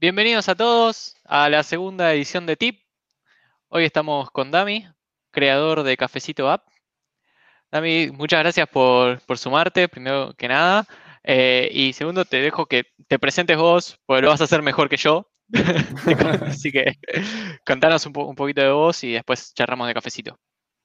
Bienvenidos 0.00 0.48
a 0.48 0.54
todos 0.54 1.16
a 1.24 1.48
la 1.48 1.64
segunda 1.64 2.14
edición 2.14 2.46
de 2.46 2.54
TIP. 2.54 2.82
Hoy 3.66 3.84
estamos 3.84 4.30
con 4.30 4.52
Dami, 4.52 4.86
creador 5.32 5.82
de 5.82 5.96
Cafecito 5.96 6.48
App. 6.48 6.62
Dami, 7.72 8.12
muchas 8.12 8.38
gracias 8.38 8.68
por, 8.68 9.20
sumarte, 9.36 9.88
primero 9.88 10.34
que 10.38 10.46
nada. 10.46 10.86
Eh, 11.24 11.68
y 11.72 11.92
segundo, 11.94 12.24
te 12.24 12.40
dejo 12.40 12.66
que 12.66 12.84
te 13.08 13.18
presentes 13.18 13.56
vos, 13.56 13.98
porque 14.06 14.22
lo 14.22 14.28
vas 14.28 14.40
a 14.40 14.44
hacer 14.44 14.62
mejor 14.62 14.88
que 14.88 14.98
yo. 14.98 15.26
Así 16.46 16.70
que 16.70 16.96
contanos 17.66 18.06
un, 18.06 18.12
un, 18.16 18.36
poquito 18.36 18.60
de 18.60 18.70
vos 18.70 19.02
y 19.02 19.14
después 19.14 19.52
charlamos 19.52 19.88
de 19.88 19.94
cafecito. 19.94 20.38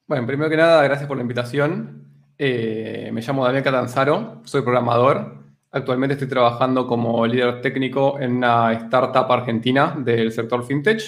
Bueno, 0.07 0.25
primero 0.25 0.49
que 0.49 0.57
nada, 0.57 0.81
gracias 0.81 1.07
por 1.07 1.17
la 1.17 1.21
invitación. 1.21 2.07
Eh, 2.39 3.11
me 3.13 3.21
llamo 3.21 3.45
Daniel 3.45 3.63
Catanzaro, 3.63 4.41
soy 4.43 4.63
programador. 4.63 5.42
Actualmente 5.75 6.13
estoy 6.13 6.27
trabajando 6.27 6.85
como 6.85 7.25
líder 7.25 7.59
técnico 7.59 8.19
en 8.19 8.37
una 8.37 8.71
startup 8.73 9.31
argentina 9.31 9.95
del 9.97 10.31
sector 10.31 10.63
fintech. 10.63 11.01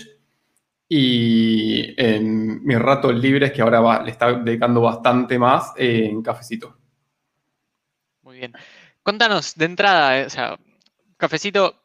Y 0.90 1.94
en 2.02 2.64
mis 2.64 2.80
ratos 2.80 3.14
libres, 3.16 3.52
que 3.52 3.62
ahora 3.62 4.02
le 4.04 4.10
está 4.10 4.34
dedicando 4.34 4.82
bastante 4.82 5.38
más 5.38 5.72
en 5.78 6.22
cafecito. 6.24 6.78
Muy 8.24 8.38
bien. 8.38 8.54
Contanos 9.04 9.54
de 9.56 9.66
entrada, 9.66 10.20
eh, 10.20 10.26
o 10.26 10.30
sea, 10.32 10.58
cafecito 11.18 11.76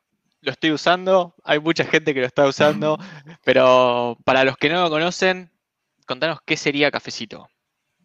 lo 0.40 0.50
estoy 0.50 0.72
usando, 0.72 1.34
hay 1.44 1.60
mucha 1.60 1.84
gente 1.84 2.14
que 2.14 2.20
lo 2.20 2.26
está 2.26 2.46
usando, 2.46 2.98
pero 3.44 4.16
para 4.24 4.42
los 4.44 4.56
que 4.56 4.70
no 4.70 4.82
lo 4.82 4.88
conocen, 4.88 5.50
contanos 6.06 6.38
qué 6.46 6.56
sería 6.56 6.90
cafecito. 6.90 7.46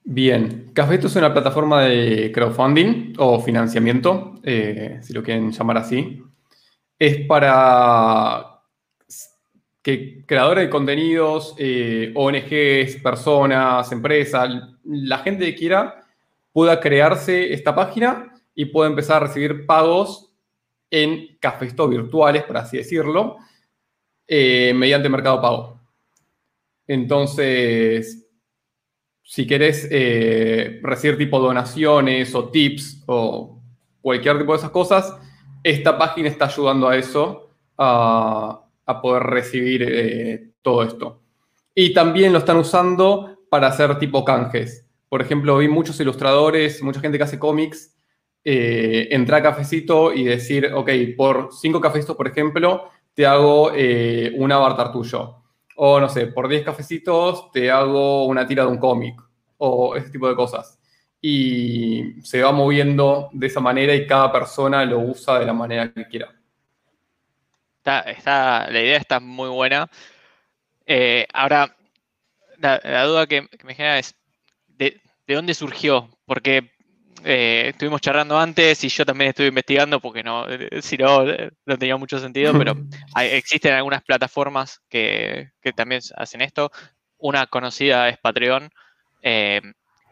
Bien, 0.07 0.69
Cafecito 0.73 1.07
es 1.07 1.15
una 1.15 1.33
plataforma 1.33 1.81
de 1.81 2.31
crowdfunding 2.31 3.13
o 3.17 3.41
financiamiento, 3.41 4.39
eh, 4.43 4.99
si 5.01 5.13
lo 5.13 5.23
quieren 5.23 5.51
llamar 5.51 5.79
así. 5.79 6.21
Es 6.99 7.25
para 7.25 8.61
que 9.81 10.23
creadores 10.27 10.65
de 10.65 10.69
contenidos, 10.69 11.55
eh, 11.57 12.11
ONGs, 12.13 13.01
personas, 13.01 13.91
empresas, 13.91 14.47
la 14.83 15.17
gente 15.19 15.43
que 15.45 15.55
quiera 15.55 16.05
pueda 16.51 16.79
crearse 16.79 17.51
esta 17.51 17.73
página 17.73 18.31
y 18.53 18.65
pueda 18.65 18.89
empezar 18.91 19.23
a 19.23 19.27
recibir 19.27 19.65
pagos 19.65 20.31
en 20.91 21.35
cafecitos 21.39 21.89
virtuales, 21.89 22.43
por 22.43 22.57
así 22.57 22.77
decirlo, 22.77 23.37
eh, 24.27 24.71
mediante 24.75 25.09
Mercado 25.09 25.41
Pago. 25.41 25.81
Entonces, 26.87 28.24
si 29.27 29.47
querés 29.47 29.87
eh, 29.89 30.79
recibir 30.83 31.17
tipo 31.17 31.39
donaciones 31.39 32.33
o 32.35 32.49
tips 32.49 33.03
o 33.07 33.59
cualquier 33.99 34.37
tipo 34.37 34.51
de 34.51 34.59
esas 34.59 34.69
cosas, 34.69 35.17
esta 35.63 35.97
página 35.97 36.29
está 36.29 36.45
ayudando 36.45 36.87
a 36.87 36.95
eso, 36.95 37.49
a, 37.75 38.61
poder 39.01 39.23
recibir 39.23 39.83
eh, 39.83 40.51
todo 40.61 40.83
esto. 40.83 41.21
Y 41.73 41.91
también 41.91 42.33
lo 42.33 42.39
están 42.39 42.57
usando 42.57 43.39
para 43.49 43.67
hacer 43.67 43.97
tipo 43.97 44.23
canjes. 44.23 44.87
Por 45.09 45.23
ejemplo, 45.23 45.57
vi 45.57 45.67
muchos 45.67 45.99
ilustradores, 45.99 46.83
mucha 46.83 46.99
gente 46.99 47.17
que 47.17 47.23
hace 47.23 47.39
cómics, 47.39 47.97
eh, 48.43 49.07
entrar 49.09 49.39
a 49.39 49.43
cafecito 49.43 50.13
y 50.13 50.23
decir, 50.23 50.71
ok, 50.71 50.91
por 51.17 51.49
cinco 51.51 51.81
cafecitos, 51.81 52.15
por 52.15 52.27
ejemplo, 52.27 52.91
te 53.15 53.25
hago 53.25 53.71
un 53.71 54.51
avatar 54.51 54.91
tuyo 54.91 55.44
o 55.75 55.99
no 55.99 56.09
sé, 56.09 56.27
por 56.27 56.47
10 56.47 56.63
cafecitos 56.63 57.51
te 57.51 57.69
hago 57.69 58.25
una 58.25 58.47
tira 58.47 58.63
de 58.63 58.69
un 58.69 58.77
cómic 58.77 59.21
o 59.57 59.95
ese 59.95 60.09
tipo 60.09 60.27
de 60.27 60.35
cosas. 60.35 60.79
Y 61.21 62.21
se 62.21 62.41
va 62.41 62.51
moviendo 62.51 63.29
de 63.33 63.47
esa 63.47 63.59
manera 63.59 63.95
y 63.95 64.05
cada 64.05 64.31
persona 64.31 64.85
lo 64.85 64.99
usa 64.99 65.39
de 65.39 65.45
la 65.45 65.53
manera 65.53 65.91
que 65.91 66.07
quiera. 66.07 66.33
Está, 67.83 68.69
la 68.71 68.81
idea 68.81 68.97
está 68.97 69.19
muy 69.19 69.49
buena. 69.49 69.89
Eh, 70.85 71.27
ahora, 71.33 71.75
la, 72.57 73.03
duda 73.03 73.27
que, 73.27 73.47
me 73.63 73.75
genera 73.75 73.99
es, 73.99 74.15
¿de, 74.67 75.01
dónde 75.27 75.53
surgió? 75.53 76.09
Porque 76.25 76.71
eh, 77.23 77.69
estuvimos 77.69 78.01
charlando 78.01 78.37
antes 78.37 78.83
y 78.83 78.89
yo 78.89 79.05
también 79.05 79.29
estuve 79.29 79.47
investigando 79.47 79.99
porque 79.99 80.23
no, 80.23 80.47
eh, 80.47 80.81
si 80.81 80.97
no, 80.97 81.27
eh, 81.27 81.51
no 81.65 81.77
tenía 81.77 81.97
mucho 81.97 82.19
sentido, 82.19 82.53
pero 82.57 82.75
existen 83.19 83.73
algunas 83.73 84.03
plataformas 84.03 84.81
que, 84.89 85.51
también 85.75 86.01
hacen 86.17 86.41
esto. 86.41 86.71
Una 87.17 87.47
conocida 87.47 88.09
es 88.09 88.17
Patreon, 88.17 88.69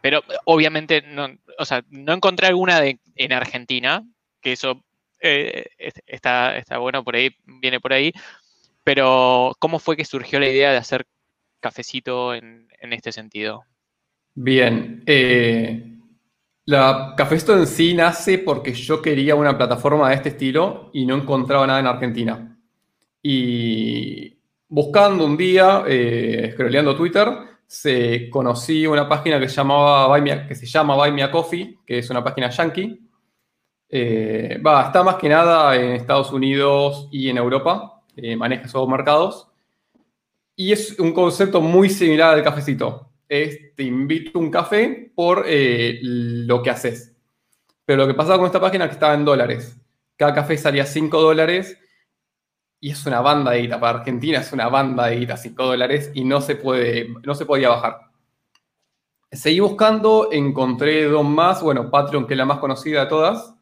pero 0.01 0.23
obviamente 0.45 1.01
no, 1.01 1.27
o 1.59 1.65
sea, 1.65 1.83
no 1.89 2.13
encontré 2.13 2.47
alguna 2.47 2.79
de, 2.79 2.99
en 3.15 3.33
Argentina, 3.33 4.03
que 4.41 4.53
eso 4.53 4.83
está, 5.19 6.57
está 6.57 6.77
bueno 6.77 7.03
por 7.03 7.15
ahí, 7.15 7.35
viene 7.45 7.79
por 7.79 7.93
ahí, 7.93 8.11
pero 8.83 9.53
¿cómo 9.59 9.79
fue 9.79 9.95
que 9.95 10.05
surgió 10.05 10.39
la 10.39 10.49
idea 10.49 10.71
de 10.71 10.77
hacer 10.77 11.05
cafecito 11.59 12.33
en, 12.33 12.67
en 12.79 12.93
este 12.93 13.11
sentido? 13.11 13.63
Bien, 14.35 15.03
la 16.65 17.13
Cafesto 17.17 17.57
en 17.57 17.67
sí 17.67 17.93
nace 17.93 18.37
porque 18.37 18.73
yo 18.73 19.01
quería 19.01 19.35
una 19.35 19.57
plataforma 19.57 20.09
de 20.09 20.15
este 20.15 20.29
estilo 20.29 20.89
y 20.93 21.05
no 21.05 21.15
encontraba 21.15 21.67
nada 21.67 21.79
en 21.79 21.87
Argentina. 21.87 22.57
Y 23.21 24.37
buscando 24.69 25.25
un 25.25 25.35
día, 25.35 25.83
eh, 25.87 26.55
Twitter, 26.97 27.29
se 27.67 28.29
conocí 28.29 28.87
una 28.87 29.09
página 29.09 29.39
que, 29.39 29.49
se 29.49 29.55
llama 29.55 30.07
Buy 30.07 31.11
Me 31.11 31.23
a 31.23 31.31
Coffee, 31.31 31.79
que 31.85 31.99
es 31.99 32.09
una 32.09 32.23
página 32.23 32.49
yankee. 32.49 32.99
Eh, 33.89 34.57
está 34.57 35.03
más 35.03 35.15
que 35.15 35.29
nada 35.29 35.75
en 35.75 35.91
Estados 35.93 36.31
Unidos 36.31 37.09
y 37.11 37.29
en 37.29 37.37
Europa, 37.37 38.01
eh, 38.15 38.35
maneja 38.35 38.65
esos 38.65 38.87
mercados. 38.87 39.47
Y 40.55 40.71
es 40.71 40.97
un 40.99 41.13
concepto 41.13 41.61
muy 41.61 41.89
similar 41.89 42.35
al 42.35 42.43
cafecito 42.43 43.12
es 43.41 43.75
te 43.75 43.83
invito 43.83 44.37
a 44.37 44.41
un 44.41 44.51
café 44.51 45.11
por 45.15 45.45
eh, 45.47 45.99
lo 46.01 46.61
que 46.61 46.69
haces. 46.69 47.15
Pero 47.85 48.03
lo 48.03 48.07
que 48.07 48.13
pasaba 48.13 48.37
con 48.37 48.45
esta 48.45 48.61
página 48.61 48.85
es 48.85 48.89
que 48.89 48.95
estaba 48.95 49.13
en 49.13 49.25
dólares. 49.25 49.77
Cada 50.15 50.33
café 50.33 50.57
salía 50.57 50.85
5 50.85 51.21
dólares 51.21 51.77
y 52.79 52.91
es 52.91 53.05
una 53.05 53.21
banda 53.21 53.51
de 53.51 53.61
guita. 53.61 53.79
Para 53.79 53.99
Argentina 53.99 54.39
es 54.39 54.53
una 54.53 54.69
banda 54.69 55.07
de 55.07 55.17
guita, 55.17 55.37
5 55.37 55.65
dólares 55.65 56.11
y 56.13 56.23
no 56.23 56.41
se, 56.41 56.55
puede, 56.55 57.09
no 57.23 57.35
se 57.35 57.45
podía 57.45 57.69
bajar. 57.69 57.99
Seguí 59.31 59.59
buscando, 59.59 60.29
encontré 60.31 61.05
dos 61.05 61.25
más. 61.25 61.63
Bueno, 61.63 61.89
Patreon, 61.89 62.27
que 62.27 62.35
es 62.35 62.37
la 62.37 62.45
más 62.45 62.59
conocida 62.59 63.01
de 63.01 63.07
todas. 63.07 63.55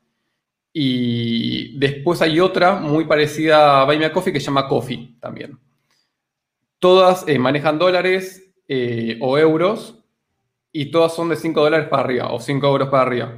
Y 0.73 1.77
después 1.79 2.21
hay 2.21 2.39
otra 2.39 2.75
muy 2.75 3.05
parecida 3.05 3.81
a 3.81 3.85
Buy 3.85 3.97
Me 3.97 4.11
Coffee 4.11 4.33
que 4.33 4.39
se 4.39 4.47
llama 4.47 4.67
Coffee 4.67 5.17
también. 5.19 5.59
Todas 6.79 7.27
eh, 7.27 7.37
manejan 7.37 7.77
dólares, 7.77 8.41
eh, 8.73 9.17
o 9.19 9.37
euros 9.37 9.95
y 10.71 10.91
todas 10.91 11.13
son 11.13 11.27
de 11.27 11.35
5 11.35 11.61
dólares 11.61 11.89
para 11.89 12.03
arriba 12.03 12.31
o 12.31 12.39
5 12.39 12.65
euros 12.65 12.87
para 12.87 13.03
arriba. 13.03 13.33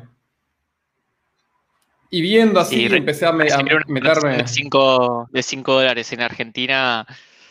Y 2.11 2.21
viendo 2.21 2.59
así, 2.59 2.85
empecé 2.85 3.25
a, 3.25 3.31
meterme. 3.31 4.37
De 4.37 4.47
5 4.47 5.29
de 5.31 5.41
cinco 5.41 5.73
dólares 5.73 6.13
en 6.13 6.21
Argentina. 6.21 7.03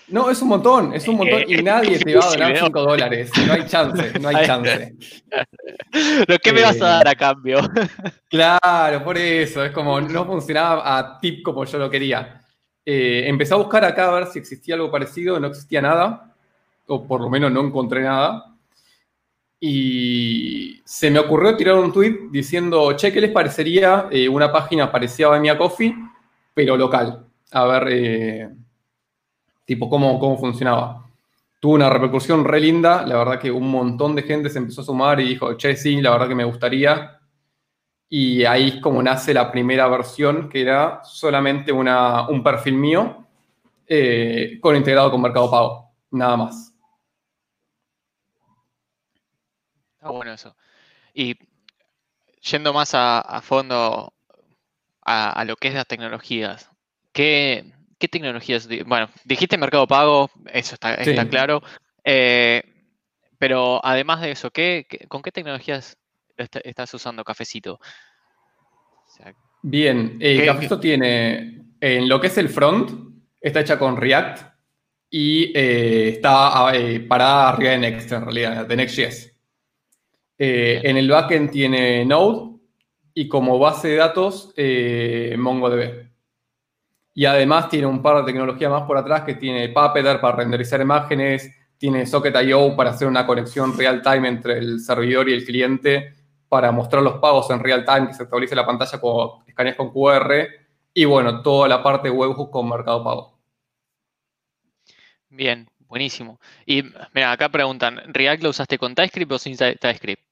No, 0.07 0.31
es 0.31 0.41
un 0.43 0.51
montón, 0.51 0.95
es 0.95 1.09
un 1.09 1.17
montón 1.17 1.43
y 1.49 1.61
nadie 1.61 1.99
te 2.05 2.15
va 2.15 2.25
a 2.25 2.29
donar 2.29 2.57
5 2.57 2.81
dólares. 2.83 3.33
No 3.45 3.53
hay 3.53 3.67
chance, 3.67 4.21
no 4.21 4.29
hay 4.29 4.47
chance. 4.47 4.95
¿Lo 6.29 6.39
que 6.39 6.53
me 6.53 6.63
vas 6.63 6.81
a 6.81 6.87
dar 6.87 7.09
a 7.09 7.17
cambio? 7.17 7.69
Claro, 8.29 9.03
por 9.03 9.19
eso, 9.19 9.65
es 9.65 9.73
como 9.73 10.01
no 10.01 10.25
funcionaba 10.25 10.99
a 10.99 11.19
tip 11.19 11.43
como 11.43 11.65
yo 11.65 11.79
lo 11.79 11.91
quería. 11.91 12.41
Eh, 12.87 13.25
empecé 13.27 13.55
a 13.55 13.57
buscar 13.57 13.85
acá 13.85 14.09
a 14.09 14.13
ver 14.13 14.27
si 14.29 14.39
existía 14.39 14.77
algo 14.77 14.89
parecido, 14.89 15.41
no 15.41 15.49
existía 15.49 15.83
nada 15.83 16.32
o 16.93 17.07
por 17.07 17.21
lo 17.21 17.31
menos 17.31 17.51
no 17.51 17.61
encontré 17.61 18.03
nada. 18.03 18.55
Y 19.59 20.81
se 20.85 21.11
me 21.11 21.21
ocurrió 21.21 21.57
tirar 21.57 21.77
un 21.77 21.93
tweet 21.93 22.29
diciendo, 22.31 22.93
che, 22.97 23.13
¿qué 23.13 23.21
les 23.21 23.31
parecería 23.31 24.09
eh, 24.11 24.29
una 24.29 24.51
página 24.51 24.91
parecida 24.91 25.35
a 25.35 25.39
Mia 25.39 25.57
Coffee, 25.57 25.95
pero 26.53 26.77
local? 26.77 27.27
A 27.53 27.65
ver, 27.67 27.89
eh, 27.91 28.51
tipo, 29.65 29.89
cómo, 29.89 30.19
cómo 30.19 30.37
funcionaba. 30.37 31.07
Tuvo 31.61 31.75
una 31.75 31.89
repercusión 31.89 32.45
re 32.45 32.61
linda, 32.61 33.07
la 33.07 33.17
verdad 33.17 33.39
que 33.39 33.53
un 33.53 33.71
montón 33.71 34.17
de 34.17 34.23
gente 34.23 34.51
se 34.51 34.59
empezó 34.59 34.81
a 34.81 34.85
sumar 34.85 35.21
y 35.21 35.29
dijo, 35.29 35.57
che, 35.57 35.77
sí, 35.77 36.01
la 36.01 36.11
verdad 36.11 36.29
que 36.29 36.35
me 36.35 36.45
gustaría. 36.45 37.21
Y 38.09 38.45
ahí 38.45 38.69
es 38.69 38.77
como 38.81 39.03
nace 39.03 39.33
la 39.33 39.51
primera 39.51 39.87
versión, 39.89 40.49
que 40.49 40.61
era 40.61 41.01
solamente 41.05 41.73
una, 41.73 42.29
un 42.29 42.43
perfil 42.43 42.75
mío 42.75 43.27
eh, 43.87 44.59
con 44.61 44.75
integrado 44.75 45.11
con 45.11 45.23
Mercado 45.23 45.51
Pago, 45.51 45.91
nada 46.11 46.37
más. 46.37 46.72
Está 50.03 50.11
bueno 50.11 50.33
eso. 50.33 50.57
Y 51.15 51.37
yendo 52.51 52.73
más 52.73 52.91
a, 52.93 53.41
fondo 53.41 54.13
a, 55.01 55.45
lo 55.45 55.55
que 55.55 55.69
es 55.69 55.75
las 55.75 55.87
tecnologías, 55.87 56.69
¿qué, 57.13 57.73
tecnologías? 58.11 58.69
Bueno, 58.85 59.09
dijiste 59.23 59.57
Mercado 59.57 59.87
Pago, 59.87 60.29
eso 60.53 60.75
está, 60.75 60.97
claro. 61.29 61.63
Eh, 62.03 62.65
pero 63.39 63.81
además 63.85 64.23
de 64.23 64.33
eso, 64.33 64.51
¿qué, 64.51 64.89
con 65.07 65.23
qué 65.23 65.31
tecnologías 65.31 65.97
estás 66.37 66.93
usando 66.95 67.23
Cafecito? 67.23 67.79
Bien, 69.63 70.17
eh, 70.19 70.45
Cafecito 70.45 70.81
tiene 70.81 71.63
en 71.81 72.09
lo 72.09 72.21
que 72.21 72.27
es 72.27 72.39
el 72.39 72.49
front, 72.49 72.91
está 73.41 73.61
hecha 73.61 73.79
con 73.79 73.97
React 73.97 74.53
y 75.09 75.57
eh, 75.57 76.09
está 76.09 76.73
eh, 76.75 76.99
parada 76.99 77.51
arriba 77.51 77.71
de 77.71 77.79
Next, 77.79 78.11
en 78.11 78.25
realidad, 78.25 78.67
de 78.67 78.77
Next.js. 78.77 79.32
Eh, 80.39 80.81
en 80.83 80.97
el 80.97 81.11
backend 81.11 81.51
tiene 81.51 82.05
Node 82.05 82.59
y 83.15 83.29
como 83.29 83.59
base 83.59 83.89
de 83.89 83.97
datos 83.97 84.55
MongoDB. 85.37 86.11
Y 87.15 87.27
además 87.27 87.69
tiene 87.69 87.87
un 87.87 88.03
par 88.03 88.19
de 88.19 88.33
tecnologías 88.33 88.71
más 88.71 88.85
por 88.85 88.97
atrás 88.97 89.23
que 89.23 89.35
tiene 89.35 89.69
Puppeteer 89.69 90.21
para 90.21 90.37
renderizar 90.37 90.81
imágenes, 90.81 91.51
tiene 91.77 92.07
Socket.io 92.07 92.75
para 92.75 92.91
hacer 92.91 93.09
una 93.09 93.27
conexión 93.27 93.77
real 93.77 94.01
time 94.03 94.29
entre 94.29 94.59
el 94.59 94.81
servidor 94.81 95.29
y 95.29 95.35
el 95.35 95.45
cliente 95.45 96.15
para 96.49 96.71
mostrar 96.71 97.03
los 97.03 97.15
pagos 97.15 97.51
en 97.51 97.61
real 97.61 97.85
time, 97.85 98.09
que 98.09 98.15
se 98.15 98.23
actualice 98.25 98.55
la 98.55 98.67
pantalla 98.67 99.01
con 99.01 99.43
escaneas 99.47 99.75
con 99.75 99.91
QR 99.91 100.47
y 100.95 101.05
bueno, 101.07 101.43
toda 101.43 101.67
la 101.67 101.83
parte 101.83 102.11
webhook 102.11 102.51
con 102.51 102.69
Mercado 102.69 103.03
Pago. 103.03 103.39
Bien, 105.31 105.67
buenísimo. 105.93 106.41
Y 106.65 106.85
mira, 107.13 107.33
acá 107.33 107.51
preguntan, 107.51 108.01
¿React 108.07 108.43
lo 108.43 108.49
usaste 108.49 108.79
con 108.79 108.95
TypeScript 108.95 109.33
o 109.33 109.39
sin 109.39 109.59
TypeScript? 109.59 110.23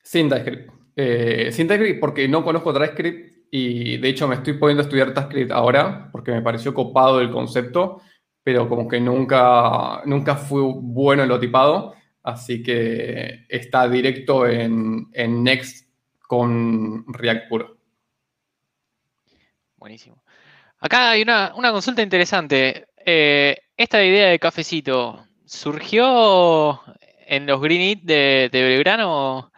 Sin 0.00 0.28
TypeScript. 0.28 0.70
Eh, 0.94 1.50
sin 1.50 1.66
TypeScript 1.66 1.98
porque 1.98 2.28
no 2.28 2.44
conozco 2.44 2.72
TypeScript 2.72 3.48
y 3.50 3.96
de 3.96 4.08
hecho 4.08 4.28
me 4.28 4.36
estoy 4.36 4.52
poniendo 4.52 4.82
a 4.82 4.84
estudiar 4.84 5.12
TypeScript 5.12 5.50
ahora 5.50 6.08
porque 6.12 6.30
me 6.30 6.42
pareció 6.42 6.72
copado 6.72 7.20
el 7.20 7.32
concepto, 7.32 8.02
pero 8.44 8.68
como 8.68 8.86
que 8.86 9.00
nunca, 9.00 10.02
nunca 10.04 10.36
fui 10.36 10.62
bueno 10.62 11.24
en 11.24 11.28
lo 11.28 11.40
tipado, 11.40 11.94
así 12.22 12.62
que 12.62 13.46
está 13.48 13.88
directo 13.88 14.46
en, 14.46 15.08
Next 15.42 15.88
con 16.20 17.04
React 17.12 17.48
puro. 17.48 17.78
Buenísimo. 19.76 20.22
Acá 20.78 21.10
hay 21.10 21.22
una, 21.22 21.52
una 21.56 21.72
consulta 21.72 22.00
interesante. 22.00 22.86
Eh, 23.04 23.58
esta 23.76 24.02
idea 24.02 24.28
de 24.28 24.38
cafecito 24.38 25.26
surgió 25.44 26.80
en 27.26 27.46
los 27.46 27.60
Green 27.60 27.80
Eat 27.80 27.98
de, 28.02 28.48
Belgrano 28.52 29.52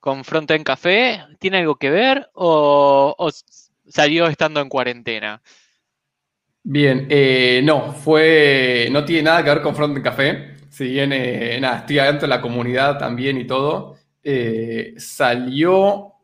con 0.00 0.24
Frontend 0.24 0.64
Café. 0.64 1.22
¿Tiene 1.38 1.58
algo 1.58 1.76
que 1.76 1.90
ver 1.90 2.30
o, 2.34 3.30
salió 3.88 4.26
estando 4.26 4.60
en 4.60 4.68
cuarentena? 4.68 5.42
Bien, 6.62 7.06
eh, 7.10 7.60
no, 7.62 7.92
fue, 7.92 8.88
no 8.90 9.04
tiene 9.04 9.24
nada 9.24 9.44
que 9.44 9.50
ver 9.50 9.62
con 9.62 9.76
Frontend 9.76 10.04
Café. 10.04 10.56
Si 10.70 10.84
bien, 10.88 11.12
eh, 11.12 11.58
nada, 11.60 11.78
estoy 11.78 11.98
adentro 11.98 12.22
de 12.22 12.34
la 12.34 12.40
comunidad 12.40 12.98
también 12.98 13.38
y 13.38 13.46
todo. 13.46 13.96
salió 14.96 16.15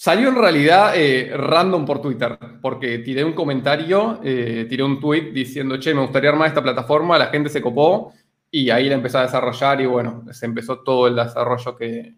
Salió 0.00 0.28
en 0.28 0.36
realidad 0.36 0.92
eh, 0.94 1.28
random 1.36 1.84
por 1.84 2.00
Twitter, 2.00 2.38
porque 2.62 2.98
tiré 2.98 3.24
un 3.24 3.32
comentario, 3.32 4.20
eh, 4.22 4.64
tiré 4.68 4.84
un 4.84 5.00
tweet 5.00 5.32
diciendo, 5.32 5.76
che, 5.80 5.92
me 5.92 6.02
gustaría 6.02 6.30
armar 6.30 6.46
esta 6.46 6.62
plataforma, 6.62 7.18
la 7.18 7.26
gente 7.26 7.48
se 7.48 7.60
copó 7.60 8.14
y 8.48 8.70
ahí 8.70 8.88
la 8.88 8.94
empezó 8.94 9.18
a 9.18 9.22
desarrollar 9.22 9.80
y 9.80 9.86
bueno, 9.86 10.24
se 10.30 10.46
empezó 10.46 10.84
todo 10.84 11.08
el 11.08 11.16
desarrollo 11.16 11.74
que, 11.74 12.14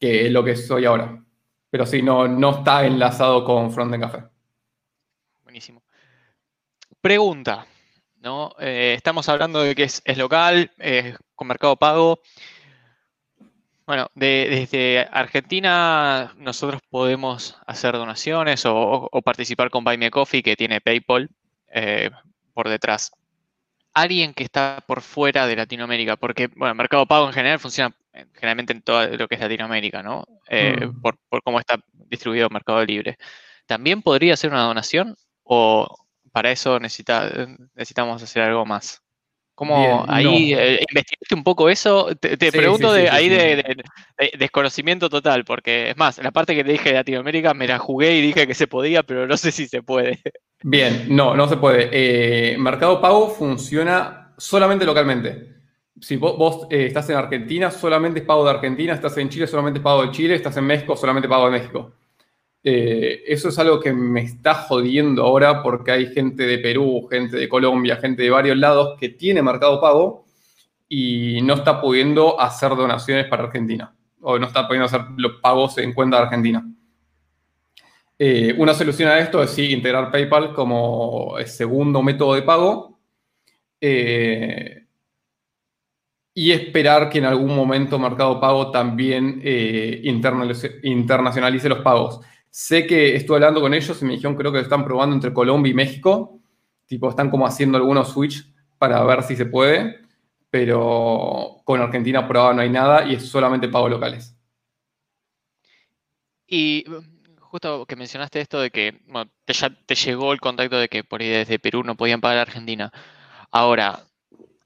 que 0.00 0.24
es 0.24 0.32
lo 0.32 0.42
que 0.42 0.56
soy 0.56 0.86
ahora. 0.86 1.22
Pero 1.68 1.84
sí, 1.84 2.00
no, 2.00 2.26
no 2.28 2.52
está 2.52 2.86
enlazado 2.86 3.44
con 3.44 3.70
Frontend 3.70 4.02
Café. 4.02 4.24
Buenísimo. 5.42 5.82
Pregunta, 6.98 7.66
¿no? 8.22 8.54
Eh, 8.58 8.94
estamos 8.96 9.28
hablando 9.28 9.60
de 9.60 9.74
que 9.74 9.82
es, 9.82 10.00
es 10.02 10.16
local, 10.16 10.70
con 11.34 11.46
mercado 11.46 11.76
pago. 11.76 12.20
Bueno, 13.86 14.08
desde 14.14 15.06
Argentina 15.12 16.34
nosotros 16.38 16.80
podemos 16.88 17.58
hacer 17.66 17.92
donaciones 17.92 18.64
o, 18.66 19.10
participar 19.22 19.68
con 19.68 19.84
Buy 19.84 19.98
Me 19.98 20.10
Coffee, 20.10 20.42
que 20.42 20.56
tiene 20.56 20.80
PayPal 20.80 21.28
eh, 21.68 22.10
por 22.54 22.68
detrás. 22.70 23.12
Alguien 23.92 24.32
que 24.32 24.44
está 24.44 24.82
por 24.86 25.02
fuera 25.02 25.46
de 25.46 25.56
Latinoamérica, 25.56 26.16
porque, 26.16 26.46
bueno, 26.48 26.72
el 26.72 26.78
mercado 26.78 27.06
pago 27.06 27.26
en 27.26 27.34
general 27.34 27.58
funciona 27.58 27.94
generalmente 28.32 28.72
en 28.72 28.82
todo 28.82 29.06
lo 29.06 29.28
que 29.28 29.34
es 29.34 29.40
Latinoamérica, 29.40 30.02
¿no? 30.02 30.24
Eh, 30.48 30.86
mm. 30.86 31.00
por, 31.02 31.18
cómo 31.44 31.60
está 31.60 31.78
distribuido 32.08 32.46
el 32.46 32.52
mercado 32.52 32.82
libre. 32.84 33.18
¿También 33.66 34.02
podría 34.02 34.34
hacer 34.34 34.50
una 34.50 34.62
donación 34.62 35.16
o 35.42 36.06
para 36.32 36.50
eso 36.50 36.80
necesitamos 36.80 38.22
hacer 38.22 38.42
algo 38.42 38.64
más? 38.64 39.03
¿Cómo 39.54 40.04
ahí 40.08 40.52
eh, 40.52 40.84
investigaste 40.90 41.34
un 41.34 41.44
poco 41.44 41.68
eso? 41.68 42.08
Te, 42.16 42.36
pregunto 42.50 42.92
de 42.92 43.08
ahí 43.08 43.28
de, 43.28 43.76
desconocimiento 44.36 45.08
total, 45.08 45.44
porque 45.44 45.90
es 45.90 45.96
más, 45.96 46.18
la 46.18 46.32
parte 46.32 46.56
que 46.56 46.64
te 46.64 46.72
dije 46.72 46.88
de 46.88 46.96
Latinoamérica 46.96 47.54
me 47.54 47.68
la 47.68 47.78
jugué 47.78 48.16
y 48.16 48.20
dije 48.20 48.48
que 48.48 48.54
se 48.54 48.66
podía, 48.66 49.04
pero 49.04 49.28
no 49.28 49.36
sé 49.36 49.52
si 49.52 49.68
se 49.68 49.82
puede. 49.82 50.20
Bien, 50.62 51.06
no, 51.08 51.36
no 51.36 51.46
se 51.46 51.56
puede. 51.56 51.88
Eh, 51.92 52.58
Mercado 52.58 53.00
Pago 53.00 53.28
funciona 53.28 54.34
solamente 54.36 54.84
localmente. 54.84 55.54
Si 56.00 56.16
vos, 56.16 56.66
eh, 56.70 56.86
estás 56.86 57.08
en 57.10 57.16
Argentina, 57.16 57.70
solamente 57.70 58.20
es 58.20 58.26
pago 58.26 58.44
de 58.44 58.50
Argentina, 58.50 58.92
estás 58.94 59.16
en 59.18 59.28
Chile, 59.28 59.46
solamente 59.46 59.78
es 59.78 59.84
pago 59.84 60.04
de 60.04 60.10
Chile, 60.10 60.34
estás 60.34 60.56
en 60.56 60.64
México, 60.64 60.96
solamente 60.96 61.28
pago 61.28 61.44
de 61.44 61.52
México. 61.52 61.92
Eh, 62.66 63.22
eso 63.26 63.50
es 63.50 63.58
algo 63.58 63.78
que 63.78 63.92
me 63.92 64.22
está 64.22 64.54
jodiendo 64.54 65.22
ahora 65.22 65.62
porque 65.62 65.90
hay 65.92 66.06
gente 66.06 66.46
de 66.46 66.58
Perú, 66.58 67.06
gente 67.10 67.36
de 67.36 67.46
Colombia, 67.46 67.96
gente 67.96 68.22
de 68.22 68.30
varios 68.30 68.56
lados 68.56 68.96
que 68.98 69.10
tiene 69.10 69.42
mercado 69.42 69.82
pago 69.82 70.24
y 70.88 71.42
no 71.42 71.54
está 71.54 71.78
pudiendo 71.78 72.40
hacer 72.40 72.70
donaciones 72.70 73.26
para 73.26 73.44
Argentina 73.44 73.94
o 74.22 74.38
no 74.38 74.46
está 74.46 74.66
pudiendo 74.66 74.86
hacer 74.86 75.02
los 75.18 75.32
pagos 75.42 75.76
en 75.76 75.92
cuenta 75.92 76.16
de 76.16 76.22
Argentina. 76.22 76.66
Eh, 78.18 78.54
una 78.56 78.72
solución 78.72 79.10
a 79.10 79.18
esto 79.18 79.42
es 79.42 79.50
sí 79.50 79.70
integrar 79.70 80.10
PayPal 80.10 80.54
como 80.54 81.34
segundo 81.44 82.02
método 82.02 82.34
de 82.34 82.42
pago 82.42 82.98
eh, 83.78 84.86
y 86.32 86.50
esperar 86.50 87.10
que 87.10 87.18
en 87.18 87.26
algún 87.26 87.54
momento 87.54 87.98
Mercado 87.98 88.40
Pago 88.40 88.70
también 88.70 89.42
internacionalice 90.82 91.68
los 91.68 91.80
pagos. 91.80 92.20
Sé 92.56 92.86
que 92.86 93.16
estuve 93.16 93.38
hablando 93.38 93.60
con 93.60 93.74
ellos 93.74 94.00
y 94.00 94.04
me 94.04 94.12
dijeron 94.12 94.36
creo 94.36 94.52
que 94.52 94.58
lo 94.58 94.62
están 94.62 94.84
probando 94.84 95.16
entre 95.16 95.32
Colombia 95.32 95.72
y 95.72 95.74
México. 95.74 96.38
Tipo, 96.86 97.10
están 97.10 97.28
como 97.28 97.48
haciendo 97.48 97.78
algunos 97.78 98.12
switch 98.12 98.46
para 98.78 99.02
ver 99.02 99.24
si 99.24 99.34
se 99.34 99.46
puede. 99.46 99.98
Pero 100.50 101.56
con 101.64 101.80
Argentina 101.80 102.28
probado 102.28 102.54
no 102.54 102.62
hay 102.62 102.70
nada 102.70 103.08
y 103.08 103.16
es 103.16 103.28
solamente 103.28 103.66
pagos 103.66 103.90
locales. 103.90 104.38
Y 106.46 106.84
justo 107.40 107.86
que 107.86 107.96
mencionaste 107.96 108.40
esto 108.40 108.60
de 108.60 108.70
que 108.70 109.00
te, 109.44 109.52
ya 109.52 109.70
te 109.70 109.96
llegó 109.96 110.32
el 110.32 110.40
contacto 110.40 110.78
de 110.78 110.88
que 110.88 111.02
por 111.02 111.22
ahí 111.22 111.30
desde 111.30 111.58
Perú 111.58 111.82
no 111.82 111.96
podían 111.96 112.20
pagar 112.20 112.38
a 112.38 112.42
Argentina. 112.42 112.92
Ahora, 113.50 114.06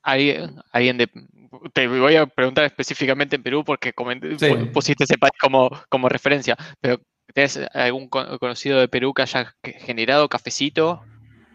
alguien, 0.03 0.61
alguien 0.73 0.99
de, 0.99 1.09
te 1.73 1.89
voy 1.89 2.17
a 2.17 2.27
preguntar 2.27 2.67
específicamente 2.67 3.37
en 3.37 3.43
Perú 3.43 3.65
porque 3.65 3.95
pusiste 4.75 5.05
ese 5.05 5.17
país 5.17 5.33
como, 5.41 5.71
como 5.89 6.11
referencia, 6.11 6.55
pero 6.83 7.01
¿Tienes 7.35 7.61
algún 7.75 8.09
conocido 8.09 8.81
de 8.81 8.89
Perú 8.89 9.13
que 9.13 9.23
haya 9.23 9.55
generado 9.63 10.29
cafecito? 10.29 11.03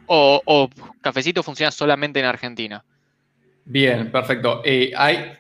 ¿O, 0.05 0.69
cafecito 1.01 1.43
funciona 1.43 1.71
solamente 1.71 2.19
en 2.19 2.25
Argentina? 2.25 2.83
Bien, 3.65 4.11
perfecto. 4.11 4.61
Eh, 4.63 4.91
hay, 4.95 5.33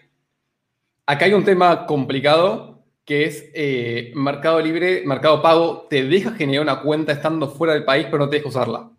acá 1.05 1.25
hay 1.25 1.33
un 1.33 1.43
tema 1.43 1.85
complicado 1.85 2.73
que 3.05 3.25
es 3.25 3.49
eh, 3.53 4.11
Mercado 4.15 4.61
Libre, 4.61 5.03
Mercado 5.05 5.41
Pago, 5.41 5.87
te 5.89 6.03
deja 6.05 6.31
generar 6.31 6.63
una 6.63 6.79
cuenta 6.79 7.11
estando 7.11 7.49
fuera 7.49 7.73
del 7.73 7.83
país, 7.83 8.05
pero 8.05 8.19
no 8.19 8.29
te 8.29 8.37
deja 8.37 8.47
usarla. 8.47 8.89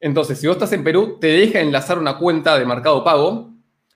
Entonces, 0.00 0.40
si 0.40 0.46
vos 0.46 0.56
estás 0.56 0.72
en 0.72 0.82
Perú, 0.82 1.18
te 1.20 1.28
deja 1.28 1.60
enlazar 1.60 1.98
una 1.98 2.16
cuenta 2.16 2.58
de 2.58 2.64
Mercado 2.64 3.04
Pago, 3.04 3.50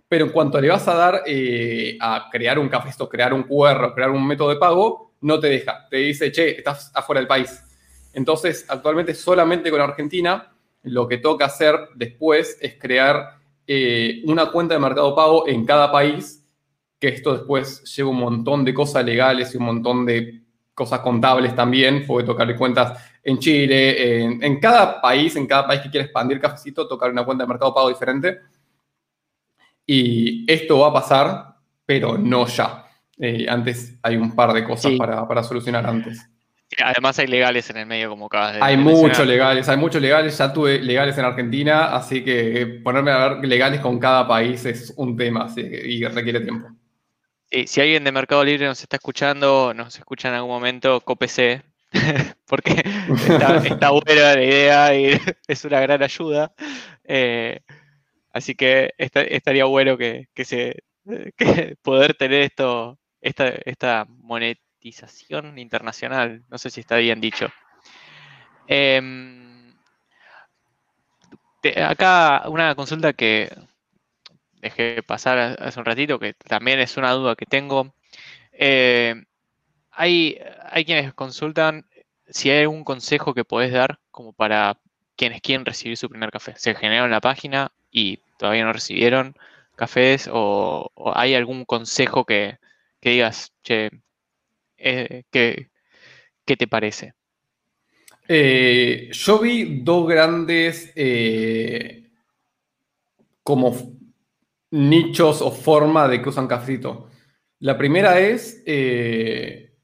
pero 0.09 0.27
en 0.27 0.33
cuanto 0.33 0.61
le 0.61 0.69
vas 0.69 0.87
a 0.89 0.95
dar 0.95 1.23
eh, 1.27 1.97
a 2.01 2.29
crear 2.31 2.59
un 2.59 2.69
cafecito, 2.69 3.09
crear 3.09 3.33
un 3.33 3.43
QR, 3.43 3.95
crear 3.95 4.11
un 4.11 4.27
método 4.27 4.51
de 4.51 4.57
pago, 4.57 5.08
no 5.21 5.41
te 5.41 5.49
deja. 5.49 5.87
Te 5.89 5.99
dice, 5.99 6.31
che, 6.33 6.59
estás 6.59 6.91
afuera 6.95 7.21
del 7.21 7.29
país. 7.29 7.63
Entonces, 8.13 8.67
actualmente 8.69 9.15
solamente 9.15 9.71
con 9.71 9.81
Argentina, 9.81 10.53
lo 10.83 11.07
que 11.07 11.19
toca 11.19 11.47
hacer 11.47 11.77
después 11.95 12.59
es 12.61 12.77
crear 12.79 13.39
eh, 13.67 14.23
una 14.25 14.51
cuenta 14.51 14.75
de 14.75 14.81
mercado 14.81 15.15
pago 15.15 15.47
en 15.47 15.65
cada 15.67 15.93
país, 15.93 16.45
que 16.99 17.09
esto 17.09 17.37
después 17.37 17.85
lleva 17.95 18.11
un 18.11 18.19
montón 18.19 18.65
de 18.65 18.75
cosas 18.75 19.05
legales 19.05 19.55
y 19.55 19.59
un 19.59 19.65
montón 19.65 20.07
de 20.07 20.43
cosas 20.75 21.01
contables 21.01 21.55
también, 21.55 22.07
puede 22.07 22.27
tocarle 22.27 22.57
cuentas 22.57 22.99
en 23.23 23.39
Chile, 23.39 24.23
en, 24.23 24.43
en, 24.43 24.61
cada 24.61 25.01
país, 25.01 25.37
en 25.37 25.47
cada 25.47 25.67
país 25.67 25.81
que 25.83 25.91
quiera 25.91 26.05
expandir 26.05 26.41
cafecito, 26.41 26.89
tocar 26.89 27.11
una 27.11 27.25
cuenta 27.25 27.45
de 27.45 27.49
mercado 27.49 27.75
pago 27.75 27.89
diferente. 27.89 28.39
Y 29.85 30.51
esto 30.51 30.79
va 30.79 30.89
a 30.89 30.93
pasar, 30.93 31.57
pero 31.85 32.17
no 32.17 32.47
ya. 32.47 32.88
Eh, 33.21 33.47
antes 33.49 33.99
hay 34.03 34.17
un 34.17 34.35
par 34.35 34.53
de 34.53 34.65
cosas 34.65 34.93
para, 34.97 35.43
solucionar 35.43 35.87
antes. 35.87 36.29
Además 36.85 37.19
hay 37.19 37.27
legales 37.27 37.69
en 37.71 37.79
el 37.79 37.87
medio, 37.87 38.11
como 38.11 38.27
acabas 38.27 38.55
de 38.55 38.63
Hay 38.63 38.77
muchos 38.77 39.27
legales, 39.27 39.69
hay 39.69 39.77
muchos 39.77 40.03
legales. 40.03 40.37
Ya 40.37 40.53
tuve 40.53 40.81
legales 40.81 41.17
en 41.19 41.25
Argentina, 41.25 41.97
así 41.97 42.23
que 42.23 42.81
ponerme 42.85 43.11
a 43.11 43.29
ver 43.29 43.49
legales 43.49 43.81
con 43.81 43.99
cada 43.99 44.29
país 44.29 44.65
es 44.67 44.93
un 44.97 45.17
tema 45.17 45.53
y 45.57 46.05
requiere 46.05 46.41
tiempo. 46.41 46.69
si 47.67 47.81
alguien 47.81 48.05
de 48.05 48.13
Mercado 48.13 48.45
Libre 48.45 48.67
nos 48.67 48.81
está 48.83 48.97
escuchando, 48.97 49.73
nos 49.75 49.99
escucha 49.99 50.29
en 50.29 50.35
algún 50.35 50.51
momento, 50.51 51.01
cópese, 51.01 51.63
porque 52.47 52.83
está, 53.71 53.91
buena 53.91 54.35
la 54.35 54.43
idea 54.43 54.95
y 54.95 55.19
es 55.49 55.65
una 55.65 55.81
gran 55.81 56.03
ayuda. 56.03 56.53
Eh, 57.05 57.61
así 58.33 58.55
que 58.55 58.93
estaría 58.99 59.65
bueno 59.65 59.97
que, 59.97 60.29
se 60.45 60.83
poder 61.83 62.15
tener 62.15 62.43
esto, 62.43 62.99
esta, 63.21 63.49
esta 63.49 64.07
monetización 64.09 65.59
internacional. 65.59 66.45
No 66.49 66.59
sé 66.59 66.71
si 66.71 66.81
está 66.81 66.97
bien 66.97 67.21
dicho. 67.21 67.49
Em, 68.67 69.75
acá 71.85 72.45
una 72.49 72.75
consulta 72.75 73.13
que 73.13 73.51
dejé 74.61 75.03
pasar 75.03 75.57
hace 75.61 75.79
un 75.79 75.87
ratito, 75.87 76.19
que 76.19 76.35
también 76.35 76.81
es 76.81 76.97
una 76.97 77.13
duda 77.13 77.37
que 77.37 77.47
tengo. 77.47 77.95
Eh, 78.53 79.15
hay, 79.91 80.39
hay 80.71 80.85
quienes 80.85 81.13
consultan 81.15 81.87
si 82.29 82.51
hay 82.51 82.61
algún 82.63 82.85
consejo 82.85 83.35
que 83.35 83.45
podés 83.45 83.73
dar 83.73 83.99
como 84.11 84.33
para 84.33 84.79
quienes 85.17 85.41
quieren 85.41 85.67
recibir 85.67 85.97
su 85.97 86.09
primer 86.09 86.31
café. 86.31 86.55
Se 86.57 86.75
generaron 86.75 87.11
la 87.11 87.21
página 87.21 87.73
y 87.91 88.19
todavía 88.39 88.65
no 88.65 88.73
recibieron 88.73 89.37
cafés 89.77 90.29
o, 90.33 90.91
hay 91.15 91.35
algún 91.35 91.65
consejo 91.65 92.25
que, 92.25 92.59
digas, 93.03 93.53
che, 93.63 93.91
eh, 94.77 95.23
¿qué, 95.31 96.57
te 96.57 96.67
parece? 96.67 97.15
Eh, 98.27 99.09
yo 99.13 99.39
vi 99.39 99.81
dos 99.83 100.07
grandes 100.07 100.93
como 103.43 103.75
nichos 104.71 105.41
o 105.41 105.51
forma 105.51 106.09
de 106.09 106.21
que 106.21 106.29
usan 106.29 106.47
cafecito. 106.47 107.09
La 107.61 107.77
primera 107.77 108.21
es 108.21 108.63
eh, 108.67 109.75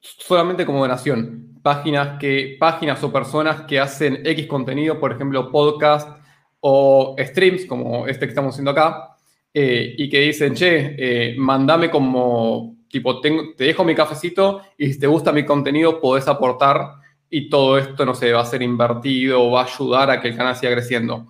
solamente 0.00 0.64
como 0.64 0.80
donación. 0.80 1.60
Páginas, 1.62 2.18
que, 2.18 2.56
páginas 2.58 3.02
o 3.02 3.12
personas 3.12 3.62
que 3.62 3.78
hacen 3.78 4.24
X 4.24 4.46
contenido, 4.46 4.98
por 4.98 5.12
ejemplo, 5.12 5.50
podcast 5.50 6.18
o 6.60 7.14
streams, 7.18 7.66
como 7.66 8.06
este 8.06 8.26
que 8.26 8.30
estamos 8.30 8.54
haciendo 8.54 8.70
acá, 8.70 9.07
eh, 9.52 9.94
y 9.96 10.08
que 10.08 10.20
dicen, 10.20 10.54
che, 10.54 10.94
eh, 10.98 11.34
mandame 11.36 11.90
como, 11.90 12.76
tipo, 12.88 13.20
te 13.20 13.54
dejo 13.56 13.84
mi 13.84 13.94
cafecito 13.94 14.62
y 14.76 14.92
si 14.92 14.98
te 14.98 15.06
gusta 15.06 15.32
mi 15.32 15.44
contenido, 15.44 16.00
podés 16.00 16.28
aportar 16.28 16.92
y 17.30 17.48
todo 17.48 17.78
esto, 17.78 18.06
no 18.06 18.14
sé, 18.14 18.32
va 18.32 18.40
a 18.40 18.46
ser 18.46 18.62
invertido 18.62 19.42
o 19.42 19.50
va 19.52 19.62
a 19.62 19.64
ayudar 19.64 20.10
a 20.10 20.20
que 20.20 20.28
el 20.28 20.36
canal 20.36 20.56
siga 20.56 20.72
creciendo. 20.72 21.26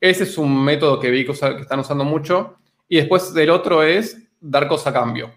Ese 0.00 0.24
es 0.24 0.38
un 0.38 0.64
método 0.64 1.00
que 1.00 1.10
vi 1.10 1.24
que, 1.24 1.32
están 1.32 1.80
usando 1.80 2.04
mucho. 2.04 2.56
Y 2.88 2.96
después 2.96 3.34
del 3.34 3.50
otro 3.50 3.82
es 3.82 4.22
dar 4.40 4.68
cosa 4.68 4.90
a 4.90 4.92
cambio. 4.92 5.30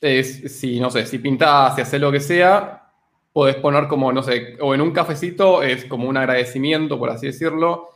Es, 0.00 0.58
si, 0.58 0.80
no 0.80 0.90
sé, 0.90 1.06
si 1.06 1.18
pintas, 1.18 1.74
si 1.74 1.80
haces 1.80 2.00
lo 2.00 2.12
que 2.12 2.20
sea, 2.20 2.90
podés 3.32 3.56
poner 3.56 3.88
como, 3.88 4.12
no 4.12 4.22
sé, 4.22 4.56
o 4.60 4.74
en 4.74 4.80
un 4.80 4.90
cafecito 4.90 5.62
es 5.62 5.84
como 5.86 6.08
un 6.08 6.16
agradecimiento, 6.16 6.98
por 6.98 7.10
así 7.10 7.26
decirlo. 7.26 7.91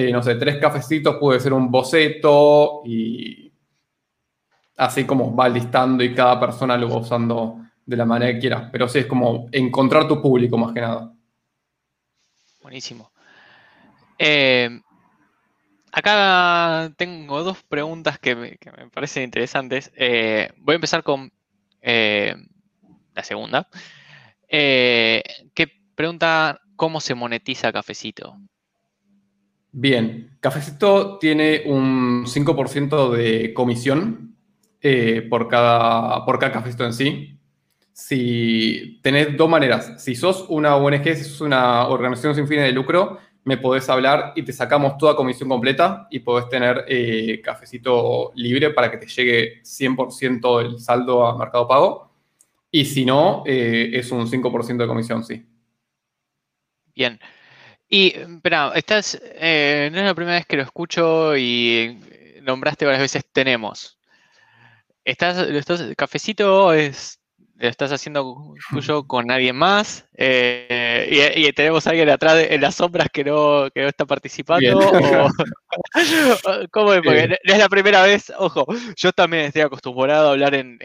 Eh, 0.00 0.12
no 0.12 0.22
sé, 0.22 0.36
tres 0.36 0.58
cafecitos 0.58 1.16
puede 1.16 1.40
ser 1.40 1.52
un 1.52 1.72
boceto 1.72 2.82
y 2.84 3.52
así 4.76 5.04
como 5.04 5.34
va 5.34 5.48
listando 5.48 6.04
y 6.04 6.14
cada 6.14 6.38
persona 6.38 6.76
lo 6.76 6.88
va 6.88 6.98
usando 6.98 7.58
de 7.84 7.96
la 7.96 8.04
manera 8.04 8.32
que 8.32 8.38
quiera. 8.38 8.70
Pero 8.70 8.88
sí, 8.88 9.00
es 9.00 9.06
como 9.06 9.48
encontrar 9.50 10.06
tu 10.06 10.22
público 10.22 10.56
más 10.56 10.72
que 10.72 10.82
nada. 10.82 11.12
Buenísimo. 12.62 13.10
Eh, 14.20 14.80
acá 15.90 16.92
tengo 16.96 17.42
dos 17.42 17.64
preguntas 17.64 18.20
que 18.20 18.36
me, 18.36 18.56
parecen 18.94 19.24
interesantes. 19.24 19.90
Eh, 19.96 20.52
voy 20.58 20.74
a 20.74 20.76
empezar 20.76 21.02
con 21.02 21.32
la 21.82 23.24
segunda. 23.24 23.68
¿Qué 24.48 25.24
pregunta 25.96 26.60
cómo 26.76 27.00
se 27.00 27.16
monetiza 27.16 27.72
Cafecito? 27.72 28.38
Bien, 29.70 30.36
Cafecito 30.40 31.18
tiene 31.18 31.62
un 31.66 32.26
5% 32.26 33.10
de 33.10 33.52
comisión 33.54 34.36
por, 35.28 35.48
cada, 35.48 36.24
por 36.24 36.38
cada 36.38 36.52
cafecito 36.52 36.84
en 36.84 36.92
sí. 36.92 37.38
Si 37.92 39.00
tenés 39.02 39.36
dos 39.36 39.48
maneras, 39.48 40.02
si 40.02 40.14
sos 40.14 40.46
una 40.48 40.76
ONG, 40.76 41.04
si 41.16 41.24
sos 41.24 41.40
una 41.40 41.88
organización 41.88 42.34
sin 42.34 42.46
fines 42.46 42.64
de 42.64 42.72
lucro, 42.72 43.18
me 43.48 43.56
podés 43.56 43.88
hablar 43.88 44.34
y 44.36 44.42
te 44.42 44.52
sacamos 44.52 44.98
toda 44.98 45.16
comisión 45.16 45.48
completa 45.48 46.06
y 46.10 46.18
podés 46.18 46.50
tener 46.50 46.84
eh, 46.86 47.40
cafecito 47.42 48.30
libre 48.34 48.70
para 48.70 48.90
que 48.90 48.98
te 48.98 49.06
llegue 49.06 49.62
100% 49.62 50.60
el 50.60 50.78
saldo 50.78 51.26
a 51.26 51.38
Mercado 51.38 51.66
Pago. 51.66 52.12
Y 52.70 52.84
si 52.84 53.06
no, 53.06 53.44
eh, 53.46 53.90
es 53.94 54.12
un 54.12 54.26
5% 54.26 54.76
de 54.76 54.86
comisión, 54.86 55.24
sí. 55.24 55.46
Bien. 56.94 57.18
Y, 57.88 58.08
espera, 58.08 58.72
estás, 58.74 59.18
eh, 59.22 59.88
no 59.92 59.98
es 59.98 60.04
la 60.04 60.14
primera 60.14 60.36
vez 60.36 60.46
que 60.46 60.56
lo 60.56 60.62
escucho 60.62 61.36
y 61.36 61.98
nombraste 62.42 62.84
varias 62.84 63.02
veces 63.02 63.24
tenemos. 63.32 63.98
Estás, 65.04 65.38
estás, 65.38 65.82
cafecito 65.96 66.72
es 66.72 67.18
lo 67.58 67.68
estás 67.68 67.92
haciendo 67.92 68.54
tuyo 68.70 69.04
con 69.06 69.26
nadie 69.26 69.52
más 69.52 70.06
eh, 70.16 71.34
y, 71.36 71.52
tenemos 71.52 71.86
a 71.86 71.90
alguien 71.90 72.08
atrás 72.08 72.46
en 72.48 72.60
las 72.60 72.76
sombras 72.76 73.08
que 73.12 73.24
no, 73.24 73.68
que 73.74 73.82
no 73.82 73.88
está 73.88 74.06
participando. 74.06 74.78
¿Cómo 76.70 76.92
es? 76.92 77.02
Porque 77.02 77.38
no 77.44 77.52
es 77.52 77.58
la 77.58 77.68
primera 77.68 78.02
vez, 78.02 78.32
ojo, 78.38 78.66
yo 78.96 79.12
también 79.12 79.46
estoy 79.46 79.62
acostumbrado 79.62 80.28
a 80.28 80.32
hablar 80.32 80.54
en, 80.54 80.78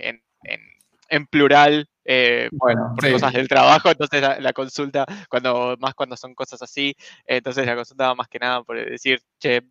plural 1.30 1.88
eh, 2.06 2.50
por 2.58 3.12
cosas 3.12 3.34
del 3.34 3.48
trabajo, 3.48 3.90
entonces 3.90 4.22
la, 4.40 4.54
consulta, 4.54 5.06
cuando 5.30 5.76
más 5.80 5.94
cuando 5.94 6.18
son 6.18 6.34
cosas 6.36 6.62
así, 6.62 6.96
entonces 7.26 7.66
la 7.66 7.76
consulta 7.76 8.14
más 8.16 8.28
que 8.28 8.40
nada 8.40 8.64
por 8.64 8.78
decir, 8.78 9.22
che, 9.40 9.62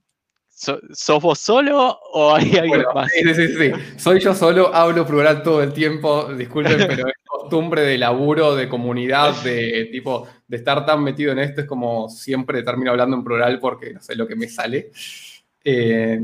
¿Sos 0.54 1.22
vos 1.22 1.38
solo 1.38 1.98
o 2.12 2.34
hay 2.34 2.54
alguien 2.56 2.84
más? 2.94 3.10
Sí, 3.10 3.34
sí, 3.34 3.48
sí. 3.48 3.72
Soy 3.96 4.20
yo 4.20 4.34
solo, 4.34 4.72
hablo 4.72 5.04
plural 5.06 5.42
todo 5.42 5.62
el 5.62 5.72
tiempo, 5.72 6.32
disculpen, 6.34 6.76
pero 6.88 7.08
es 7.08 7.14
costumbre 7.24 7.82
de 7.82 7.98
laburo, 7.98 8.54
de 8.54 8.68
comunidad, 8.68 9.34
de 9.42 9.88
tipo, 9.90 10.28
de 10.46 10.56
estar 10.58 10.84
tan 10.84 11.02
metido 11.02 11.32
en 11.32 11.38
esto, 11.40 11.62
es 11.62 11.66
como 11.66 12.08
siempre 12.08 12.62
termino 12.62 12.90
hablando 12.90 13.16
en 13.16 13.24
plural 13.24 13.58
porque 13.58 13.94
no 13.94 14.00
sé 14.00 14.14
lo 14.14 14.28
que 14.28 14.36
me 14.36 14.46
sale. 14.46 14.92
Eh, 15.64 16.20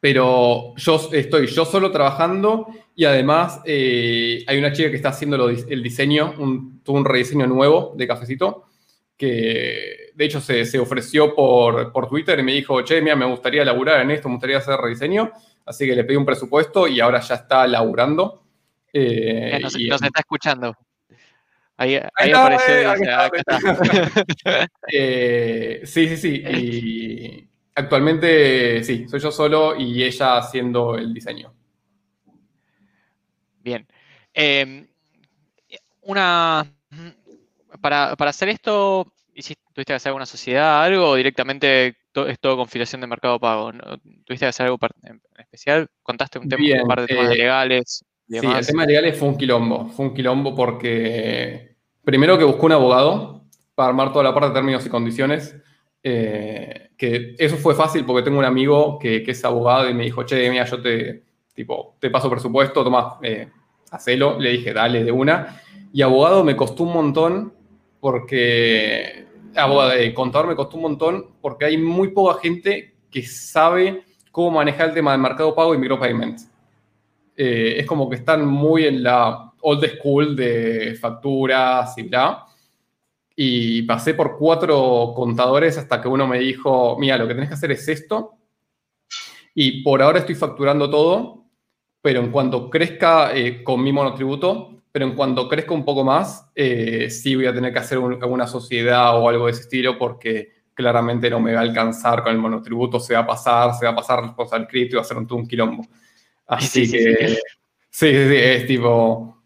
pero 0.00 0.74
yo 0.76 1.10
estoy 1.12 1.46
yo 1.46 1.64
solo 1.64 1.90
trabajando 1.90 2.68
y 2.94 3.04
además 3.04 3.60
eh, 3.64 4.44
hay 4.46 4.58
una 4.58 4.72
chica 4.72 4.90
que 4.90 4.96
está 4.96 5.10
haciendo 5.10 5.48
el 5.48 5.82
diseño, 5.82 6.34
un, 6.38 6.82
un 6.86 7.04
rediseño 7.04 7.46
nuevo 7.46 7.94
de 7.96 8.06
cafecito 8.06 8.68
que 9.18 10.12
de 10.14 10.24
hecho 10.24 10.40
se, 10.40 10.78
ofreció 10.78 11.34
por, 11.34 12.08
Twitter 12.08 12.38
y 12.38 12.42
me 12.44 12.52
dijo, 12.52 12.82
che, 12.82 13.02
mira, 13.02 13.16
me 13.16 13.26
gustaría 13.26 13.64
laburar 13.64 14.00
en 14.00 14.12
esto, 14.12 14.28
me 14.28 14.36
gustaría 14.36 14.58
hacer 14.58 14.76
rediseño, 14.78 15.32
así 15.66 15.86
que 15.86 15.96
le 15.96 16.04
pedí 16.04 16.16
un 16.16 16.24
presupuesto 16.24 16.86
y 16.86 17.00
ahora 17.00 17.20
ya 17.20 17.34
está 17.34 17.66
laburando. 17.66 18.44
Eh, 18.92 19.58
nos, 19.60 19.74
está 19.74 20.20
escuchando. 20.20 20.74
Ahí, 21.76 21.96
aparece. 22.34 22.86
sí, 25.84 26.08
sí, 26.08 26.16
sí. 26.16 26.42
Y 26.48 27.47
actualmente 27.78 28.82
sí, 28.84 29.08
soy 29.08 29.20
yo 29.20 29.30
solo 29.30 29.76
y 29.76 30.02
ella 30.02 30.38
haciendo 30.38 30.96
el 30.96 31.14
diseño. 31.14 31.54
Bien. 33.62 33.86
Em, 34.34 34.86
una 36.02 36.66
para, 37.80 38.12
hacer 38.12 38.48
esto, 38.48 39.12
¿tuviste 39.34 39.84
que 39.86 39.92
hacer 39.92 40.10
alguna 40.10 40.26
sociedad, 40.26 40.82
algo, 40.82 41.10
o 41.10 41.14
directamente 41.14 41.96
es 42.14 42.40
todo 42.40 42.56
configuración 42.56 43.00
de 43.00 43.06
mercado 43.06 43.38
pago? 43.38 43.72
¿Tuviste 44.24 44.44
que 44.44 44.46
hacer 44.46 44.66
algo 44.66 44.78
en 45.04 45.20
especial? 45.38 45.88
¿Contaste 46.02 46.38
un, 46.38 46.48
tema, 46.48 46.82
un 46.82 46.88
par 46.88 47.02
de 47.02 47.06
temas 47.06 47.30
eh, 47.30 47.36
legales? 47.36 48.04
Sí, 48.28 48.36
el 48.46 48.66
tema 48.66 48.84
legales 48.84 49.18
fue 49.18 49.28
un 49.28 49.38
quilombo. 49.38 49.88
Fue 49.88 50.06
un 50.06 50.14
quilombo 50.14 50.54
porque 50.54 51.76
primero 52.04 52.36
que 52.36 52.44
buscó 52.44 52.66
un 52.66 52.72
abogado 52.72 53.44
para 53.74 53.90
armar 53.90 54.12
toda 54.12 54.24
la 54.24 54.34
parte 54.34 54.48
de 54.48 54.54
términos 54.54 54.84
y 54.84 54.88
condiciones. 54.88 55.56
Eh, 56.02 56.87
que 56.98 57.36
eso 57.38 57.56
fue 57.56 57.76
fácil 57.76 58.04
porque 58.04 58.24
tengo 58.24 58.40
un 58.40 58.44
amigo 58.44 58.98
que, 58.98 59.24
es 59.24 59.44
abogado 59.44 59.88
y 59.88 59.94
me 59.94 60.04
dijo, 60.04 60.24
che, 60.24 60.50
mira, 60.50 60.64
yo 60.64 60.82
te, 60.82 61.22
tipo, 61.54 61.94
te 62.00 62.10
paso 62.10 62.28
presupuesto, 62.28 62.82
toma, 62.82 63.18
eh, 63.22 63.48
hacelo. 63.92 64.38
Le 64.38 64.50
dije, 64.50 64.72
dale, 64.72 65.04
de 65.04 65.12
una. 65.12 65.62
Y 65.92 66.02
abogado 66.02 66.42
me 66.42 66.56
costó 66.56 66.82
un 66.82 66.92
montón 66.92 67.52
porque 68.00 69.26
abogado 69.54 69.90
de 69.90 70.12
contador 70.12 70.48
me 70.48 70.56
costó 70.56 70.76
un 70.76 70.82
montón 70.82 71.26
porque 71.40 71.66
hay 71.66 71.78
muy 71.78 72.08
poca 72.08 72.40
gente 72.40 72.94
que 73.10 73.22
sabe 73.22 74.02
cómo 74.32 74.50
manejar 74.50 74.88
el 74.88 74.94
tema 74.94 75.12
del 75.12 75.20
mercado 75.20 75.54
pago 75.54 75.74
y 75.74 75.78
micropayments. 75.78 76.50
Eh, 77.36 77.76
es 77.78 77.86
como 77.86 78.10
que 78.10 78.16
están 78.16 78.44
muy 78.44 78.86
en 78.86 79.04
la 79.04 79.52
old 79.60 79.84
school 79.96 80.34
de 80.34 80.96
facturas 81.00 81.96
y 81.96 82.02
bla. 82.02 82.44
Y 83.40 83.82
pasé 83.82 84.14
por 84.14 84.36
cuatro 84.36 85.12
contadores 85.14 85.78
hasta 85.78 86.02
que 86.02 86.08
uno 86.08 86.26
me 86.26 86.40
dijo, 86.40 86.96
mira, 86.98 87.16
lo 87.16 87.28
que 87.28 87.34
tenés 87.34 87.48
que 87.48 87.54
hacer 87.54 87.70
es 87.70 87.86
esto. 87.86 88.34
Y 89.54 89.84
por 89.84 90.02
ahora 90.02 90.18
estoy 90.18 90.34
facturando 90.34 90.90
todo, 90.90 91.44
pero 92.02 92.18
en 92.18 92.32
cuanto 92.32 92.68
crezca 92.68 93.32
eh, 93.36 93.62
con 93.62 93.80
mi 93.80 93.92
monotributo, 93.92 94.82
pero 94.90 95.04
en 95.04 95.14
cuanto 95.14 95.48
crezca 95.48 95.72
un 95.72 95.84
poco 95.84 96.02
más, 96.02 96.50
eh, 96.52 97.10
sí 97.10 97.36
voy 97.36 97.46
a 97.46 97.54
tener 97.54 97.72
que 97.72 97.78
hacer 97.78 97.98
alguna 97.98 98.48
sociedad 98.48 99.16
o 99.16 99.28
algo 99.28 99.46
de 99.46 99.52
ese 99.52 99.62
estilo 99.62 99.96
porque 99.96 100.54
claramente 100.74 101.30
no 101.30 101.38
me 101.38 101.52
va 101.52 101.60
a 101.60 101.62
alcanzar 101.62 102.24
con 102.24 102.32
el 102.32 102.38
monotributo, 102.38 102.98
se 102.98 103.14
va 103.14 103.20
a 103.20 103.26
pasar, 103.26 103.72
se 103.74 103.84
va 103.84 103.92
a 103.92 103.96
pasar 103.96 104.20
responsable 104.20 104.66
cripto 104.66 104.96
y 104.96 104.98
va 104.98 105.02
a 105.02 105.04
ser 105.04 105.16
un, 105.16 105.28
un 105.30 105.46
quilombo. 105.46 105.86
Así 106.44 106.90
que, 106.90 107.38
sí, 107.88 108.08
sí, 108.10 108.28
sí, 108.28 108.34
es 108.36 108.66
tipo, 108.66 109.37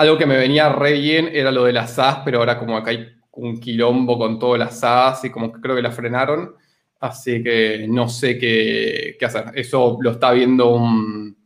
algo 0.00 0.16
que 0.16 0.24
me 0.24 0.38
venía 0.38 0.70
re 0.70 0.94
bien 0.94 1.28
era 1.30 1.52
lo 1.52 1.64
de 1.64 1.74
las 1.74 1.92
SAS, 1.96 2.22
pero 2.24 2.38
ahora 2.38 2.58
como 2.58 2.74
acá 2.74 2.90
hay 2.90 3.06
un 3.32 3.60
quilombo 3.60 4.16
con 4.16 4.38
todas 4.38 4.58
las 4.58 4.80
SAS 4.80 5.26
y 5.26 5.30
como 5.30 5.52
que 5.52 5.60
creo 5.60 5.76
que 5.76 5.82
la 5.82 5.92
frenaron, 5.92 6.54
así 7.00 7.42
que 7.42 7.84
no 7.86 8.08
sé 8.08 8.38
qué, 8.38 9.18
hacer. 9.22 9.52
Eso 9.54 9.98
lo 10.00 10.12
está 10.12 10.32
viendo 10.32 10.70
un, 10.70 11.36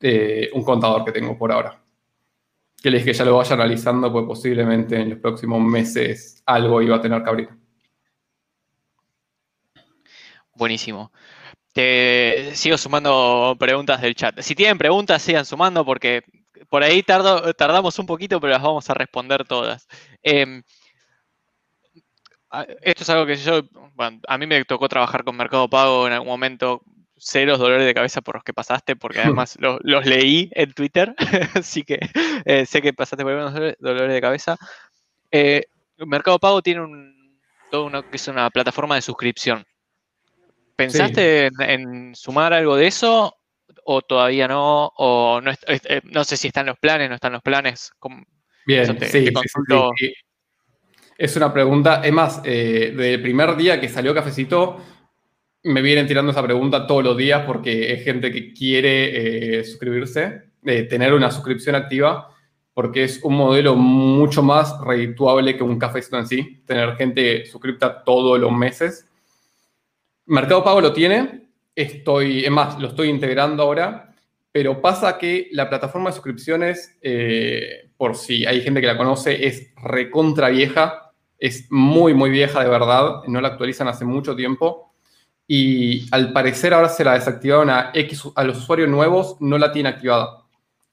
eh, 0.00 0.50
un 0.54 0.64
contador 0.64 1.04
que 1.04 1.12
tengo 1.12 1.38
por 1.38 1.52
ahora. 1.52 1.80
Que 2.82 2.90
les 2.90 3.04
que 3.04 3.12
ya 3.12 3.24
lo 3.24 3.36
vaya 3.36 3.54
analizando, 3.54 4.10
pues 4.10 4.26
posiblemente 4.26 5.00
en 5.00 5.10
los 5.10 5.20
próximos 5.20 5.60
meses 5.60 6.42
algo 6.46 6.82
iba 6.82 6.96
a 6.96 7.00
tener 7.00 7.22
que 7.22 7.30
abrir. 7.30 7.48
Buenísimo. 10.52 11.12
Te 11.72 12.56
sigo 12.56 12.76
sumando 12.76 13.54
preguntas 13.56 14.00
del 14.00 14.16
chat. 14.16 14.40
Si 14.40 14.56
tienen 14.56 14.78
preguntas, 14.78 15.22
sigan 15.22 15.44
sumando 15.44 15.84
porque 15.84 16.24
por 16.68 16.82
ahí 16.82 17.02
tardamos 17.02 17.98
un 17.98 18.06
poquito, 18.06 18.40
pero 18.40 18.52
las 18.52 18.62
vamos 18.62 18.88
a 18.88 18.94
responder 18.94 19.46
todas. 19.46 19.86
Em, 20.22 20.62
esto 22.82 23.02
es 23.02 23.10
algo 23.10 23.26
que 23.26 23.36
yo, 23.36 23.62
bueno, 23.94 24.20
a 24.26 24.38
mí 24.38 24.46
me 24.46 24.64
tocó 24.64 24.88
trabajar 24.88 25.24
con 25.24 25.36
Mercado 25.36 25.68
Pago 25.68 26.06
en 26.06 26.14
algún 26.14 26.28
momento 26.28 26.82
ceros 27.20 27.58
dolores 27.58 27.84
de 27.84 27.94
cabeza 27.94 28.20
por 28.20 28.36
los 28.36 28.44
que 28.44 28.54
pasaste, 28.54 28.96
porque 28.96 29.20
además 29.42 29.58
los 29.60 30.06
leí 30.06 30.50
en 30.52 30.72
Twitter, 30.72 31.14
así 31.54 31.82
que 31.82 31.98
eh, 32.44 32.66
sé 32.66 32.80
que 32.80 32.92
pasaste 32.92 33.24
por 33.24 33.32
unos 33.32 33.54
dolores 33.78 34.12
de 34.12 34.20
cabeza. 34.20 34.56
Eh, 35.30 35.62
Mercado 35.98 36.38
Pago 36.38 36.62
tiene 36.62 36.80
un, 36.82 37.38
todo 37.70 37.84
una, 37.84 38.02
que 38.02 38.16
es 38.16 38.28
una 38.28 38.48
plataforma 38.50 38.94
de 38.94 39.02
suscripción. 39.02 39.64
¿Pensaste 40.76 41.50
en, 41.58 42.14
sumar 42.14 42.52
algo 42.52 42.76
de 42.76 42.86
eso 42.86 43.36
o 43.90 44.02
todavía 44.02 44.46
no? 44.46 44.92
O 44.96 45.40
no, 45.40 45.50
eh, 45.50 46.00
no 46.04 46.24
sé 46.24 46.36
si 46.36 46.48
están 46.48 46.66
los 46.66 46.78
planes, 46.78 47.08
no 47.08 47.14
están 47.14 47.32
los 47.32 47.42
planes. 47.42 47.90
Bien, 48.66 48.98
sí, 49.00 49.30
Es 51.16 51.36
una 51.36 51.52
pregunta, 51.52 52.02
es 52.04 52.12
más, 52.12 52.42
desde 52.42 53.14
el 53.14 53.22
primer 53.22 53.56
día 53.56 53.80
que 53.80 53.88
salió 53.88 54.14
Cafecito, 54.14 54.78
me 55.64 55.82
vienen 55.82 56.06
tirando 56.06 56.32
esa 56.32 56.42
pregunta 56.42 56.86
todos 56.86 57.02
los 57.02 57.16
días 57.16 57.44
porque 57.46 57.92
es 57.92 58.04
gente 58.04 58.30
que 58.30 58.52
quiere 58.52 59.58
eh, 59.58 59.64
suscribirse, 59.64 60.50
eh, 60.64 60.82
tener 60.82 61.14
una 61.14 61.30
suscripción 61.30 61.74
activa, 61.74 62.34
porque 62.74 63.04
es 63.04 63.20
un 63.22 63.36
modelo 63.36 63.74
mucho 63.74 64.42
más 64.42 64.78
redituable 64.80 65.56
que 65.56 65.64
un 65.64 65.78
cafecito 65.78 66.18
en 66.18 66.26
sí, 66.26 66.62
tener 66.64 66.96
gente 66.96 67.46
suscripta 67.46 68.04
todos 68.04 68.38
los 68.38 68.52
meses. 68.52 69.08
Mercado 70.26 70.62
Pago 70.62 70.80
lo 70.80 70.92
tiene, 70.92 71.47
estoy, 71.78 72.44
es 72.44 72.50
más, 72.50 72.78
lo 72.80 72.88
estoy 72.88 73.08
integrando 73.08 73.62
ahora, 73.62 74.12
pero 74.50 74.82
pasa 74.82 75.16
que 75.16 75.48
la 75.52 75.68
plataforma 75.68 76.10
de 76.10 76.14
suscripciones, 76.14 76.98
eh, 77.00 77.90
por 77.96 78.16
si 78.16 78.44
hay 78.44 78.62
gente 78.62 78.80
que 78.80 78.88
la 78.88 78.96
conoce, 78.96 79.46
es 79.46 79.72
recontra 79.76 80.48
vieja, 80.48 81.12
es 81.38 81.68
muy, 81.70 82.14
muy 82.14 82.30
vieja 82.30 82.64
de 82.64 82.68
verdad, 82.68 83.22
no 83.28 83.40
la 83.40 83.48
actualizan 83.48 83.86
hace 83.86 84.04
mucho 84.04 84.34
tiempo 84.34 84.92
y 85.46 86.12
al 86.12 86.32
parecer 86.32 86.74
ahora 86.74 86.88
se 86.88 87.04
la 87.04 87.14
desactivaron 87.14 87.70
a 87.70 87.92
a 88.34 88.44
los 88.44 88.58
usuarios 88.58 88.88
nuevos 88.88 89.36
no 89.38 89.56
la 89.56 89.70
tiene 89.70 89.88
activada. 89.88 90.42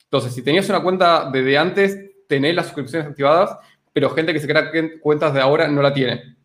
Entonces, 0.04 0.36
si 0.36 0.44
tenías 0.44 0.70
una 0.70 0.84
cuenta 0.84 1.30
desde 1.32 1.58
antes, 1.58 1.98
tenés 2.28 2.54
las 2.54 2.68
suscripciones 2.68 3.08
activadas, 3.08 3.58
pero 3.92 4.12
gente 4.12 4.34
que 4.34 4.40
se 4.40 4.48
crea 4.48 4.72
cuentas 5.02 5.34
de 5.34 5.42
ahora 5.42 5.68
no 5.68 5.82
la 5.82 5.92
tiene. 5.92 6.36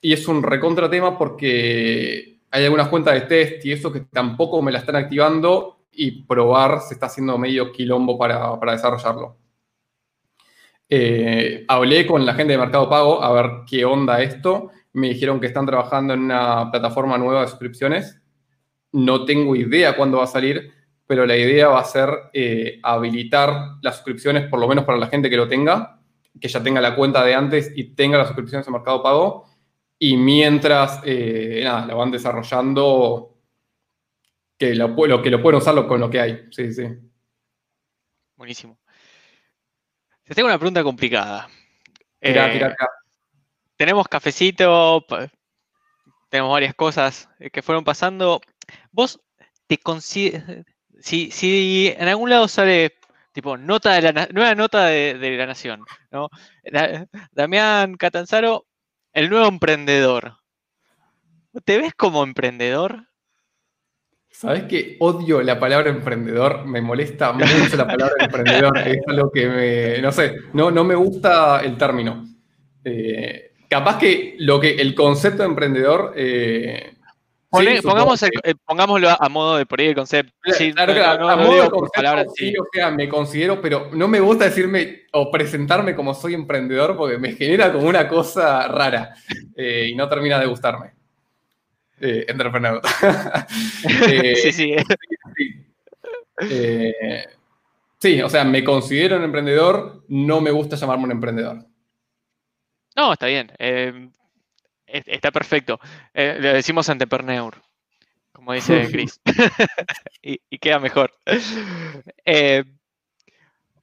Y 0.00 0.12
es 0.12 0.26
un 0.26 0.42
recontra 0.42 0.90
tema 0.90 1.16
porque 1.16 2.35
hay 2.50 2.64
algunas 2.64 2.88
cuentas 2.88 3.14
de 3.14 3.20
test 3.22 3.64
y 3.64 3.72
eso 3.72 3.92
que 3.92 4.00
tampoco 4.00 4.62
me 4.62 4.72
la 4.72 4.78
están 4.78 4.96
activando 4.96 5.80
y 5.92 6.22
probar 6.24 6.80
se 6.80 6.94
está 6.94 7.06
haciendo 7.06 7.38
medio 7.38 7.72
quilombo 7.72 8.18
para, 8.18 8.58
para 8.58 8.72
desarrollarlo. 8.72 9.36
Eh, 10.88 11.64
hablé 11.66 12.06
con 12.06 12.24
la 12.24 12.34
gente 12.34 12.52
de 12.52 12.58
Mercado 12.58 12.88
Pago 12.88 13.20
a 13.22 13.32
ver 13.32 13.50
qué 13.68 13.84
onda 13.84 14.22
esto 14.22 14.70
me 14.96 15.08
dijeron 15.08 15.40
que 15.40 15.46
están 15.46 15.66
trabajando 15.66 16.14
en 16.14 16.20
una 16.20 16.70
plataforma 16.70 17.18
nueva 17.18 17.42
de 17.42 17.48
suscripciones. 17.48 18.18
No 18.92 19.26
tengo 19.26 19.54
idea 19.54 19.94
cuándo 19.94 20.16
va 20.16 20.24
a 20.24 20.26
salir, 20.26 20.72
pero 21.06 21.26
la 21.26 21.36
idea 21.36 21.68
va 21.68 21.80
a 21.80 21.84
ser 21.84 22.08
eh, 22.32 22.80
habilitar 22.82 23.76
las 23.82 23.96
suscripciones, 23.96 24.48
por 24.48 24.58
lo 24.58 24.66
menos 24.66 24.86
para 24.86 24.96
la 24.96 25.08
gente 25.08 25.28
que 25.28 25.36
lo 25.36 25.48
tenga, 25.48 26.00
que 26.40 26.48
ya 26.48 26.62
tenga 26.62 26.80
la 26.80 26.96
cuenta 26.96 27.22
de 27.22 27.34
antes 27.34 27.72
y 27.76 27.94
tenga 27.94 28.16
las 28.16 28.28
suscripciones 28.28 28.66
en 28.66 28.72
Mercado 28.72 29.02
Pago. 29.02 29.44
Y 29.98 30.16
mientras 30.16 31.00
eh, 31.04 31.62
nada, 31.64 31.86
la 31.86 31.94
van 31.94 32.10
desarrollando, 32.10 33.38
que 34.58 34.74
lo, 34.74 35.22
que 35.22 35.30
lo 35.30 35.42
pueden 35.42 35.58
usar 35.58 35.86
con 35.86 36.00
lo 36.00 36.10
que 36.10 36.20
hay. 36.20 36.46
Sí, 36.50 36.72
sí. 36.72 36.84
Buenísimo. 38.36 38.78
Te 40.24 40.34
tengo 40.34 40.48
una 40.48 40.58
pregunta 40.58 40.82
complicada. 40.82 41.48
Mirá, 42.20 42.52
eh, 42.54 42.74
tenemos 43.76 44.08
cafecito, 44.08 45.04
tenemos 46.28 46.52
varias 46.52 46.74
cosas 46.74 47.28
eh, 47.38 47.50
que 47.50 47.62
fueron 47.62 47.84
pasando. 47.84 48.40
Vos 48.90 49.20
te 49.66 49.78
consideras, 49.78 50.64
si, 51.00 51.94
en 51.96 52.08
algún 52.08 52.30
lado 52.30 52.48
sale 52.48 52.94
tipo 53.32 53.56
nota 53.56 53.92
de 53.92 54.12
la 54.12 54.28
nueva 54.32 54.54
nota 54.54 54.86
de, 54.86 55.36
la 55.36 55.46
nación, 55.46 55.84
¿no? 56.10 56.30
Damián 57.32 57.96
Catanzaro, 57.96 58.66
el 59.16 59.30
nuevo 59.30 59.48
emprendedor. 59.48 60.34
¿Te 61.64 61.78
ves 61.78 61.94
como 61.94 62.22
emprendedor? 62.22 63.08
Sabes 64.28 64.64
que 64.64 64.98
odio 65.00 65.42
la 65.42 65.58
palabra 65.58 65.88
emprendedor, 65.88 66.66
me 66.66 66.82
molesta 66.82 67.32
mucho 67.32 67.76
la 67.78 67.86
palabra 67.86 68.14
emprendedor, 68.20 68.76
es 68.76 68.98
algo 69.06 69.32
que 69.32 69.46
me, 69.48 70.02
no 70.02 70.12
sé, 70.12 70.36
no, 70.52 70.70
no 70.70 70.84
me 70.84 70.94
gusta 70.94 71.62
el 71.64 71.78
término. 71.78 72.26
Eh, 72.84 73.52
capaz 73.70 73.96
que 73.96 74.36
lo 74.40 74.60
que 74.60 74.74
el 74.74 74.94
concepto 74.94 75.42
de 75.42 75.48
emprendedor. 75.48 76.12
Eh, 76.14 76.95
pongamos 77.50 78.24
pongámoslo 78.64 79.08
a, 79.10 79.28
modo 79.28 79.56
de 79.56 79.66
por 79.66 79.80
ahí 79.80 79.88
el 79.88 79.94
concepto. 79.94 80.32
Sí, 80.56 80.72
claro, 80.72 80.94
claro, 80.94 81.28
a 81.28 81.36
modo 81.36 81.62
de 81.62 81.70
concepto, 81.70 82.32
sí, 82.34 82.54
o 82.58 82.66
sea, 82.72 82.90
me 82.90 83.08
considero, 83.08 83.60
pero 83.60 83.90
no 83.92 84.08
me 84.08 84.20
gusta 84.20 84.44
decirme 84.44 85.02
o 85.12 85.30
presentarme 85.30 85.94
como 85.94 86.14
soy 86.14 86.34
emprendedor 86.34 86.96
porque 86.96 87.18
me 87.18 87.32
genera 87.32 87.72
como 87.72 87.88
una 87.88 88.08
cosa 88.08 88.68
rara 88.68 89.14
eh, 89.54 89.88
y 89.90 89.94
no 89.94 90.08
termina 90.08 90.38
de 90.38 90.46
gustarme. 90.46 90.92
Eh, 92.00 92.26
entrepreneur. 92.28 92.80
Eh, 94.08 94.36
sí, 94.36 94.52
sí. 94.52 94.74
sí, 97.98 98.20
o 98.20 98.28
sea, 98.28 98.44
me 98.44 98.62
considero 98.62 99.16
un 99.16 99.24
emprendedor, 99.24 100.04
no 100.08 100.40
me 100.40 100.50
gusta 100.50 100.76
llamarme 100.76 101.04
un 101.04 101.12
emprendedor. 101.12 101.64
No, 102.94 103.12
está 103.12 103.26
bien. 103.26 103.52
Está 105.06 105.30
perfecto. 105.30 105.80
Eh, 106.14 106.38
le 106.40 106.52
decimos 106.54 106.88
anteperneur, 106.88 107.60
como 108.32 108.52
dice 108.52 108.88
Chris. 108.90 109.20
y, 110.22 110.58
queda 110.58 110.78
mejor. 110.78 111.12
Eh, 112.24 112.64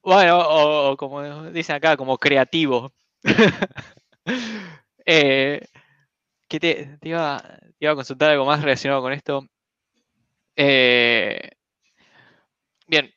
bueno, 0.02 0.40
o, 0.40 0.98
como 0.98 1.50
dicen 1.52 1.76
acá, 1.76 1.96
como 1.98 2.18
creativo. 2.18 2.94
eh, 5.06 5.62
¿qué 6.48 6.60
te, 6.60 7.00
iba, 7.02 7.38
a 7.38 7.96
consultar 7.96 8.32
algo 8.32 8.46
más 8.46 8.62
relacionado 8.62 9.02
con 9.02 9.14
esto? 9.14 9.48
Eh, 10.56 11.52
bien, 12.88 13.12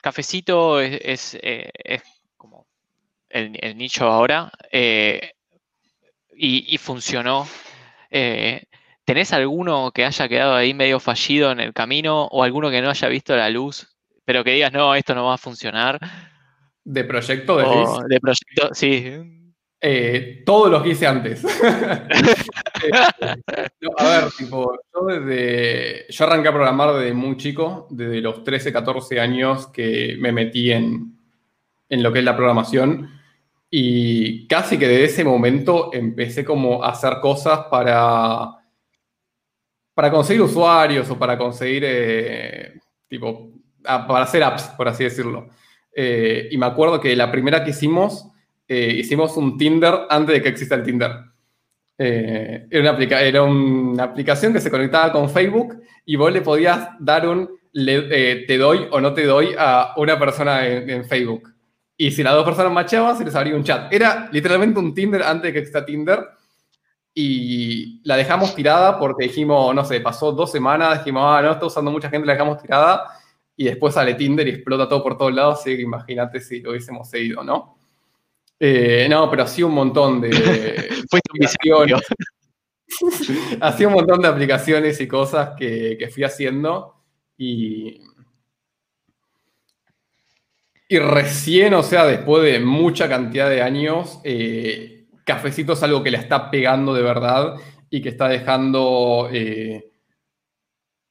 cafecito 0.00 0.80
es, 0.80 1.34
es 1.34 1.38
el, 3.34 3.76
nicho 3.76 4.06
ahora 4.06 4.50
eh, 4.70 5.32
y, 6.36 6.78
funcionó. 6.78 7.46
Eh, 8.10 8.64
¿Tenés 9.04 9.32
alguno 9.32 9.92
que 9.92 10.04
haya 10.04 10.28
quedado 10.28 10.54
ahí 10.54 10.74
medio 10.74 11.00
fallido 11.00 11.52
en 11.52 11.60
el 11.60 11.72
camino 11.72 12.24
o 12.26 12.42
alguno 12.42 12.70
que 12.70 12.80
no 12.80 12.90
haya 12.90 13.08
visto 13.08 13.36
la 13.36 13.50
luz, 13.50 13.96
pero 14.24 14.44
que 14.44 14.52
digas, 14.52 14.72
no, 14.72 14.94
esto 14.94 15.14
no 15.14 15.26
va 15.26 15.34
a 15.34 15.38
funcionar? 15.38 16.00
¿De 16.84 17.04
proyecto? 17.04 17.56
De, 17.58 18.14
de 18.14 18.20
proyecto, 18.20 18.70
sí. 18.72 19.34
Eh, 19.86 20.42
todos 20.46 20.70
los 20.70 20.82
que 20.82 20.88
hice 20.90 21.06
antes. 21.06 21.44
a 23.98 24.08
ver, 24.08 24.30
tipo, 24.36 24.78
yo 24.94 25.04
desde. 25.04 26.06
Yo 26.08 26.24
arranqué 26.24 26.48
a 26.48 26.52
programar 26.52 26.94
desde 26.94 27.12
muy 27.12 27.36
chico, 27.36 27.86
desde 27.90 28.22
los 28.22 28.42
13, 28.44 28.72
14 28.72 29.20
años 29.20 29.66
que 29.66 30.16
me 30.18 30.32
metí 30.32 30.72
en, 30.72 31.18
en 31.90 32.02
lo 32.02 32.10
que 32.14 32.20
es 32.20 32.24
la 32.24 32.34
programación. 32.34 33.13
Y 33.76 34.46
casi 34.46 34.78
que 34.78 34.86
desde 34.86 35.06
ese 35.06 35.24
momento 35.24 35.90
empecé 35.92 36.44
como 36.44 36.84
a 36.84 36.90
hacer 36.90 37.14
cosas 37.20 37.66
para, 37.68 38.50
para 39.92 40.12
conseguir 40.12 40.42
usuarios 40.42 41.10
o 41.10 41.18
para 41.18 41.36
conseguir, 41.36 41.82
eh, 41.84 42.78
tipo, 43.08 43.50
para 43.82 44.22
hacer 44.22 44.44
apps, 44.44 44.62
por 44.76 44.86
así 44.86 45.02
decirlo. 45.02 45.48
Eh, 45.92 46.46
y 46.52 46.56
me 46.56 46.66
acuerdo 46.66 47.00
que 47.00 47.16
la 47.16 47.32
primera 47.32 47.64
que 47.64 47.70
hicimos, 47.70 48.28
eh, 48.68 48.94
hicimos 48.96 49.36
un 49.36 49.58
Tinder 49.58 50.02
antes 50.08 50.36
de 50.36 50.42
que 50.42 50.50
exista 50.50 50.76
el 50.76 50.84
Tinder. 50.84 51.10
Era, 51.98 53.42
una 53.42 54.04
aplicación 54.04 54.52
que 54.52 54.60
se 54.60 54.70
conectaba 54.70 55.10
con 55.10 55.28
Facebook 55.28 55.82
y 56.06 56.14
vos 56.14 56.32
le 56.32 56.42
podías 56.42 56.90
dar 57.00 57.26
un 57.26 57.50
te 57.72 58.56
doy 58.56 58.86
o 58.92 59.00
no 59.00 59.12
te 59.14 59.24
doy 59.24 59.52
a 59.58 59.94
una 59.96 60.16
persona 60.16 60.64
en, 60.64 61.04
Facebook. 61.06 61.53
Y 61.96 62.10
si 62.10 62.22
las 62.22 62.34
dos 62.34 62.44
personas 62.44 62.72
machaban, 62.72 63.16
se 63.16 63.24
les 63.24 63.34
abría 63.34 63.54
un 63.54 63.64
chat. 63.64 63.92
Era 63.92 64.28
literalmente 64.32 64.80
un 64.80 64.94
Tinder 64.94 65.22
antes 65.22 65.44
de 65.44 65.52
que 65.52 65.58
exista 65.60 65.84
Tinder. 65.84 66.24
Y 67.14 68.00
la 68.04 68.16
dejamos 68.16 68.54
tirada 68.54 68.98
porque 68.98 69.24
dijimos, 69.24 69.72
no 69.74 69.84
sé, 69.84 70.00
pasó 70.00 70.32
dos 70.32 70.50
semanas, 70.50 70.98
dijimos, 70.98 71.22
ah, 71.24 71.40
no, 71.42 71.52
está 71.52 71.66
usando 71.66 71.92
mucha 71.92 72.10
gente, 72.10 72.26
la 72.26 72.32
dejamos 72.32 72.60
tirada 72.60 73.06
y 73.56 73.64
después 73.64 73.94
sale 73.94 74.14
Tinder 74.14 74.46
y 74.48 74.50
explota 74.50 74.88
todo 74.88 75.02
por 75.02 75.16
todos 75.16 75.32
lados, 75.32 75.60
así 75.60 75.76
que 75.76 75.82
imagínate 75.82 76.40
si 76.40 76.60
lo 76.60 76.70
hubiésemos 76.70 77.08
seguido, 77.08 77.44
¿no? 77.44 77.78
Eh, 78.58 79.06
no, 79.08 79.30
pero 79.30 79.44
hacía 79.44 79.66
un 79.66 79.74
montón 79.74 80.20
de 80.20 80.30
aplicaciones. 81.28 82.02
hacía 83.60 83.88
un 83.88 83.94
montón 83.94 84.22
de 84.22 84.28
aplicaciones 84.28 85.00
y 85.00 85.08
cosas 85.08 85.50
que, 85.56 86.08
fui 86.12 86.24
haciendo 86.24 86.94
y, 87.36 88.00
y 90.88 90.98
recién, 90.98 91.74
o 91.74 91.82
sea, 91.82 92.06
después 92.06 92.42
de 92.44 92.60
mucha 92.60 93.08
cantidad 93.08 93.48
de 93.48 93.62
años, 93.62 94.20
eh, 94.24 95.06
Cafecito 95.24 95.72
es 95.72 95.82
algo 95.82 96.02
que 96.02 96.10
le 96.10 96.18
está 96.18 96.50
pegando 96.50 96.94
de 96.94 97.02
verdad 97.02 97.54
y 97.90 98.02
que 98.02 98.10
está 98.10 98.28
dejando... 98.28 99.28
Eh, 99.32 99.90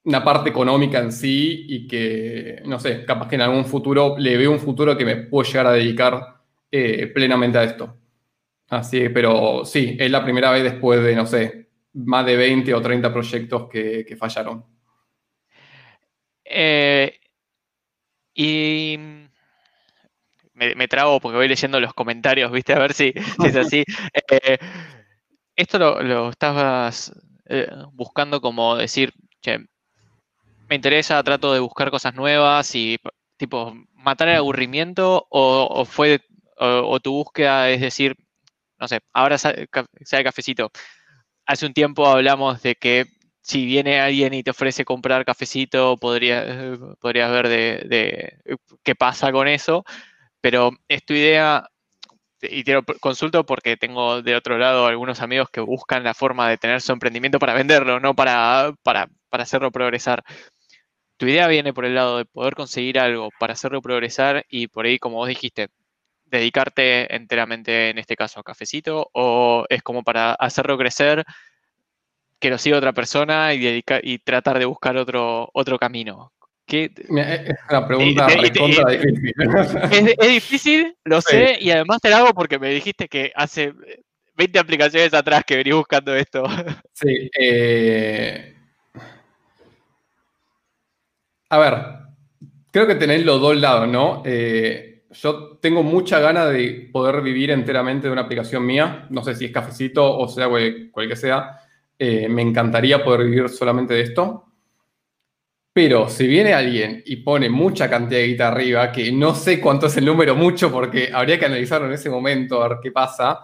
una 0.06 0.24
parte 0.24 0.50
económica 0.50 1.00
en 1.00 1.12
sí 1.12 1.66
y 1.68 1.88
que, 1.88 2.62
no 2.66 2.80
sé, 2.80 3.06
capaz 3.06 3.28
que 3.28 3.36
en 3.36 3.42
algún 3.42 3.66
futuro 3.66 4.16
le 4.18 4.38
veo 4.38 4.52
un 4.52 4.60
futuro 4.60 4.98
que 4.98 5.06
me 5.06 5.16
puedo 5.16 5.48
llegar 5.48 5.68
a 5.68 5.72
dedicar 5.74 6.42
eh, 6.72 7.08
plenamente 7.08 7.58
a 7.58 7.64
esto. 7.64 7.98
Así, 8.70 9.10
pero 9.10 9.64
sí, 9.66 9.96
es 10.00 10.12
la 10.12 10.24
primera 10.24 10.52
vez 10.52 10.64
después 10.64 11.02
de, 11.04 11.16
no 11.16 11.26
sé, 11.26 11.70
más 11.94 12.26
de 12.26 12.36
20 12.36 12.74
o 12.74 12.82
30 12.82 13.14
proyectos 13.14 13.70
que, 13.70 14.16
fallaron. 14.18 14.66
Eh, 16.44 17.20
y 18.34 18.98
me, 20.76 20.88
trago 20.88 21.20
porque 21.20 21.38
voy 21.38 21.48
leyendo 21.48 21.80
los 21.80 21.94
comentarios, 21.94 22.52
¿viste? 22.52 22.74
A 22.74 22.80
ver 22.80 22.94
si, 22.94 23.14
es 23.46 23.56
así. 23.56 23.84
Eh, 24.30 24.58
esto 25.56 25.78
lo, 25.80 26.30
estabas 26.30 27.14
buscando 27.94 28.42
como 28.42 28.76
decir, 28.76 29.14
che, 29.42 29.60
me 30.70 30.76
interesa, 30.76 31.22
trato 31.24 31.54
de 31.54 31.60
buscar 31.60 31.92
cosas 31.92 32.16
nuevas 32.16 32.74
y 32.76 32.98
tipo 33.38 33.74
matar 33.94 34.30
el 34.30 34.38
aburrimiento 34.38 35.28
o, 35.30 35.86
fue 35.86 36.22
o, 36.58 37.00
tu 37.00 37.14
búsqueda 37.14 37.70
es 37.70 37.82
decir, 37.82 38.16
no 38.80 38.88
sé, 38.88 39.00
ahora 39.14 39.38
sale, 39.38 39.68
cafecito. 40.24 40.72
Hace 41.46 41.66
un 41.66 41.74
tiempo 41.74 42.08
hablamos 42.08 42.62
de 42.62 42.76
que 42.76 43.06
si 43.42 43.66
viene 43.66 44.00
alguien 44.00 44.34
y 44.34 44.44
te 44.44 44.52
ofrece 44.52 44.86
comprar 44.86 45.26
cafecito, 45.26 45.98
podría, 45.98 46.78
podrías 47.00 47.32
ver 47.32 47.50
de, 47.50 48.38
qué 48.84 48.96
pasa 48.96 49.32
con 49.32 49.48
eso, 49.48 49.84
pero 50.44 50.72
es 50.90 51.06
tu 51.06 51.14
idea, 51.14 51.70
y 52.42 52.64
te 52.66 52.74
lo 52.74 52.84
consulto 53.00 53.46
porque 53.46 53.78
tengo 53.78 54.22
de 54.22 54.36
otro 54.36 54.58
lado 54.58 54.88
algunos 54.88 55.22
amigos 55.22 55.50
que 55.50 55.62
buscan 55.62 56.04
la 56.04 56.14
forma 56.14 56.50
de 56.50 56.58
tener 56.58 56.82
su 56.82 56.92
emprendimiento 56.92 57.40
para 57.40 57.54
venderlo, 57.54 58.00
no 58.02 58.14
para, 58.14 58.74
para, 58.84 59.08
para 59.30 59.44
hacerlo 59.44 59.72
progresar 59.72 60.24
tu 61.18 61.28
idea 61.28 61.48
viene 61.48 61.74
por 61.74 61.86
el 61.86 61.96
lado 61.96 62.18
de 62.18 62.26
poder 62.26 62.56
conseguir 62.56 63.00
algo 63.00 63.30
para 63.40 63.54
hacerlo 63.54 63.82
progresar 63.82 64.46
y 64.50 64.68
por 64.68 64.86
ahí, 64.86 65.00
como 65.00 65.18
vos 65.18 65.30
dijiste, 65.30 65.70
dedicarte 66.26 67.16
enteramente, 67.16 67.90
en 67.90 67.98
este 67.98 68.16
caso, 68.16 68.40
a 68.40 68.44
cafecito, 68.44 69.10
o 69.14 69.66
es 69.70 69.82
como 69.84 70.04
para 70.04 70.34
hacerlo 70.34 70.78
crecer, 70.78 71.24
que 72.40 72.50
lo 72.50 72.58
siga 72.58 72.78
otra 72.78 72.92
persona 72.94 73.54
y, 73.54 73.60
dedicar, 73.60 74.02
y 74.04 74.20
tratar 74.20 74.60
de 74.60 74.66
buscar 74.66 74.98
otro, 74.98 75.50
otro 75.54 75.80
camino. 75.80 76.34
Es 76.68 77.60
una 77.70 77.88
pregunta 77.88 78.28
difícil. 78.28 78.84
Es, 80.20 80.30
difícil, 80.30 80.96
lo 81.04 81.22
sé, 81.22 81.58
y 81.60 81.72
además 81.72 82.00
te 82.02 82.10
lo 82.10 82.18
hago 82.18 82.34
porque 82.34 82.60
me 82.60 82.70
dijiste 82.70 83.08
que 83.08 83.32
hace 83.36 83.74
20 84.36 84.60
aplicaciones 84.60 85.14
atrás 85.14 85.44
que 85.46 85.58
venís 85.58 85.76
buscando 85.76 86.16
esto. 86.16 86.44
Sí, 86.94 87.30
eh, 87.38 88.56
a 91.50 91.58
ver, 91.58 91.74
creo 92.72 92.88
que 92.88 92.96
tenéis 92.96 93.26
los 93.26 93.42
dos 93.42 93.56
lados, 93.58 93.88
¿no? 93.88 94.24
Eh, 94.26 95.04
yo 95.12 95.58
tengo 95.62 95.84
mucha 95.84 96.20
gana 96.20 96.46
de 96.48 96.90
poder 96.92 97.22
vivir 97.22 97.52
enteramente 97.52 98.08
de 98.08 98.14
una 98.14 98.24
aplicación 98.24 98.66
mía. 98.66 99.06
No 99.10 99.24
sé 99.24 99.36
si 99.36 99.46
es 99.46 99.52
cafecito 99.52 100.18
o 100.18 100.28
sea 100.28 100.48
cual 100.48 101.08
que 101.08 101.16
sea. 101.16 101.60
Eh, 101.98 102.28
me 102.28 102.42
encantaría 102.42 103.04
poder 103.04 103.26
vivir 103.26 103.50
solamente 103.50 103.94
de 103.94 104.02
esto. 104.02 104.53
Pero 105.74 106.08
si 106.08 106.28
viene 106.28 106.54
alguien 106.54 107.02
y 107.04 107.18
pone 107.18 107.50
mucha 107.50 107.90
cantidad 107.90 108.20
de 108.20 108.28
guita 108.28 108.48
arriba, 108.50 108.92
que 108.92 109.12
no 109.12 109.34
sé 109.34 109.60
cuánto 109.60 109.88
es 109.88 109.98
el 109.98 110.06
número 110.06 110.36
mucho 110.36 110.72
porque 110.72 111.10
habría 111.12 111.40
que 111.40 111.46
analizarlo 111.46 111.88
en 111.88 111.94
ese 111.94 112.12
momento, 112.12 112.62
a 112.62 112.70
ver 112.70 112.78
qué 112.82 112.92
pasa. 112.92 113.40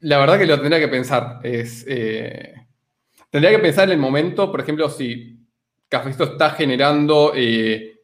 La 0.00 0.18
verdad 0.18 0.38
que 0.38 0.46
lo 0.46 0.60
tendría 0.60 0.78
que 0.78 0.86
pensar. 0.86 1.40
Es, 1.42 1.84
eh, 1.88 2.54
tendría 3.30 3.50
que 3.50 3.58
pensar 3.58 3.84
en 3.84 3.94
el 3.94 3.98
momento, 3.98 4.48
por 4.48 4.60
ejemplo, 4.60 4.88
si 4.88 5.40
Cafecito 5.88 6.24
está 6.24 6.50
generando 6.50 7.32
eh, 7.34 7.98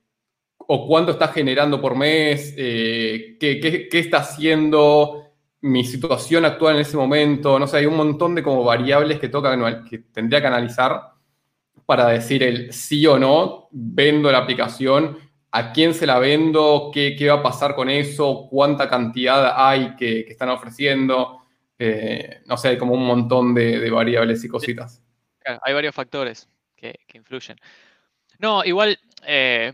o 0.59 0.89
cuánto 0.89 1.13
está 1.13 1.29
generando 1.29 1.81
por 1.81 1.95
mes, 1.97 2.53
eh, 2.57 3.37
qué, 3.39 3.89
está 3.93 4.19
haciendo, 4.19 5.21
mi 5.61 5.85
situación 5.85 6.45
actual 6.45 6.75
en 6.77 6.83
ese 6.83 6.97
momento, 6.97 7.59
no 7.61 7.67
sé, 7.69 7.79
hay 7.79 7.87
un 7.87 7.97
montón 7.97 8.35
de 8.35 8.43
como 8.43 8.65
variables 8.65 9.21
que, 9.21 9.29
toca, 9.29 9.85
que 9.89 9.99
tendría 9.99 10.41
que 10.41 10.47
analizar 10.49 11.14
para 11.87 12.09
decir 12.09 12.43
el 12.43 12.73
sí 12.73 13.07
o 13.07 13.19
no, 13.19 13.69
vendo 13.71 14.31
la 14.31 14.39
aplicación, 14.39 15.19
a 15.51 15.73
quién 15.73 15.95
se 15.95 16.07
la 16.07 16.19
vendo, 16.19 16.91
qué, 16.93 17.17
va 17.29 17.35
a 17.35 17.43
pasar 17.43 17.75
con 17.75 17.89
eso, 17.89 18.49
cuánta 18.51 18.89
cantidad 18.89 19.55
hay 19.57 19.95
que, 19.97 20.21
están 20.21 20.49
ofreciendo, 20.49 21.43
eh, 21.79 22.43
no 22.47 22.57
sé, 22.57 22.69
hay 22.69 22.79
como 22.79 22.95
un 22.95 23.07
montón 23.07 23.55
de 23.55 23.91
variables 23.91 24.45
y 24.45 24.49
cositas. 24.49 25.05
Hay 25.63 25.75
varios 25.75 25.95
factores 25.95 26.49
que, 26.77 26.99
influyen. 27.13 27.59
No, 28.39 28.65
igual 28.65 28.99
eh, 29.27 29.73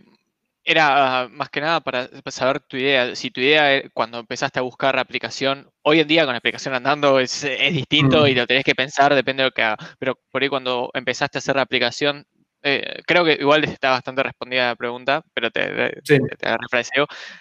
era 0.64 1.28
más 1.30 1.48
que 1.48 1.60
nada 1.60 1.80
para 1.80 2.08
saber 2.26 2.60
tu 2.60 2.76
idea. 2.76 3.14
Si 3.16 3.30
tu 3.30 3.40
idea 3.40 3.76
eh, 3.76 3.90
cuando 3.92 4.18
empezaste 4.18 4.58
a 4.58 4.62
buscar 4.62 4.94
la 4.94 5.02
aplicación, 5.02 5.70
hoy 5.82 6.00
en 6.00 6.08
día 6.08 6.24
con 6.24 6.32
la 6.32 6.38
aplicación 6.38 6.74
andando 6.74 7.18
es, 7.18 7.42
distinto 7.72 8.26
y 8.26 8.34
mm. 8.34 8.36
lo 8.36 8.46
tenés 8.46 8.64
que 8.64 8.74
pensar, 8.74 9.14
depende 9.14 9.42
de 9.42 9.48
lo 9.48 9.52
que 9.52 9.62
haga. 9.62 9.76
Pero 9.98 10.18
por 10.30 10.42
ahí 10.42 10.48
cuando 10.48 10.90
empezaste 10.94 11.38
a 11.38 11.40
hacer 11.40 11.56
la 11.56 11.62
aplicación, 11.62 12.24
eh, 12.62 13.00
creo 13.06 13.24
que 13.24 13.38
igual 13.40 13.64
está 13.64 13.90
bastante 13.90 14.22
respondida 14.22 14.68
la 14.68 14.76
pregunta, 14.76 15.22
pero 15.32 15.50
te, 15.50 15.94
sí. 16.04 16.18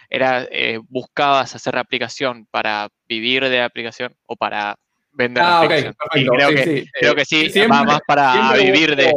Era, 0.10 0.48
¿buscabas 0.88 1.54
hacer 1.56 1.76
la 1.76 1.82
aplicación 1.82 2.48
para 2.50 2.88
vivir 3.08 3.44
de 3.50 3.58
la 3.58 3.66
aplicación 3.66 4.16
o 4.28 4.38
para 4.38 4.78
vender 5.12 5.44
la 5.44 5.50
ah, 5.50 5.58
aplicación? 5.58 5.94
creo, 6.14 6.50
que, 6.50 6.86
creo, 6.94 7.16
que, 7.16 7.26
sí, 7.26 7.50
va 7.70 7.84
más 7.84 8.00
para 8.08 8.54
vivir 8.54 8.96
de 8.96 9.14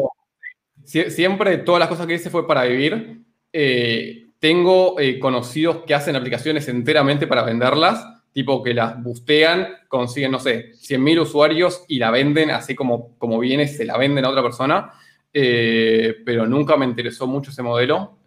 siempre 0.84 1.58
todas 1.58 1.80
las 1.80 1.88
cosas 1.88 2.06
que 2.06 2.14
hice 2.14 2.30
fue 2.30 2.46
para 2.46 2.64
vivir. 2.64 3.22
Eh, 3.52 4.28
tengo 4.38 4.98
eh, 4.98 5.18
conocidos 5.18 5.84
que 5.86 5.94
hacen 5.94 6.16
aplicaciones 6.16 6.68
enteramente 6.68 7.26
para 7.26 7.42
venderlas, 7.42 8.04
tipo 8.32 8.62
que 8.62 8.74
las 8.74 9.00
bustean, 9.02 9.68
consiguen, 9.88 10.32
no 10.32 10.40
sé, 10.40 10.72
100.000 10.72 11.20
usuarios 11.20 11.84
y 11.88 11.98
la 11.98 12.10
venden 12.10 12.50
así 12.50 12.74
como, 12.74 13.16
como 13.18 13.38
viene, 13.38 13.68
se 13.68 13.84
la 13.84 13.96
venden 13.96 14.24
a 14.24 14.30
otra 14.30 14.42
persona. 14.42 14.92
Eh, 15.34 16.16
pero 16.26 16.46
nunca 16.46 16.76
me 16.76 16.84
interesó 16.84 17.26
mucho 17.26 17.50
ese 17.50 17.62
modelo, 17.62 18.18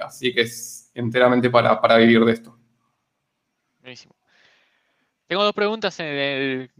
así 0.00 0.32
que 0.32 0.42
es 0.42 0.90
enteramente 0.94 1.50
para, 1.50 1.80
para 1.80 1.98
vivir 1.98 2.24
de 2.24 2.32
esto. 2.32 2.56
Buenísimo. 3.80 4.14
Tengo 5.26 5.42
dos 5.42 5.52
preguntas 5.52 5.98
en 6.00 6.06
el 6.06 6.70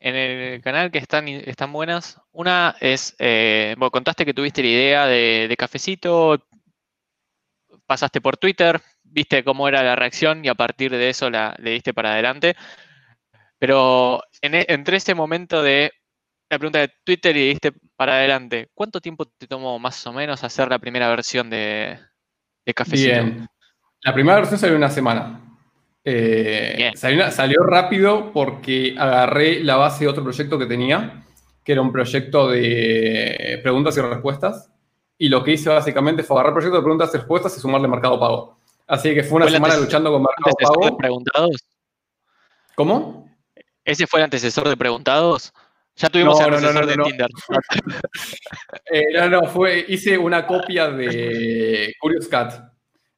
en 0.00 0.14
el 0.14 0.62
canal 0.62 0.90
que 0.90 0.98
están, 0.98 1.26
están 1.26 1.72
buenas. 1.72 2.20
Una 2.32 2.76
es, 2.80 3.16
eh, 3.18 3.74
contaste 3.90 4.24
que 4.24 4.34
tuviste 4.34 4.62
la 4.62 4.68
idea 4.68 5.06
de, 5.06 5.54
cafecito, 5.58 6.46
pasaste 7.86 8.20
por 8.20 8.36
Twitter, 8.36 8.80
viste 9.04 9.44
cómo 9.44 9.68
era 9.68 9.82
la 9.82 9.96
reacción 9.96 10.44
y 10.44 10.48
a 10.48 10.54
partir 10.54 10.90
de 10.90 11.08
eso 11.08 11.30
la, 11.30 11.54
le 11.58 11.70
diste 11.70 11.94
para 11.94 12.12
adelante. 12.12 12.56
Pero 13.58 14.22
e, 14.42 14.66
entre 14.68 14.98
ese 14.98 15.14
momento 15.14 15.62
de 15.62 15.92
la 16.50 16.58
pregunta 16.58 16.80
de 16.80 16.92
Twitter 17.04 17.36
y 17.36 17.48
diste 17.48 17.72
para 17.96 18.14
adelante, 18.14 18.68
¿cuánto 18.74 19.00
tiempo 19.00 19.26
te 19.26 19.46
tomó 19.46 19.78
más 19.78 20.06
o 20.06 20.12
menos 20.12 20.44
hacer 20.44 20.68
la 20.68 20.78
primera 20.78 21.08
versión 21.08 21.48
de, 21.48 21.98
de 22.64 22.74
Cafecito? 22.74 23.12
Bien. 23.12 23.48
La 24.02 24.14
primera 24.14 24.36
versión 24.36 24.60
salió 24.60 24.76
una 24.76 24.90
semana. 24.90 25.40
Eh, 26.08 26.92
salió, 26.94 27.64
rápido 27.64 28.32
porque 28.32 28.94
agarré 28.96 29.64
la 29.64 29.74
base 29.74 30.04
de 30.04 30.10
otro 30.10 30.22
proyecto 30.22 30.56
que 30.56 30.66
tenía, 30.66 31.24
que 31.64 31.72
era 31.72 31.82
un 31.82 31.90
proyecto 31.90 32.48
de 32.48 33.58
preguntas 33.60 33.96
y 33.96 34.00
respuestas. 34.00 34.70
Y 35.18 35.28
lo 35.28 35.42
que 35.42 35.52
hice 35.52 35.70
básicamente 35.70 36.22
fue 36.22 36.36
agarrar 36.36 36.50
el 36.50 36.54
proyecto 36.54 36.76
de 36.76 36.82
preguntas 36.82 37.10
y 37.14 37.16
respuestas 37.16 37.56
y 37.56 37.60
sumarle 37.60 37.88
mercado 37.88 38.20
pago. 38.20 38.58
Así 38.86 39.14
que 39.14 39.22
fue 39.22 39.38
una 39.38 39.50
semana 39.50 39.76
luchando 39.76 40.12
con 40.12 40.22
Mercado 40.22 40.56
Pago. 40.60 40.86
De 40.86 40.96
preguntados? 40.96 41.56
¿Cómo? 42.74 43.28
¿Ese 43.84 44.06
fue 44.06 44.20
el 44.20 44.24
antecesor 44.24 44.68
de 44.68 44.76
preguntados? 44.76 45.52
Ya 45.96 46.08
tuvimos 46.08 46.38
el 46.40 46.54
antecesor 46.54 46.86
de 46.86 46.96
Tinder. 46.96 47.28
Eh, 48.92 49.02
no, 49.14 49.28
no, 49.28 49.48
fue, 49.48 49.84
hice 49.88 50.16
una 50.16 50.46
copia 50.46 50.88
de 50.90 51.92
Curious 51.98 52.28
Cat. 52.28 52.54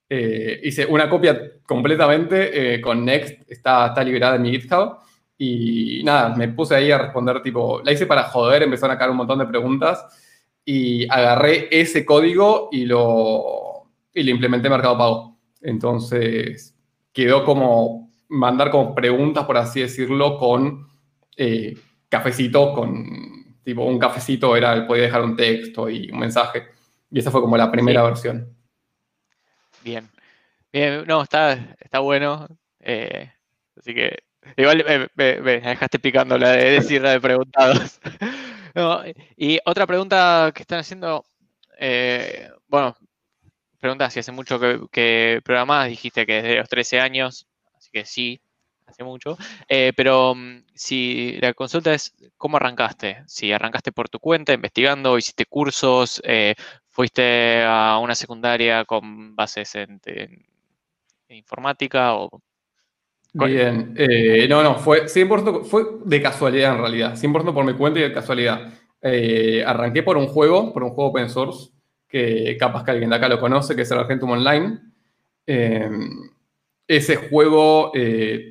Eh, 0.09 0.61
hice 0.63 0.87
una 0.87 1.11
copia 1.11 1.39
completamente 1.67 2.75
eh, 2.75 2.81
con 2.81 3.05
Next, 3.05 3.43
está, 3.51 3.89
está 3.89 4.03
liberada 4.03 4.37
en 4.37 4.43
mi 4.43 4.51
GitHub. 4.53 4.97
Y 5.37 6.03
nada, 6.05 6.35
me 6.35 6.49
puse 6.49 6.75
ahí 6.75 6.91
a 6.91 6.99
responder, 6.99 7.43
tipo, 7.43 7.83
la 7.85 7.93
hice 7.93 8.07
para 8.07 8.25
joder, 8.25 8.63
empezaron 8.63 8.97
a 8.97 8.99
caer 8.99 9.11
un 9.11 9.19
montón 9.19 9.39
de 9.39 9.47
preguntas 9.47 10.05
y 10.71 11.11
agarré 11.11 11.67
ese 11.71 12.05
código 12.05 12.69
y 12.71 12.85
lo, 12.85 13.89
y 14.13 14.23
lo 14.23 14.31
implementé 14.31 14.67
en 14.67 14.73
Mercado 14.73 14.99
Pago. 14.99 15.39
Entonces, 15.63 16.77
quedó 17.11 17.43
como 17.43 18.13
mandar 18.29 18.71
como 18.71 18.95
preguntas, 18.95 19.47
por 19.47 19.57
así 19.57 19.81
decirlo, 19.81 20.37
con 20.37 20.87
eh, 21.39 21.75
cafecito, 22.11 22.75
con 22.75 23.57
tipo 23.65 23.83
un 23.83 23.99
cafecito 23.99 24.55
era, 24.55 24.87
podía 24.87 25.05
dejar 25.05 25.23
un 25.23 25.37
texto 25.37 25.89
y 25.89 26.11
un 26.11 26.19
mensaje. 26.19 26.65
Y 27.11 27.21
esa 27.21 27.31
fue 27.31 27.41
como 27.41 27.57
la 27.57 27.71
primera 27.71 28.03
versión. 28.03 28.55
Bien. 29.83 30.07
Bien, 30.71 31.03
no, 31.07 31.23
está, 31.23 31.77
está 31.81 32.01
bueno. 32.01 32.47
Eh, 32.81 33.33
así 33.75 33.95
que 33.95 34.19
igual 34.59 34.85
me, 35.15 35.41
dejaste 35.41 35.99
picando 35.99 36.37
la 36.37 36.51
de 36.51 36.73
decir 36.73 37.01
la 37.01 37.13
de 37.13 37.21
preguntados. 37.23 37.99
y 39.37 39.59
otra 39.65 39.87
pregunta 39.87 40.53
que 40.55 40.63
están 40.63 40.81
haciendo, 40.81 41.25
eh, 41.79 42.51
bueno, 42.69 42.97
pregunta 43.79 44.11
si 44.11 44.21
hace 44.21 44.33
mucho 44.33 44.59
que, 44.59 44.81
que 44.91 45.41
programás, 45.45 45.89
dijiste 45.89 46.27
que 46.27 46.43
desde 46.43 46.57
los 46.57 46.69
13 46.69 47.01
años, 47.01 47.47
así 47.77 47.91
que 47.93 48.05
sí, 48.05 48.41
hace 48.87 49.05
mucho. 49.05 49.37
Eh, 49.69 49.93
pero 49.97 50.35
mm, 50.35 50.65
si 50.75 51.39
la 51.41 51.55
consulta 51.55 51.95
es 51.95 52.15
cómo 52.37 52.57
arrancaste, 52.57 53.23
si 53.27 53.53
arrancaste 53.53 53.93
por 53.93 54.09
tu 54.09 54.19
cuenta, 54.19 54.53
investigando, 54.53 55.19
hiciste 55.19 55.47
cursos, 55.47 56.21
¿Fuiste 56.99 57.63
a 57.63 57.97
una 57.99 58.17
secundaria 58.17 58.85
con 58.85 59.37
bases 59.37 59.77
en, 59.77 60.01
informática 61.29 62.17
o...? 62.17 62.43
Bien, 63.47 63.95
eh, 63.97 64.47
no, 64.49 64.63
no, 64.63 64.77
fue 64.77 65.07
100% 65.09 65.65
fue 65.65 65.85
de 66.05 66.21
casualidad 66.23 66.75
en 66.75 66.81
realidad, 66.81 67.17
100% 67.17 67.55
por 67.55 67.65
mi 67.65 67.75
cuenta 67.75 68.01
y 68.01 68.03
de 68.03 68.13
casualidad. 68.13 68.73
Eh, 69.01 69.63
arranqué 69.65 70.03
por 70.03 70.17
un 70.17 70.27
juego, 70.27 70.73
por 70.73 70.83
un 70.83 70.91
juego 70.91 71.11
open 71.11 71.29
source, 71.29 71.71
que 72.09 72.57
capaz 72.59 72.85
que 72.85 72.91
alguien 72.91 73.11
de 73.11 73.17
acá 73.17 73.29
lo 73.29 73.39
conoce, 73.39 73.77
que 73.77 73.83
es 73.83 73.91
el 73.91 73.99
Argentum 73.99 74.31
Online. 74.31 74.81
Eh, 75.47 75.91
ese 76.89 77.17
juego 77.17 77.93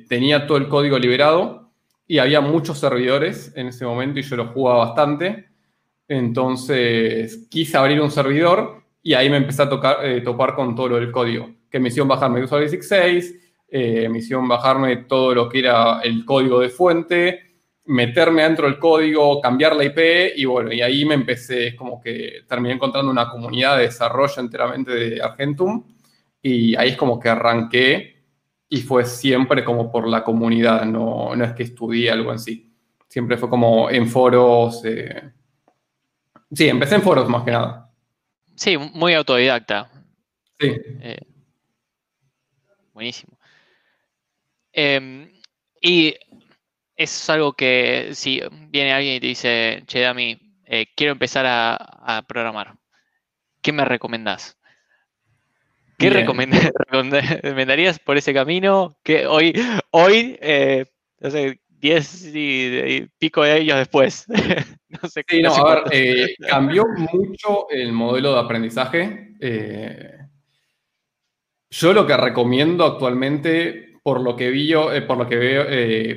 tenía 0.08 0.46
todo 0.46 0.58
el 0.58 0.68
código 0.68 0.98
liberado 0.98 1.72
y 2.06 2.18
había 2.18 2.40
muchos 2.40 2.78
servidores 2.78 3.52
en 3.56 3.66
ese 3.68 3.84
momento 3.84 4.20
y 4.20 4.22
yo 4.22 4.36
lo 4.36 4.46
jugaba 4.48 4.86
bastante. 4.86 5.48
Entonces 6.08 7.46
quise 7.50 7.76
abrir 7.76 8.00
un 8.00 8.10
servidor 8.10 8.82
y 9.02 9.14
ahí 9.14 9.28
me 9.30 9.36
empecé 9.36 9.62
a 9.62 9.68
tocar, 9.68 10.04
eh, 10.04 10.20
topar 10.22 10.54
con 10.54 10.74
todo 10.74 10.88
lo 10.88 10.96
del 10.96 11.10
código. 11.10 11.50
Que 11.70 11.78
me 11.78 11.88
hicieron 11.88 12.08
bajarme 12.08 12.40
Visual 12.40 12.62
Basic 12.62 12.82
6, 12.82 13.47
eh, 13.68 14.08
me 14.08 14.18
hicieron 14.18 14.48
bajarme 14.48 14.96
todo 15.08 15.34
lo 15.34 15.48
que 15.48 15.60
era 15.60 16.00
el 16.00 16.24
código 16.24 16.60
de 16.60 16.70
fuente, 16.70 17.40
meterme 17.84 18.42
dentro 18.42 18.66
del 18.66 18.78
código, 18.78 19.40
cambiar 19.40 19.76
la 19.76 19.84
IP 19.84 20.36
y 20.36 20.44
bueno, 20.44 20.72
y 20.72 20.82
ahí 20.82 21.04
me 21.04 21.14
empecé, 21.14 21.74
como 21.76 22.00
que 22.00 22.42
terminé 22.46 22.74
encontrando 22.74 23.10
una 23.10 23.28
comunidad 23.30 23.76
de 23.76 23.84
desarrollo 23.84 24.40
enteramente 24.40 24.92
de 24.92 25.22
Argentum 25.22 25.84
y 26.42 26.76
ahí 26.76 26.90
es 26.90 26.96
como 26.96 27.18
que 27.18 27.28
arranqué 27.28 28.24
y 28.68 28.82
fue 28.82 29.04
siempre 29.04 29.64
como 29.64 29.90
por 29.90 30.06
la 30.06 30.22
comunidad, 30.22 30.84
no, 30.84 31.34
no 31.34 31.44
es 31.44 31.52
que 31.52 31.62
estudié 31.62 32.10
algo 32.10 32.32
en 32.32 32.38
sí. 32.38 32.70
Siempre 33.08 33.38
fue 33.38 33.48
como 33.48 33.88
en 33.88 34.06
foros. 34.06 34.84
Eh, 34.84 35.32
Sí, 36.50 36.68
empecé 36.68 36.94
en 36.94 37.02
foros 37.02 37.28
más 37.28 37.44
que 37.44 37.50
nada. 37.50 37.90
Sí, 38.54 38.76
muy 38.76 39.12
autodidacta. 39.14 39.90
Sí. 40.58 40.72
Eh, 41.00 41.20
buenísimo. 42.92 43.37
Em, 44.80 45.32
y 45.80 46.14
es 46.94 47.30
algo 47.30 47.52
que 47.54 48.10
si 48.12 48.40
viene 48.68 48.92
alguien 48.92 49.16
y 49.16 49.20
te 49.20 49.26
dice, 49.26 49.82
che, 49.88 49.98
Dami, 49.98 50.38
eh, 50.66 50.86
quiero 50.94 51.14
empezar 51.14 51.46
a, 51.48 52.24
programar, 52.28 52.76
¿qué 53.60 53.72
me 53.72 53.84
recomendás? 53.84 54.56
¿Qué 55.98 56.10
recomendarías 56.90 57.98
por 57.98 58.18
ese 58.18 58.32
camino? 58.32 58.96
Que 59.02 59.26
hoy, 59.26 59.52
hoy 59.90 60.38
eh, 60.40 60.86
no 61.18 61.30
sé, 61.32 61.60
10 61.66 62.34
y, 62.36 63.08
pico 63.18 63.42
de 63.42 63.58
ellos 63.58 63.78
después. 63.78 64.26
no 65.02 65.08
sé 65.08 65.24
sí, 65.26 65.42
no, 65.42 65.56
a 65.56 65.74
ver, 65.74 65.84
eh, 65.90 66.36
cambió 66.48 66.84
mucho 66.86 67.68
el 67.68 67.90
modelo 67.90 68.32
de 68.34 68.40
aprendizaje. 68.40 69.34
Eh, 69.40 70.18
yo 71.68 71.92
lo 71.92 72.06
que 72.06 72.16
recomiendo 72.16 72.84
actualmente, 72.84 73.87
por 74.08 74.22
lo 74.22 74.34
que 74.34 74.48
vi, 74.48 74.72
eh, 74.72 75.02
por 75.02 75.18
lo 75.18 75.28
que 75.28 75.36
veo, 75.36 75.66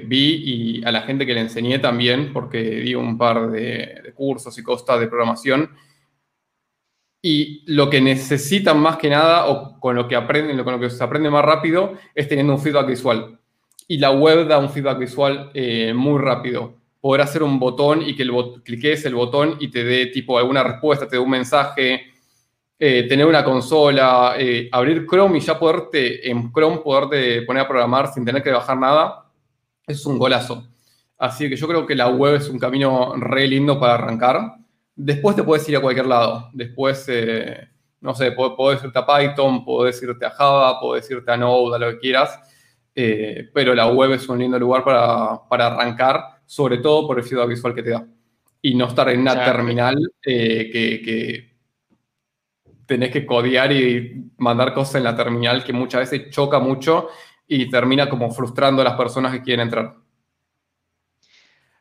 vi 0.07 0.79
y 0.79 0.85
a 0.85 0.93
la 0.93 1.01
gente 1.01 1.25
que 1.25 1.33
le 1.33 1.41
enseñé 1.41 1.79
también, 1.79 2.31
porque 2.31 2.61
di 2.61 2.95
un 2.95 3.17
par 3.17 3.51
de, 3.51 4.13
cursos 4.15 4.57
y 4.57 4.63
cosas 4.63 4.97
de 5.01 5.07
programación, 5.07 5.71
y 7.21 7.63
lo 7.67 7.89
que 7.89 7.99
necesitan 7.99 8.79
más 8.79 8.95
que 8.95 9.09
nada, 9.09 9.47
o 9.47 9.77
con 9.77 9.97
lo 9.97 10.07
que 10.07 10.15
aprenden, 10.15 10.63
con 10.63 10.73
lo 10.73 10.79
que 10.79 10.89
se 10.89 11.03
aprende 11.03 11.29
más 11.29 11.43
rápido, 11.43 11.95
es 12.15 12.29
teniendo 12.29 12.53
un 12.53 12.61
feedback 12.61 12.87
visual 12.87 13.37
y 13.91 13.97
la 13.97 14.11
web 14.11 14.47
da 14.47 14.57
un 14.57 14.69
feedback 14.69 14.99
visual 14.99 15.51
eh, 15.53 15.93
muy 15.93 16.17
rápido. 16.17 16.75
Poder 17.01 17.19
hacer 17.23 17.43
un 17.43 17.59
botón 17.59 18.01
y 18.01 18.15
que 18.15 18.23
el 18.23 18.31
cliques 18.63 19.03
el 19.03 19.15
botón 19.15 19.57
y 19.59 19.67
te 19.67 19.83
dé 19.83 20.05
tipo 20.05 20.37
alguna 20.37 20.63
respuesta, 20.63 21.09
te 21.09 21.17
dé 21.17 21.21
un 21.21 21.29
mensaje, 21.29 22.10
eh, 22.83 23.07
tener 23.07 23.25
una 23.25 23.43
consola, 23.43 24.33
eh, 24.37 24.67
abrir 24.71 25.05
Chrome 25.05 25.37
y 25.37 25.41
ya 25.41 25.59
poderte 25.59 26.29
en 26.29 26.51
Chrome 26.51 26.79
poderte 26.79 27.43
poner 27.43 27.63
a 27.63 27.67
programar 27.67 28.11
sin 28.11 28.25
tener 28.25 28.41
que 28.41 28.51
bajar 28.51 28.77
nada, 28.77 29.25
es 29.85 30.05
un 30.05 30.17
golazo. 30.17 30.67
Así 31.17 31.47
que 31.47 31.55
yo 31.55 31.67
creo 31.67 31.85
que 31.85 31.95
la 31.95 32.09
web 32.09 32.35
es 32.35 32.49
un 32.49 32.57
camino 32.57 33.13
re 33.15 33.47
lindo 33.47 33.79
para 33.79 33.93
arrancar. 33.93 34.55
Después 34.95 35.35
te 35.35 35.43
puedes 35.43 35.67
ir 35.69 35.77
a 35.77 35.81
cualquier 35.81 36.07
lado. 36.07 36.49
Después, 36.53 37.07
no 37.99 38.15
sé, 38.15 38.31
puedes 38.31 38.83
irte 38.83 38.97
a 38.97 39.05
Python, 39.05 39.63
puedes 39.63 40.01
irte 40.01 40.25
a 40.25 40.31
Java, 40.31 40.79
puedes 40.79 41.09
irte 41.11 41.31
a 41.31 41.37
Node, 41.37 41.75
a 41.75 41.79
lo 41.79 41.91
que 41.91 41.99
quieras 41.99 42.39
eh, 42.93 43.49
pero 43.53 43.73
la 43.73 43.87
web 43.87 44.11
es 44.13 44.27
un 44.27 44.39
lindo 44.39 44.59
lugar 44.59 44.83
para, 44.83 45.67
arrancar, 45.67 46.41
sobre 46.45 46.79
todo 46.79 47.07
por 47.07 47.17
el 47.17 47.23
feedback 47.23 47.49
visual 47.49 47.73
que 47.73 47.83
te 47.83 47.91
da. 47.91 48.05
Y 48.61 48.75
no 48.75 48.87
estar 48.87 49.09
en 49.09 49.21
una 49.21 49.43
terminal 49.43 49.97
eh, 50.23 50.69
que, 50.71 51.50
tenés 52.91 53.09
que 53.09 53.25
codear 53.25 53.71
y 53.71 54.29
mandar 54.35 54.73
cosas 54.73 54.95
en 54.95 55.05
la 55.05 55.15
terminal 55.15 55.63
que 55.63 55.71
muchas 55.71 56.01
veces 56.01 56.29
choca 56.29 56.59
mucho 56.59 57.07
y 57.47 57.69
termina 57.69 58.09
como 58.09 58.29
frustrando 58.31 58.81
a 58.81 58.83
las 58.83 58.95
personas 58.95 59.31
que 59.31 59.41
quieren 59.41 59.67
entrar. 59.67 59.95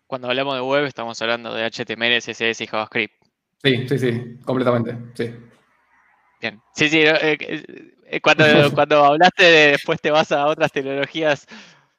Cuando 0.07 0.29
hablamos 0.29 0.55
de 0.55 0.61
web 0.61 0.85
estamos 0.85 1.20
hablando 1.20 1.53
de 1.53 1.64
HTML, 1.64 2.20
CSS 2.20 2.61
y 2.61 2.66
JavaScript. 2.68 3.14
Sí, 3.61 3.88
sí, 3.88 3.99
sí, 3.99 4.38
completamente, 4.44 4.96
sí. 5.14 5.35
Bien. 6.40 6.62
Sí, 6.77 6.88
sí, 6.88 7.01
eh, 7.01 7.37
eh, 8.07 8.20
cuando, 8.20 8.44
cuando 8.77 9.05
hablaste 9.05 9.42
de 9.42 9.70
después 9.73 10.01
te 10.01 10.12
vas 10.12 10.31
a 10.31 10.46
otras 10.46 10.70
tecnologías, 10.70 11.44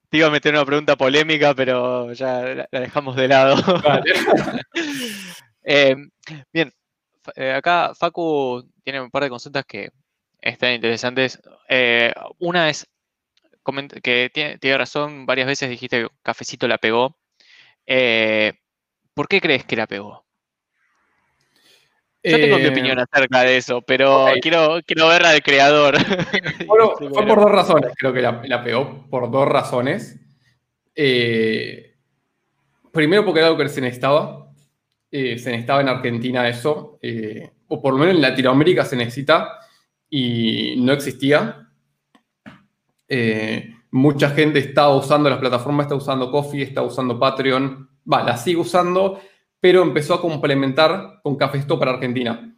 te 0.10 0.20
iba 0.20 0.28
a 0.28 0.32
meter 0.32 0.54
una 0.54 0.64
pregunta 0.64 0.96
polémica, 0.96 1.54
pero 1.54 2.14
ya 2.14 2.44
la, 2.44 2.68
dejamos 2.72 3.18
de 3.18 3.28
lado. 3.28 3.58
Eh, 5.64 5.96
bien, 6.52 6.74
acá 7.56 7.94
Facu 7.94 8.68
tiene 8.84 9.02
un 9.02 9.12
par 9.12 9.24
de 9.24 9.30
consultas 9.30 9.66
que 9.66 9.92
están 10.42 10.74
interesantes. 10.74 11.42
una 12.40 12.70
es 12.70 12.88
que 14.02 14.32
tiene, 14.34 14.58
tiene, 14.58 14.78
razón, 14.78 15.26
varias 15.26 15.48
veces 15.48 15.70
dijiste 15.70 16.02
que 16.02 16.08
Cafecito 16.24 16.68
la 16.68 16.78
pegó. 16.78 17.16
¿Por 19.14 19.28
qué 19.28 19.42
crees 19.42 19.66
que 19.66 19.76
la 19.76 19.88
pegó? 19.88 20.26
Yo 22.24 22.38
tengo 22.38 22.60
mi 22.60 22.68
opinión 22.68 23.00
eh, 23.00 23.04
acerca 23.10 23.42
de 23.42 23.58
eso, 23.58 23.82
pero 23.82 24.28
quiero, 24.42 24.80
quiero 24.86 25.08
ver 25.08 25.24
del 25.24 25.42
creador. 25.42 25.96
Bueno, 26.68 26.92
fue 26.96 27.26
por 27.26 27.42
dos 27.42 27.52
razones, 27.52 27.94
creo 27.98 28.14
que 28.14 28.22
la, 28.22 28.64
pegó 28.64 29.08
por 29.10 29.32
dos 29.32 29.48
razones. 29.48 30.20
Eh, 30.96 31.96
primero 32.92 33.26
porque 33.26 33.40
era 33.40 33.48
algo 33.48 33.60
que 33.60 33.70
se 33.70 33.82
necesitaba. 33.82 34.52
Eh, 35.10 35.38
se 35.40 35.50
necesitaba 35.50 35.82
en 35.82 35.90
Argentina 35.90 36.48
eso, 36.48 37.00
o 37.72 37.82
por 37.82 37.94
lo 37.94 38.00
menos 38.00 38.16
en 38.16 38.22
Latinoamérica 38.22 38.84
se 38.84 38.98
necesita 38.98 39.60
y 40.10 40.76
no 40.78 40.92
existía. 40.92 41.70
mucha 43.92 44.30
gente 44.32 44.60
estaba 44.60 44.96
usando 44.96 45.30
las 45.30 45.40
plataformas, 45.40 45.86
está 45.86 45.96
usando 45.96 46.30
Coffee, 46.30 46.64
está 46.64 46.82
usando 46.82 47.18
Patreon, 47.18 47.90
va, 48.12 48.24
la 48.24 48.36
sigue 48.36 48.60
usando, 48.60 49.22
pero 49.60 49.82
empezó 49.84 50.16
a 50.16 50.22
complementar 50.22 51.22
con 51.24 51.38
Cafesto 51.38 51.80
para 51.80 51.92
Argentina. 51.94 52.54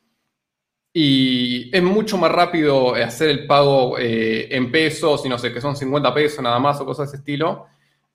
Y 0.92 1.76
es 1.76 1.84
mucho 1.84 2.18
más 2.18 2.32
rápido 2.32 2.96
hacer 2.96 3.30
el 3.30 3.46
pago 3.46 3.98
eh, 4.00 4.48
en 4.56 4.72
pesos, 4.72 5.26
y 5.26 5.30
no 5.30 5.38
sé, 5.38 5.54
que 5.54 5.62
son 5.62 5.76
50 5.76 6.14
pesos 6.14 6.44
nada 6.44 6.60
más 6.60 6.82
o 6.82 6.86
cosas 6.86 7.12
de 7.12 7.16
ese 7.16 7.22
estilo. 7.22 7.68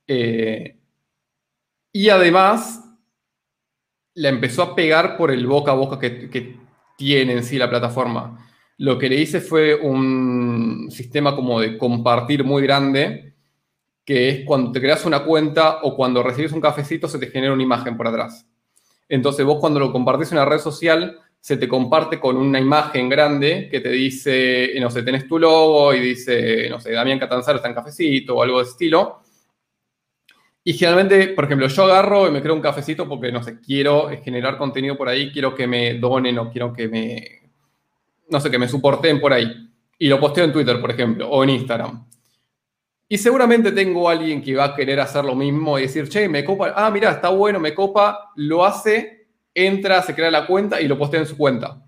Eh, 0.07 0.77
y 1.93 2.09
además, 2.09 2.85
la 4.15 4.29
empezó 4.31 4.63
a 4.63 4.75
pegar 4.75 5.17
por 5.17 5.31
el 5.31 5.47
boca 5.47 5.73
a 5.73 5.75
boca 5.75 5.99
que 6.01 6.68
tiene 6.99 7.33
en 7.33 7.45
sí 7.45 7.57
la 7.57 7.71
plataforma. 7.71 8.45
Lo 8.79 8.99
que 8.99 9.09
le 9.09 9.17
hice 9.17 9.41
fue 9.41 9.77
un 9.77 10.89
sistema 10.91 11.35
como 11.35 11.61
de 11.61 11.79
compartir 11.79 12.43
muy 12.43 12.61
grande, 12.63 13.35
que 14.05 14.29
es 14.29 14.45
cuando 14.45 14.73
te 14.73 14.81
creas 14.81 15.07
una 15.07 15.25
cuenta 15.25 15.79
o 15.83 15.95
cuando 15.95 16.25
recibes 16.25 16.53
un 16.53 16.61
cafecito 16.61 17.07
se 17.09 17.19
te 17.19 17.29
genera 17.29 17.53
una 17.53 17.63
imagen 17.63 17.97
por 17.97 18.09
atrás. 18.09 18.47
Entonces 19.09 19.47
vos 19.47 19.59
cuando 19.61 19.79
lo 19.79 19.93
compartís 19.93 20.33
en 20.33 20.39
una 20.39 20.45
red 20.45 20.59
social, 20.59 21.19
se 21.41 21.57
te 21.57 21.69
comparte 21.69 22.19
con 22.19 22.37
una 22.37 22.59
imagen 22.59 23.09
grande 23.09 23.69
que 23.71 23.81
te 23.81 23.91
dice, 23.91 24.73
no 24.81 24.91
sé, 24.91 25.05
tenés 25.05 25.29
tu 25.29 25.39
logo 25.39 25.95
y 25.95 26.01
dice, 26.01 26.69
no 26.69 26.81
sé, 26.81 26.93
Damián 26.93 27.21
Catanzaro 27.21 27.57
está 27.57 27.69
en 27.69 27.75
cafecito 27.75 28.37
o 28.37 28.43
algo 28.43 28.59
de 28.59 28.65
estilo. 28.65 29.21
Y 30.69 30.75
generalmente, 30.75 31.29
por 31.29 31.47
ejemplo, 31.47 31.67
yo 31.67 31.85
agarro 31.85 32.29
y 32.29 32.31
me 32.31 32.43
creo 32.43 32.55
un 32.55 32.61
cafecito 32.61 33.09
porque, 33.09 33.33
no 33.33 33.43
sé, 33.43 33.59
quiero 33.59 34.11
generar 34.23 34.59
contenido 34.59 34.99
por 34.99 35.09
ahí, 35.09 35.33
quiero 35.33 35.55
que 35.55 35.67
me 35.67 35.95
donen 35.95 36.39
o 36.39 36.51
quiero 36.51 36.75
que 36.75 36.89
me 36.89 37.51
no 38.29 38.39
sé, 38.39 38.51
que 38.51 38.59
me 38.59 38.69
soporten 38.69 39.19
por 39.19 39.33
ahí. 39.33 39.51
Y 39.99 40.09
lo 40.09 40.21
posteo 40.21 40.45
en 40.45 40.53
Twitter, 40.53 40.79
por 40.79 40.91
ejemplo, 40.91 41.27
o 41.27 41.43
en 41.43 41.49
Instagram. 41.49 42.07
Y 43.09 43.17
seguramente 43.17 43.73
tengo 43.73 44.11
alguien 44.11 44.43
que 44.43 44.57
va 44.57 44.65
a 44.65 44.77
querer 44.77 45.01
hacer 45.01 45.25
lo 45.25 45.35
mismo 45.35 45.79
y 45.79 45.83
decir, 45.85 46.07
che, 46.07 46.29
me 46.29 46.45
copa, 46.45 46.75
ah, 46.77 46.91
mira, 46.91 47.13
está 47.13 47.31
bueno, 47.31 47.59
me 47.59 47.73
copa, 47.73 48.33
lo 48.37 48.63
hace, 48.63 49.29
entra, 49.55 50.03
se 50.03 50.15
crea 50.15 50.31
la 50.31 50.47
cuenta 50.47 50.83
y 50.83 50.87
lo 50.87 50.99
postea 50.99 51.21
en 51.21 51.27
su 51.27 51.39
cuenta. 51.39 51.83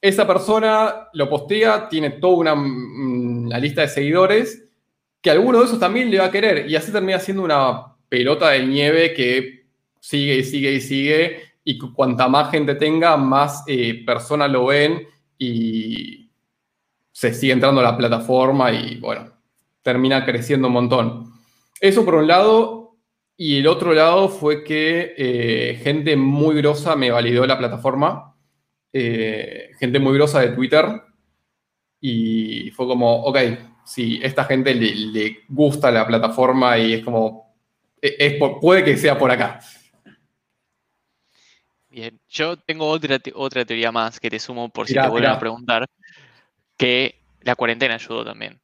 Esa 0.00 0.26
persona 0.26 1.10
lo 1.12 1.30
postea, 1.30 1.88
tiene 1.88 2.10
toda 2.10 2.38
una, 2.38 2.54
una 2.54 3.58
lista 3.60 3.82
de 3.82 3.88
seguidores 3.88 4.64
que 5.22 5.30
alguno 5.30 5.60
de 5.60 5.66
esos 5.66 5.78
también 5.78 6.10
le 6.10 6.18
va 6.18 6.24
a 6.24 6.32
querer. 6.32 6.68
Y 6.68 6.74
así 6.74 6.90
termina 6.90 7.20
siendo 7.20 7.44
una 7.44 7.90
pelota 8.10 8.50
de 8.50 8.66
nieve 8.66 9.14
que 9.14 9.64
sigue 10.00 10.36
y 10.36 10.44
sigue 10.44 10.72
y 10.72 10.80
sigue. 10.82 11.42
Y 11.64 11.78
cuanta 11.78 12.28
más 12.28 12.50
gente 12.50 12.74
tenga, 12.74 13.16
más 13.16 13.64
eh, 13.66 14.04
personas 14.04 14.50
lo 14.50 14.66
ven 14.66 15.06
y 15.38 16.30
se 17.10 17.32
sigue 17.32 17.52
entrando 17.52 17.80
a 17.80 17.84
la 17.84 17.96
plataforma 17.96 18.72
y 18.72 18.96
bueno, 18.96 19.30
termina 19.82 20.24
creciendo 20.24 20.68
un 20.68 20.74
montón. 20.74 21.32
Eso 21.80 22.04
por 22.04 22.16
un 22.16 22.26
lado, 22.26 22.96
y 23.36 23.58
el 23.58 23.66
otro 23.66 23.94
lado 23.94 24.28
fue 24.28 24.64
que 24.64 25.14
eh, 25.16 25.80
gente 25.82 26.16
muy 26.16 26.56
grosa 26.56 26.96
me 26.96 27.10
validó 27.10 27.46
la 27.46 27.56
plataforma, 27.58 28.36
eh, 28.92 29.70
gente 29.78 29.98
muy 29.98 30.14
grosa 30.14 30.40
de 30.40 30.48
Twitter, 30.48 30.84
y 32.00 32.70
fue 32.70 32.86
como, 32.86 33.22
ok, 33.24 33.38
si 33.84 34.20
esta 34.22 34.44
gente 34.44 34.74
le, 34.74 35.40
gusta 35.48 35.90
la 35.90 36.06
plataforma 36.06 36.78
y 36.78 36.94
es 36.94 37.04
como, 37.04 37.49
e, 38.02 38.38
puede 38.60 38.84
que 38.84 38.96
sea 38.96 39.18
por 39.18 39.30
acá. 39.30 39.60
Bien, 41.88 42.20
yo 42.28 42.56
tengo 42.56 42.86
otra, 42.86 43.18
otra 43.34 43.64
teoría 43.64 43.90
más 43.90 44.20
que 44.20 44.30
te 44.30 44.38
sumo 44.38 44.68
por 44.68 44.86
si 44.86 44.94
te 44.94 45.08
vuelven 45.08 45.30
a 45.30 45.38
preguntar, 45.38 45.86
que 46.76 47.20
la 47.40 47.56
cuarentena 47.56 47.94
ayudó 47.94 48.24
también. 48.24 48.60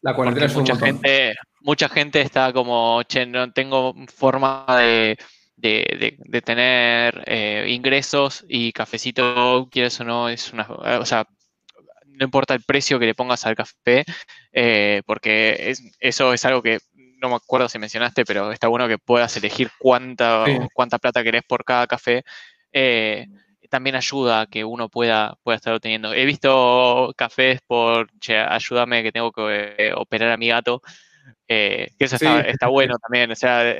La 0.00 0.14
cuarentena 0.14 0.46
ayudó 0.46 0.60
mucha 0.60 0.76
gente, 0.76 1.34
mucha 1.60 1.88
gente 1.88 2.20
está 2.20 2.52
como, 2.52 3.02
che, 3.04 3.26
no 3.26 3.52
tengo 3.52 3.94
forma 4.12 4.66
de, 4.68 5.16
tener 6.44 7.22
eh, 7.26 7.66
ingresos 7.68 8.44
y 8.48 8.72
cafecito, 8.72 9.68
quieres 9.70 10.00
o 10.00 10.04
no, 10.04 10.28
es 10.28 10.52
una, 10.52 10.66
o 10.68 11.06
sea, 11.06 11.26
no 12.06 12.24
importa 12.24 12.54
el 12.54 12.62
precio 12.62 12.98
que 12.98 13.06
le 13.06 13.14
pongas 13.14 13.46
al 13.46 13.54
café, 13.54 14.04
eh, 14.52 15.02
porque 15.06 15.74
eso 16.00 16.32
es 16.32 16.44
algo 16.44 16.62
que 16.62 16.78
no 17.24 17.30
me 17.30 17.36
acuerdo 17.36 17.68
si 17.68 17.78
mencionaste, 17.78 18.24
pero 18.24 18.52
está 18.52 18.68
bueno 18.68 18.86
que 18.86 18.98
puedas 18.98 19.36
elegir 19.36 19.70
cuánta, 19.78 20.44
cuánta 20.74 20.98
plata 20.98 21.22
querés 21.22 21.42
por 21.42 21.64
cada 21.64 21.86
café. 21.86 22.22
Eh, 22.72 23.26
también 23.70 23.96
ayuda 23.96 24.42
a 24.42 24.46
que 24.46 24.64
uno 24.64 24.88
pueda, 24.88 25.36
pueda 25.42 25.56
estar 25.56 25.74
obteniendo. 25.74 26.12
He 26.12 26.26
visto 26.26 27.12
cafés 27.16 27.60
por, 27.66 28.08
che, 28.20 28.38
ayúdame 28.38 29.02
que 29.02 29.10
tengo 29.10 29.32
que 29.32 29.74
eh, 29.78 29.92
operar 29.96 30.30
a 30.30 30.36
mi 30.36 30.48
gato, 30.48 30.82
eh, 31.48 31.88
que 31.98 32.04
eso 32.04 32.16
está, 32.16 32.68
bueno 32.68 32.96
también, 32.98 33.30
o 33.32 33.34
sea, 33.34 33.74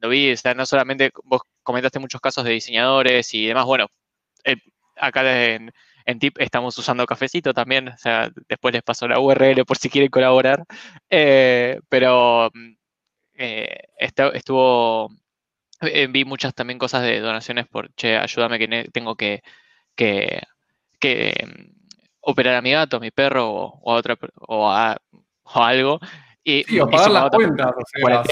lo, 0.00 0.08
vi, 0.08 0.32
o 0.32 0.36
sea, 0.36 0.54
no 0.54 0.66
solamente 0.66 1.10
vos 1.24 1.42
comentaste 1.62 1.98
muchos 1.98 2.20
casos 2.20 2.44
de 2.44 2.52
diseñadores 2.52 3.32
y 3.34 3.46
demás, 3.46 3.66
bueno, 3.66 3.86
acá 4.96 5.54
en, 5.54 5.70
en 6.06 6.18
Tip 6.18 6.38
estamos 6.40 6.78
usando 6.78 7.04
cafecito 7.06 7.52
también, 7.52 7.88
o 7.88 7.98
sea, 7.98 8.30
después 8.48 8.72
les 8.72 8.82
paso 8.82 9.08
la 9.08 9.20
URL 9.20 9.64
por 9.66 9.76
si 9.76 9.90
quieren 9.90 10.10
colaborar, 10.10 10.64
pero 11.88 12.50
mm, 12.54 12.72
estuvo 14.32 15.10
eh, 15.82 16.06
vi 16.08 16.24
muchas 16.24 16.54
también 16.54 16.78
cosas 16.78 17.02
de 17.02 17.20
donaciones 17.20 17.66
por, 17.66 17.92
che, 17.94 18.16
ayúdame 18.16 18.58
que 18.58 18.88
tengo 18.92 19.14
que, 19.16 19.42
que, 19.94 20.42
mm, 21.46 21.76
operar 22.20 22.56
a 22.56 22.62
mi 22.62 22.72
gato, 22.72 22.96
a 22.96 23.00
mi 23.00 23.10
perro 23.10 23.50
o, 23.50 23.92
a 23.92 23.96
otra 23.96 24.16
o 24.48 24.70
a, 24.70 24.96
o 25.42 25.62
algo. 25.62 26.00
Y, 26.42 26.64
sí, 26.64 26.80
o 26.80 26.88
pagar 26.88 27.10
las 27.10 27.30
cuentas. 27.30 27.74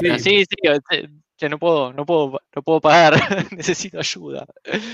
sí, 0.01 0.19
sí, 0.19 0.45
sí 0.45 1.24
no 1.49 1.59
puedo, 1.59 1.93
no 1.93 2.07
puedo, 2.07 2.41
no 2.55 2.63
puedo 2.63 2.81
pagar, 2.81 3.15
necesito 3.53 3.99
ayuda. 3.99 4.47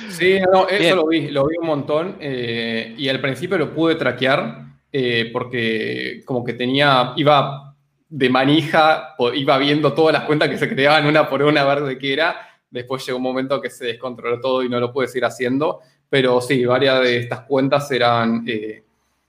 Sí, 0.08 0.38
no, 0.52 0.68
eso 0.68 0.96
lo 0.96 1.06
vi, 1.06 1.28
lo 1.28 1.46
vi 1.46 1.56
un 1.58 1.66
montón 1.66 2.16
eh, 2.20 2.94
y 2.96 3.08
al 3.08 3.20
principio 3.20 3.58
lo 3.58 3.74
pude 3.74 3.94
traquear 3.94 4.64
eh, 4.92 5.30
porque 5.32 6.22
como 6.24 6.44
que 6.44 6.54
tenía, 6.54 7.12
iba 7.16 7.76
de 8.08 8.28
manija, 8.28 9.14
iba 9.34 9.58
viendo 9.58 9.92
todas 9.92 10.12
las 10.12 10.24
cuentas 10.24 10.48
que 10.48 10.58
se 10.58 10.68
creaban 10.68 11.06
una 11.06 11.28
por 11.28 11.42
una 11.42 11.62
a 11.62 11.74
ver 11.74 11.84
de 11.84 11.98
qué 11.98 12.12
era. 12.12 12.48
Después 12.68 13.04
llegó 13.06 13.18
un 13.18 13.24
momento 13.24 13.60
que 13.60 13.70
se 13.70 13.86
descontroló 13.86 14.40
todo 14.40 14.62
y 14.62 14.68
no 14.68 14.80
lo 14.80 14.92
pude 14.92 15.06
seguir 15.06 15.24
haciendo. 15.26 15.80
Pero 16.08 16.40
sí, 16.40 16.64
varias 16.64 17.00
de 17.02 17.18
estas 17.18 17.42
cuentas 17.42 17.88
eran 17.92 18.44
eh, 18.48 18.82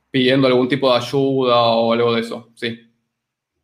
pidiendo 0.09 0.47
algún 0.47 0.67
tipo 0.67 0.91
de 0.91 0.97
ayuda 0.97 1.61
o 1.61 1.93
algo 1.93 2.15
de 2.15 2.21
eso, 2.21 2.49
sí. 2.55 2.87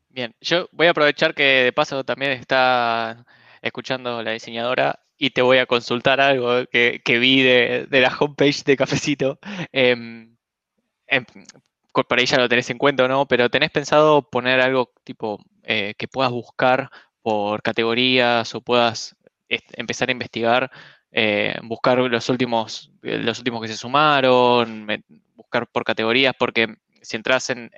Bien, 0.10 0.34
yo 0.42 0.68
voy 0.72 0.88
a 0.88 0.92
aprovechar 0.92 1.34
que 1.34 1.44
de 1.44 1.74
paso 1.74 2.04
también 2.04 2.32
está 2.32 3.26
escuchando 3.68 4.24
la 4.24 4.32
diseñadora 4.32 5.00
y 5.18 5.32
te 5.32 5.42
voy 5.42 5.58
a 5.58 5.66
consultar 5.66 6.22
algo 6.22 6.66
que, 6.68 7.02
vi 7.06 7.42
de, 7.42 7.88
la 7.90 8.16
homepage 8.18 8.64
de 8.64 8.78
Cafecito. 8.78 9.40
Eh, 9.72 10.28
por 12.04 12.20
ahí 12.20 12.26
ya 12.26 12.38
lo 12.38 12.50
tenés 12.50 12.70
en 12.70 12.78
cuenta 12.78 13.08
no, 13.08 13.28
pero 13.28 13.50
tenés 13.50 13.72
pensado 13.72 14.22
poner 14.30 14.60
algo 14.62 14.92
tipo 15.04 15.40
eh, 15.64 15.96
que 15.98 16.08
puedas 16.08 16.32
buscar 16.32 16.90
por 17.22 17.62
categorías 17.62 18.54
o 18.56 18.62
puedas 18.62 19.16
empezar 19.50 20.10
a 20.10 20.12
investigar, 20.12 20.72
eh, 21.12 21.56
buscar 21.64 21.98
los 21.98 22.30
últimos, 22.30 22.92
los 23.02 23.38
últimos 23.40 23.62
que 23.62 23.68
se 23.70 23.78
sumaron, 23.78 24.88
buscar 25.36 25.68
por 25.68 25.84
categorías, 25.84 26.34
porque 26.38 26.76
si 27.02 27.16
entras 27.16 27.50
en, 27.50 27.72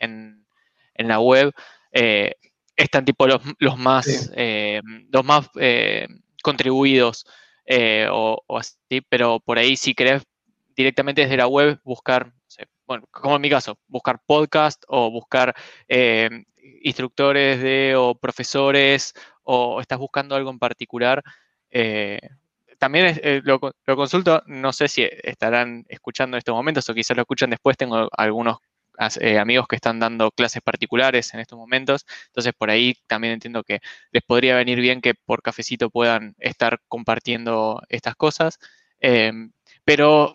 la 0.95 1.19
web, 1.19 1.53
eh, 1.91 2.35
están 2.83 3.05
tipo 3.05 3.27
los, 3.27 3.41
más, 3.77 4.31
los 5.09 5.25
más 5.25 5.49
contribuidos 6.41 7.25
o, 8.11 8.41
o, 8.47 8.57
así, 8.57 9.01
pero 9.09 9.39
por 9.39 9.59
ahí 9.59 9.77
si 9.77 9.93
querés 9.93 10.23
directamente 10.75 11.21
desde 11.21 11.37
la 11.37 11.47
web 11.47 11.79
buscar 11.83 12.33
bueno, 12.89 13.07
como 13.11 13.35
en 13.35 13.41
mi 13.43 13.51
caso, 13.51 13.77
buscar 13.87 14.19
podcast 14.25 14.83
o 14.87 15.11
buscar 15.11 15.53
eh, 15.87 16.27
instructores 16.81 17.61
de 17.61 17.95
o 17.95 18.15
profesores 18.15 19.13
o 19.43 19.79
estás 19.79 19.99
buscando 19.99 20.35
algo 20.35 20.49
en 20.49 20.57
particular. 20.57 21.23
Eh, 21.69 22.19
también 22.79 23.19
eh, 23.21 23.41
lo, 23.43 23.59
consulto, 23.59 24.41
no 24.47 24.73
sé 24.73 24.87
si 24.87 25.07
estarán 25.21 25.85
escuchando 25.87 26.35
en 26.35 26.39
estos 26.39 26.55
momentos 26.55 26.89
o 26.89 26.95
quizás 26.95 27.15
lo 27.15 27.21
escuchan 27.21 27.51
después, 27.51 27.77
tengo 27.77 28.09
algunos 28.11 28.57
amigos 29.39 29.67
que 29.67 29.75
están 29.75 29.99
dando 29.99 30.31
clases 30.31 30.61
particulares 30.61 31.33
en 31.33 31.39
estos 31.39 31.57
momentos, 31.57 32.05
entonces 32.27 32.53
por 32.57 32.69
ahí 32.69 32.95
también 33.07 33.33
entiendo 33.33 33.63
que 33.63 33.79
les 34.11 34.23
podría 34.23 34.55
venir 34.55 34.79
bien 34.79 35.01
que 35.01 35.13
por 35.15 35.41
cafecito 35.41 35.89
puedan 35.89 36.35
estar 36.39 36.79
compartiendo 36.87 37.81
estas 37.89 38.15
cosas, 38.15 38.59
pero 39.85 40.33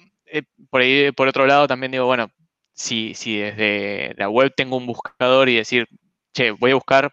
por 0.70 0.80
ahí, 0.80 1.12
por 1.12 1.28
otro 1.28 1.46
lado, 1.46 1.66
también 1.68 1.92
digo, 1.92 2.06
bueno, 2.06 2.30
si, 2.74 3.14
si 3.14 3.38
desde 3.38 4.14
la 4.16 4.28
web 4.28 4.52
tengo 4.56 4.76
un 4.76 4.86
buscador 4.86 5.48
y 5.48 5.56
decir, 5.56 5.88
che, 6.32 6.50
voy 6.50 6.72
a 6.72 6.74
buscar 6.74 7.12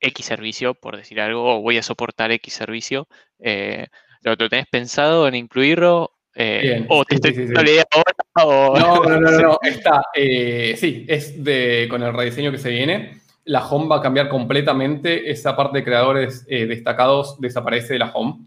X 0.00 0.26
servicio, 0.26 0.74
por 0.74 0.96
decir 0.96 1.20
algo, 1.20 1.56
o 1.58 1.62
voy 1.62 1.78
a 1.78 1.82
soportar 1.82 2.32
X 2.32 2.54
servicio, 2.54 3.08
eh, 3.38 3.86
¿lo, 4.22 4.36
tenés 4.36 4.66
pensado 4.70 5.28
en 5.28 5.34
incluirlo? 5.36 6.11
Eh, 6.34 6.86
¿O 6.88 7.04
te 7.04 7.16
estoy 7.16 7.34
sí, 7.34 7.52
ahora? 7.54 8.74
No, 8.78 9.04
no, 9.04 9.20
no, 9.20 9.30
no, 9.30 9.58
está. 9.62 10.02
Eh, 10.14 10.74
sí, 10.78 11.04
es 11.08 11.42
de, 11.42 11.86
con 11.90 12.02
el 12.02 12.12
rediseño 12.12 12.50
que 12.50 12.58
se 12.58 12.70
viene. 12.70 13.20
La 13.44 13.66
home 13.66 13.88
va 13.88 13.96
a 13.96 14.02
cambiar 14.02 14.28
completamente. 14.28 15.30
Esa 15.30 15.56
parte 15.56 15.78
de 15.78 15.84
creadores 15.84 16.46
destacados 16.46 17.40
desaparece 17.40 17.94
de 17.94 17.98
la 17.98 18.12
home. 18.12 18.46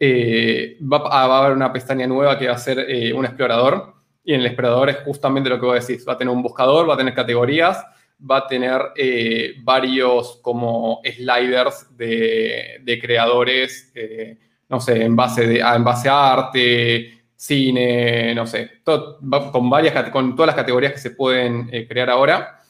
Va, 0.00 0.98
va, 0.98 1.38
a 1.38 1.44
haber 1.44 1.56
una 1.56 1.72
pestaña 1.72 2.06
nueva 2.06 2.38
que 2.38 2.46
va 2.46 2.54
a 2.54 2.58
ser 2.58 2.86
un 3.14 3.26
explorador 3.26 3.94
Y 4.24 4.32
en 4.34 4.40
el 4.40 4.46
explorador 4.46 4.88
es 4.88 4.96
justamente 4.98 5.50
lo 5.50 5.60
que 5.60 5.66
vos 5.66 5.86
decís. 5.86 6.06
Va 6.08 6.14
a 6.14 6.18
tener 6.18 6.32
un 6.32 6.42
buscador, 6.42 6.88
va 6.88 6.94
a 6.94 6.96
tener 6.96 7.12
categorías, 7.12 7.84
va 8.28 8.38
a 8.38 8.46
tener 8.46 8.80
eh, 8.96 9.54
varios 9.62 10.38
como 10.42 11.00
sliders 11.04 11.96
de, 11.96 12.98
creadores, 13.00 13.90
eh, 13.94 14.38
no 14.70 14.80
sé, 14.80 15.02
en 15.02 15.14
base, 15.14 15.46
de, 15.46 15.60
en 15.60 15.84
base 15.84 16.08
a 16.08 16.32
arte, 16.32 17.24
cine, 17.36 18.34
no 18.34 18.46
sé, 18.46 18.70
con, 18.84 19.68
varias, 19.68 20.10
con 20.10 20.34
todas 20.34 20.48
las 20.48 20.56
categorías 20.56 20.92
que 20.92 20.98
se 20.98 21.10
pueden 21.10 21.68
eh, 21.72 21.86
crear 21.86 22.08
ahora 22.08 22.60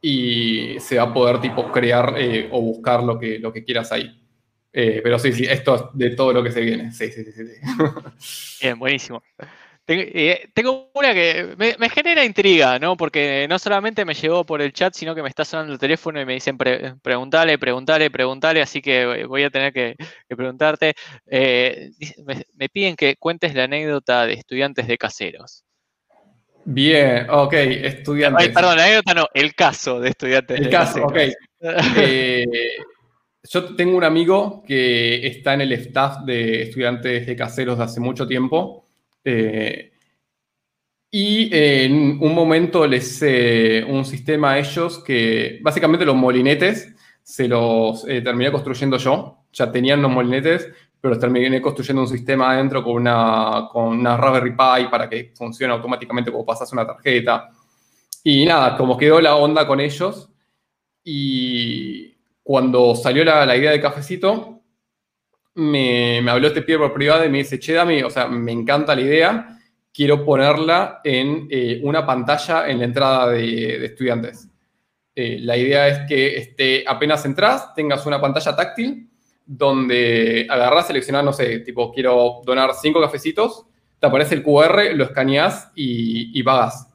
y 0.00 0.78
se 0.80 0.96
va 0.96 1.02
a 1.04 1.12
poder 1.12 1.40
tipo 1.40 1.70
crear 1.70 2.14
o 2.52 2.60
buscar 2.62 3.02
lo 3.02 3.18
que, 3.18 3.38
lo 3.38 3.52
que 3.52 3.64
quieras 3.64 3.92
ahí. 3.92 4.18
pero 4.72 5.18
sí, 5.18 5.32
sí, 5.32 5.44
esto 5.44 5.74
es 5.74 5.82
de 5.92 6.10
todo 6.16 6.32
lo 6.32 6.42
que 6.42 6.52
se 6.52 6.60
viene. 6.60 6.92
Sí, 6.92 7.10
sí, 7.10 7.24
sí. 7.24 7.32
sí. 7.32 8.62
Bien, 8.62 8.78
buenísimo. 8.78 9.22
Eh, 9.92 10.48
tengo 10.54 10.90
una 10.94 11.12
que 11.12 11.56
me, 11.56 11.90
genera 11.90 12.24
intriga, 12.24 12.78
¿no? 12.78 12.96
Porque 12.96 13.46
no 13.48 13.58
solamente 13.58 14.04
me 14.04 14.14
llegó 14.14 14.44
por 14.46 14.62
el 14.62 14.72
chat, 14.72 14.94
sino 14.94 15.16
que 15.16 15.22
me 15.22 15.28
está 15.28 15.44
sonando 15.44 15.72
el 15.72 15.80
teléfono 15.80 16.20
y 16.20 16.24
me 16.24 16.34
dicen 16.34 16.56
preguntale, 16.56 17.58
preguntale, 17.58 18.08
preguntale, 18.08 18.62
así 18.62 18.80
que 18.80 19.24
voy 19.26 19.42
a 19.42 19.50
tener 19.50 19.72
que, 19.72 19.96
preguntarte. 20.28 20.94
Eh, 21.26 21.90
me, 22.54 22.68
piden 22.68 22.94
que 22.94 23.16
cuentes 23.16 23.52
la 23.54 23.64
anécdota 23.64 24.26
de 24.26 24.34
estudiantes 24.34 24.86
de 24.86 24.96
caseros. 24.96 25.64
Bien, 26.64 27.26
ok, 27.28 27.52
estudiantes. 27.54 28.50
perdón, 28.50 28.76
la 28.76 28.84
anécdota 28.84 29.14
no, 29.14 29.26
el 29.34 29.54
caso 29.54 29.98
de 29.98 30.10
estudiantes 30.10 30.60
el 30.60 30.70
caso, 30.70 31.04
ok. 31.04 31.18
Eh, 31.98 32.46
yo 33.42 33.74
tengo 33.76 33.96
un 33.96 34.04
amigo 34.04 34.62
que 34.66 35.26
está 35.26 35.52
en 35.52 35.62
el 35.62 35.72
staff 35.72 36.24
de 36.24 36.62
estudiantes 36.62 37.26
de 37.26 37.36
caseros 37.36 37.76
de 37.76 37.84
hace 37.84 38.00
mucho 38.00 38.26
tiempo. 38.26 38.86
Eh, 39.24 39.92
y 41.10 41.50
en 41.52 42.18
un 42.22 42.34
momento 42.34 42.86
les 42.86 43.20
eh, 43.22 43.84
un 43.88 44.04
sistema 44.04 44.52
a 44.52 44.58
ellos 44.58 45.02
que 45.02 45.58
básicamente 45.60 46.04
los 46.06 46.14
molinetes 46.14 46.94
se 47.22 47.48
los 47.48 48.06
eh, 48.08 48.22
terminé 48.22 48.52
construyendo 48.52 48.96
yo. 48.96 49.44
Ya 49.52 49.72
tenían 49.72 50.00
los 50.02 50.10
molinetes, 50.10 50.68
pero 51.00 51.14
los 51.14 51.18
terminé 51.20 51.60
construyendo 51.60 52.02
un 52.02 52.08
sistema 52.08 52.52
adentro 52.52 52.84
con 52.84 52.94
una, 52.94 53.68
con 53.72 53.88
una 53.88 54.16
Raspberry 54.16 54.52
Pi 54.52 54.88
para 54.88 55.08
que 55.08 55.32
funcione 55.34 55.72
automáticamente 55.72 56.30
como 56.30 56.46
pasas 56.46 56.72
una 56.72 56.86
tarjeta. 56.86 57.50
Y 58.22 58.44
nada, 58.44 58.76
como 58.76 58.96
quedó 58.96 59.20
la 59.20 59.34
onda 59.34 59.66
con 59.66 59.80
ellos. 59.80 60.30
Y 61.02 62.14
cuando 62.42 62.94
salió 62.94 63.24
la, 63.24 63.44
la 63.46 63.56
idea 63.56 63.72
de 63.72 63.80
cafecito, 63.80 64.59
me, 65.54 66.18
habló 66.28 66.48
este 66.48 66.62
pibe 66.62 66.78
por 66.78 66.94
privado 66.94 67.24
y 67.24 67.28
me 67.28 67.38
dice, 67.38 67.58
che, 67.58 67.72
Dami, 67.72 68.02
o 68.02 68.10
sea, 68.10 68.28
me 68.28 68.52
encanta 68.52 68.94
la 68.94 69.00
idea, 69.00 69.58
quiero 69.92 70.24
ponerla 70.24 71.00
en 71.04 71.48
eh, 71.50 71.80
una 71.82 72.06
pantalla 72.06 72.68
en 72.68 72.78
la 72.78 72.84
entrada 72.84 73.28
de, 73.30 73.84
estudiantes. 73.84 74.48
Eh, 75.14 75.38
la 75.40 75.56
idea 75.56 75.88
es 75.88 76.08
que 76.08 76.36
esté, 76.36 76.84
apenas 76.86 77.24
entras, 77.24 77.74
tengas 77.74 78.06
una 78.06 78.20
pantalla 78.20 78.54
táctil 78.54 79.08
donde 79.44 80.46
agarras, 80.48 80.86
seleccionas, 80.86 81.24
no 81.24 81.32
sé, 81.32 81.58
tipo, 81.60 81.92
quiero 81.92 82.40
donar 82.44 82.70
cinco 82.80 83.00
cafecitos, 83.00 83.66
te 83.98 84.06
aparece 84.06 84.36
el 84.36 84.42
QR, 84.42 84.94
lo 84.94 85.04
escaneas 85.04 85.70
y, 85.74 86.38
y 86.38 86.42
pagas. 86.42 86.86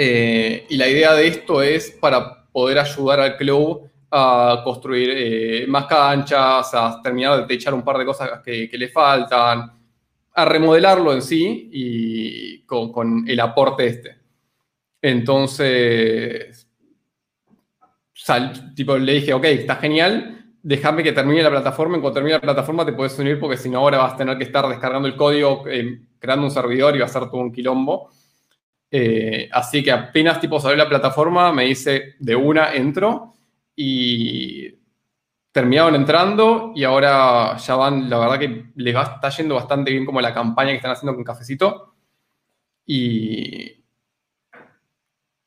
Eh, 0.00 0.64
y 0.68 0.76
la 0.76 0.88
idea 0.88 1.12
de 1.14 1.26
esto 1.26 1.60
es 1.60 1.90
para 1.90 2.44
poder 2.52 2.78
ayudar 2.78 3.18
al 3.18 3.36
club 3.36 3.90
a 4.10 4.60
construir 4.64 5.10
eh, 5.12 5.66
más 5.68 5.86
canchas, 5.86 6.74
a 6.74 7.00
terminar 7.02 7.38
de 7.38 7.46
techar 7.46 7.74
un 7.74 7.82
par 7.82 7.98
de 7.98 8.06
cosas 8.06 8.40
que, 8.44 8.70
le 8.72 8.88
faltan, 8.88 9.70
a 10.34 10.44
remodelarlo 10.44 11.12
en 11.12 11.22
sí 11.22 11.68
y 11.72 12.62
con, 12.62 13.28
el 13.28 13.40
aporte 13.40 13.86
este. 13.86 14.18
Entonces, 15.02 16.68
tipo, 18.74 18.96
le 18.98 19.12
dije, 19.14 19.32
ok, 19.34 19.44
está 19.44 19.76
genial, 19.76 20.46
déjame 20.62 21.02
que 21.02 21.12
termine 21.12 21.42
la 21.42 21.50
plataforma, 21.50 21.96
en 21.96 22.00
cuanto 22.00 22.14
termine 22.14 22.36
la 22.36 22.40
plataforma 22.40 22.84
te 22.84 22.92
puedes 22.92 23.18
unir 23.18 23.38
porque 23.38 23.56
si 23.56 23.68
no 23.68 23.78
ahora 23.78 23.98
vas 23.98 24.14
a 24.14 24.16
tener 24.16 24.38
que 24.38 24.44
estar 24.44 24.66
descargando 24.68 25.06
el 25.06 25.16
código, 25.16 25.64
eh, 25.68 26.00
creando 26.18 26.46
un 26.46 26.50
servidor 26.50 26.96
y 26.96 27.00
va 27.00 27.06
a 27.06 27.08
ser 27.08 27.30
todo 27.30 27.40
un 27.40 27.52
quilombo. 27.52 28.10
Eh, 28.90 29.50
así 29.52 29.82
que 29.82 29.92
apenas 29.92 30.40
tipo 30.40 30.58
salió 30.58 30.76
la 30.76 30.88
plataforma, 30.88 31.52
me 31.52 31.64
dice 31.64 32.14
de 32.18 32.34
una 32.34 32.72
entro 32.72 33.34
y 33.80 34.76
terminaron 35.52 35.94
entrando 35.94 36.72
y 36.74 36.82
ahora 36.82 37.56
ya 37.58 37.76
van, 37.76 38.10
la 38.10 38.18
verdad 38.18 38.38
que 38.40 38.72
les 38.74 38.96
va, 38.96 39.02
está 39.02 39.28
yendo 39.28 39.54
bastante 39.54 39.92
bien 39.92 40.04
como 40.04 40.20
la 40.20 40.34
campaña 40.34 40.70
que 40.70 40.78
están 40.78 40.90
haciendo 40.90 41.14
con 41.14 41.22
Cafecito. 41.22 41.94
Y 42.84 43.84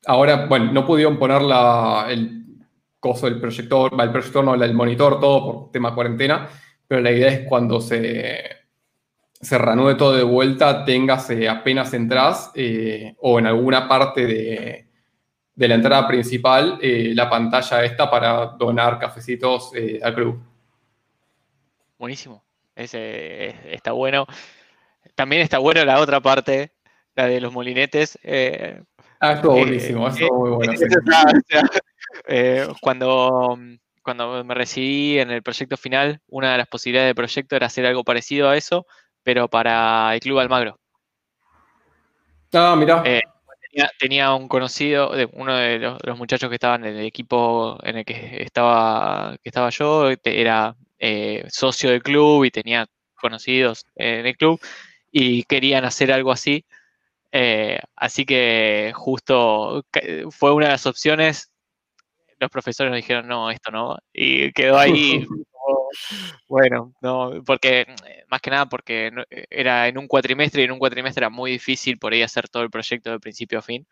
ahora, 0.06 0.46
bueno, 0.46 0.72
no 0.72 0.86
pudieron 0.86 1.18
poner 1.18 1.42
el 2.08 2.44
coso 2.98 3.26
del 3.26 3.38
proyector, 3.38 3.92
el 4.00 4.10
proyector 4.10 4.42
no, 4.42 4.54
el 4.54 4.74
monitor, 4.74 5.20
todo 5.20 5.44
por 5.44 5.70
tema 5.70 5.94
cuarentena, 5.94 6.48
pero 6.88 7.02
la 7.02 7.10
idea 7.10 7.28
es 7.28 7.46
cuando 7.46 7.82
se, 7.82 8.44
se 9.30 9.58
reanude 9.58 9.96
todo 9.96 10.16
de 10.16 10.22
vuelta, 10.22 10.86
tengas 10.86 11.28
apenas 11.50 11.92
entras 11.92 12.50
eh, 12.54 13.14
o 13.20 13.38
en 13.38 13.46
alguna 13.46 13.86
parte 13.86 14.26
de, 14.26 14.91
de 15.54 15.68
la 15.68 15.74
entrada 15.74 16.06
principal 16.08 16.78
eh, 16.80 17.12
la 17.14 17.28
pantalla 17.28 17.84
esta 17.84 18.10
para 18.10 18.46
donar 18.58 18.98
cafecitos 18.98 19.72
eh, 19.74 20.00
al 20.02 20.14
club. 20.14 20.42
Buenísimo, 21.98 22.42
ese 22.74 23.72
está 23.72 23.92
bueno. 23.92 24.26
También 25.14 25.42
está 25.42 25.58
bueno 25.58 25.84
la 25.84 26.00
otra 26.00 26.20
parte, 26.20 26.72
la 27.14 27.26
de 27.26 27.40
los 27.40 27.52
molinetes. 27.52 28.18
Eh, 28.22 28.82
ah, 29.20 29.32
estuvo 29.34 29.52
buenísimo, 29.52 30.08
estuvo 30.08 30.38
muy 30.38 30.50
bueno. 30.50 30.72
cuando, 32.80 33.58
cuando 34.02 34.44
me 34.44 34.54
recibí 34.54 35.18
en 35.18 35.30
el 35.30 35.42
proyecto 35.42 35.76
final, 35.76 36.20
una 36.28 36.52
de 36.52 36.58
las 36.58 36.66
posibilidades 36.66 37.10
del 37.10 37.14
proyecto 37.14 37.56
era 37.56 37.66
hacer 37.66 37.86
algo 37.86 38.04
parecido 38.04 38.48
a 38.48 38.56
eso, 38.56 38.86
pero 39.22 39.48
para 39.48 40.14
el 40.14 40.20
Club 40.20 40.38
Almagro. 40.38 40.78
Ah, 42.54 42.74
mira 42.76 43.02
tenía, 43.98 44.34
un 44.34 44.48
conocido, 44.48 45.12
uno 45.32 45.56
de 45.56 45.78
los, 45.78 46.18
muchachos 46.18 46.48
que 46.48 46.56
estaban 46.56 46.84
en 46.84 46.96
el 46.96 47.06
equipo 47.06 47.78
en 47.82 47.98
el 47.98 48.04
que 48.04 48.42
estaba, 48.42 49.36
que 49.42 49.48
estaba 49.48 49.70
yo, 49.70 50.10
era 50.24 50.76
eh, 50.98 51.44
socio 51.48 51.90
del 51.90 52.02
club 52.02 52.44
y 52.44 52.50
tenía 52.50 52.86
conocidos 53.14 53.86
en 53.96 54.26
el 54.26 54.36
club 54.36 54.60
y 55.10 55.44
querían 55.44 55.84
hacer 55.84 56.12
algo 56.12 56.32
así. 56.32 56.64
Eh, 57.30 57.78
así 57.96 58.26
que 58.26 58.92
justo 58.94 59.84
fue 60.30 60.52
una 60.52 60.66
de 60.66 60.72
las 60.72 60.86
opciones. 60.86 61.50
Los 62.38 62.50
profesores 62.50 62.90
nos 62.90 62.98
dijeron, 62.98 63.28
no, 63.28 63.50
esto 63.50 63.70
no. 63.70 63.96
Y 64.12 64.52
quedó 64.52 64.78
ahí 64.78 65.26
bueno, 66.48 66.92
no, 67.00 67.42
porque 67.44 67.80
eh, 67.82 68.24
más 68.28 68.40
que 68.40 68.50
nada 68.50 68.66
porque 68.66 69.10
era 69.50 69.88
en 69.88 69.98
un 69.98 70.08
cuatrimestre 70.08 70.62
y 70.62 70.64
en 70.64 70.72
un 70.72 70.78
cuatrimestre 70.78 71.20
era 71.20 71.30
muy 71.30 71.52
difícil 71.52 71.98
por 71.98 72.12
ahí 72.12 72.22
hacer 72.22 72.48
todo 72.48 72.62
el 72.62 72.70
proyecto 72.70 73.10
de 73.10 73.20
principio 73.20 73.58
a 73.58 73.62
fin. 73.62 73.86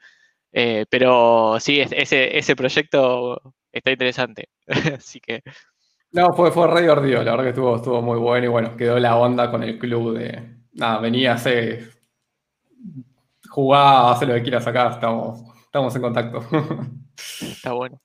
Eh, 0.53 0.87
pero 0.91 1.59
sí, 1.61 1.81
ese, 1.81 2.37
ese 2.37 2.57
proyecto 2.57 3.41
está 3.73 3.91
interesante. 3.91 4.49
Así 4.99 5.21
que. 5.21 5.43
No, 6.13 6.33
fue, 6.35 6.51
fue 6.51 6.67
re 6.67 6.83
divertido, 6.83 7.23
la 7.23 7.33
verdad 7.33 7.45
que 7.45 7.51
estuvo, 7.51 7.77
estuvo 7.77 8.03
muy 8.03 8.19
bueno 8.19 8.47
y 8.47 8.49
bueno, 8.49 8.77
quedó 8.77 8.99
la 8.99 9.17
onda 9.17 9.51
con 9.51 9.63
el 9.63 9.79
club 9.79 10.19
de. 10.19 10.57
Nada, 10.73 10.99
venía 11.01 11.33
a 11.33 11.35
hacer. 11.35 11.91
Jugá, 13.49 14.13
hacer 14.13 14.29
lo 14.29 14.35
que 14.35 14.43
quieras 14.43 14.67
acá, 14.67 14.91
estamos, 14.91 15.43
estamos 15.65 15.95
en 15.95 16.03
contacto. 16.03 16.41
Está 17.41 17.73
bueno. 17.73 18.01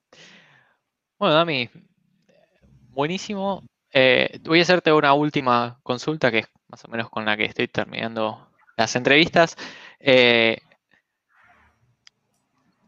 Bueno, 1.18 1.36
Dami, 1.36 1.70
buenísimo. 2.90 3.64
Eh, 3.98 4.40
voy 4.44 4.60
a 4.60 4.64
hacerte 4.64 4.92
una 4.92 5.14
última 5.14 5.80
consulta, 5.82 6.30
que 6.30 6.40
es 6.40 6.48
más 6.68 6.84
o 6.84 6.90
menos 6.90 7.10
con 7.10 7.24
la 7.24 7.38
que 7.38 7.46
estoy 7.46 7.70
terminando 7.70 8.46
las 8.76 8.94
entrevistas. 8.98 9.56
Eh, 10.02 10.58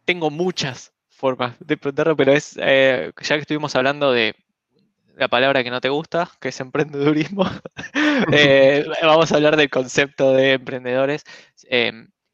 tengo 0.03 0.29
muchas 0.29 0.91
formas 1.07 1.55
de 1.59 1.77
preguntarlo, 1.77 2.17
pero 2.17 2.33
es, 2.33 2.59
eh, 2.61 3.13
ya 3.21 3.35
que 3.35 3.41
estuvimos 3.41 3.73
hablando 3.77 4.11
de 4.11 4.35
la 5.15 5.29
palabra 5.29 5.63
que 5.63 5.71
no 5.71 5.79
te 5.79 5.87
gusta, 5.87 6.29
que 6.41 6.49
es 6.49 6.59
emprendedurismo, 6.59 7.45
vamos 9.01 9.31
a 9.31 9.35
hablar 9.35 9.55
del 9.55 9.69
concepto 9.69 10.33
de 10.33 10.53
emprendedores. 10.53 11.23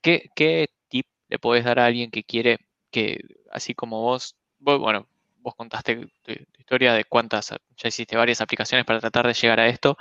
¿qué, 0.01 0.31
¿qué, 0.35 0.67
tip 0.87 1.05
le 1.29 1.37
puedes 1.37 1.63
dar 1.63 1.77
a 1.77 1.85
alguien 1.85 2.09
que 2.09 2.23
quiere 2.23 2.57
que, 2.89 3.19
así 3.51 3.75
como 3.75 4.01
vos, 4.01 4.35
bueno, 4.57 5.07
vos 5.43 5.55
contaste 5.55 6.07
tu, 6.23 6.31
historia 6.57 6.93
de 6.93 7.05
cuántas, 7.05 7.51
ya 7.51 7.87
hiciste 7.89 8.15
varias 8.17 8.41
aplicaciones 8.41 8.85
para 8.85 8.99
tratar 8.99 9.27
de 9.27 9.33
llegar 9.33 9.59
a 9.59 9.67
esto. 9.67 9.97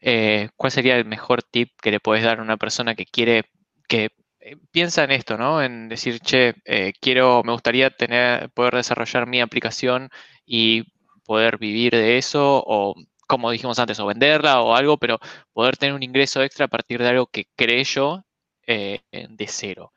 Eh, 0.00 0.50
¿Cuál 0.56 0.72
sería 0.72 0.96
el 0.96 1.06
mejor 1.06 1.42
tip 1.42 1.70
que 1.82 1.90
le 1.90 2.00
puedes 2.00 2.24
dar 2.24 2.38
a 2.38 2.42
una 2.42 2.58
persona 2.58 2.94
que 2.94 3.06
quiere, 3.06 3.44
que 3.88 4.10
eh, 4.40 4.56
piensa 4.70 5.04
en 5.04 5.12
esto, 5.12 5.38
¿no? 5.38 5.62
En 5.62 5.88
decir, 5.88 6.20
che, 6.20 6.54
eh, 6.66 6.92
quiero, 7.00 7.42
me 7.44 7.52
gustaría 7.52 7.90
tener, 7.90 8.50
poder 8.50 8.74
desarrollar 8.76 9.26
mi 9.26 9.40
aplicación 9.40 10.10
y 10.46 10.84
poder 11.24 11.58
vivir 11.58 11.92
de 11.92 12.18
eso, 12.18 12.62
o 12.66 12.94
como 13.26 13.50
dijimos 13.50 13.78
antes, 13.78 13.98
o 14.00 14.06
venderla 14.06 14.60
o 14.62 14.74
algo, 14.74 14.98
pero 14.98 15.18
poder 15.52 15.76
tener 15.78 15.94
un 15.94 16.02
ingreso 16.02 16.42
extra 16.42 16.66
a 16.66 16.68
partir 16.68 17.00
de 17.02 17.08
algo 17.08 17.26
que 17.26 17.46
cree 17.56 17.84
yo 17.84 18.24
de 18.66 19.46
cero? 19.48 19.93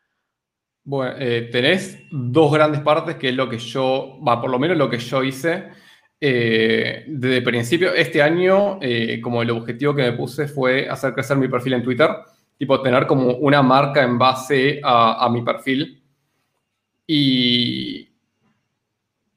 Bueno, 0.88 1.16
eh, 1.20 1.50
tenés 1.52 2.00
dos 2.10 2.50
grandes 2.50 2.80
partes, 2.80 3.18
que 3.18 3.28
es 3.28 3.36
lo 3.36 3.50
que 3.50 3.58
yo, 3.58 4.20
va, 4.26 4.40
por 4.40 4.50
lo 4.50 4.58
menos 4.58 4.78
lo 4.78 4.90
que 4.90 5.00
yo 5.00 5.22
hice. 5.22 5.66
Eh, 6.22 7.04
desde 7.10 7.38
el 7.38 7.44
principio, 7.44 7.94
este 7.94 8.22
año, 8.22 8.80
como 9.22 9.42
el 9.42 9.50
objetivo 9.52 9.94
que 9.94 10.04
me 10.04 10.14
puse 10.14 10.48
fue 10.48 10.88
hacer 10.88 11.14
crecer 11.14 11.36
mi 11.36 11.50
perfil 11.50 11.74
en 11.74 11.84
Twitter, 11.84 12.10
tipo 12.58 12.82
tener 12.82 13.06
como 13.06 13.36
una 13.36 13.62
marca 13.62 14.02
en 14.02 14.18
base 14.18 14.80
a, 14.82 15.28
mi 15.30 15.42
perfil. 15.42 16.02
Y, 17.06 18.08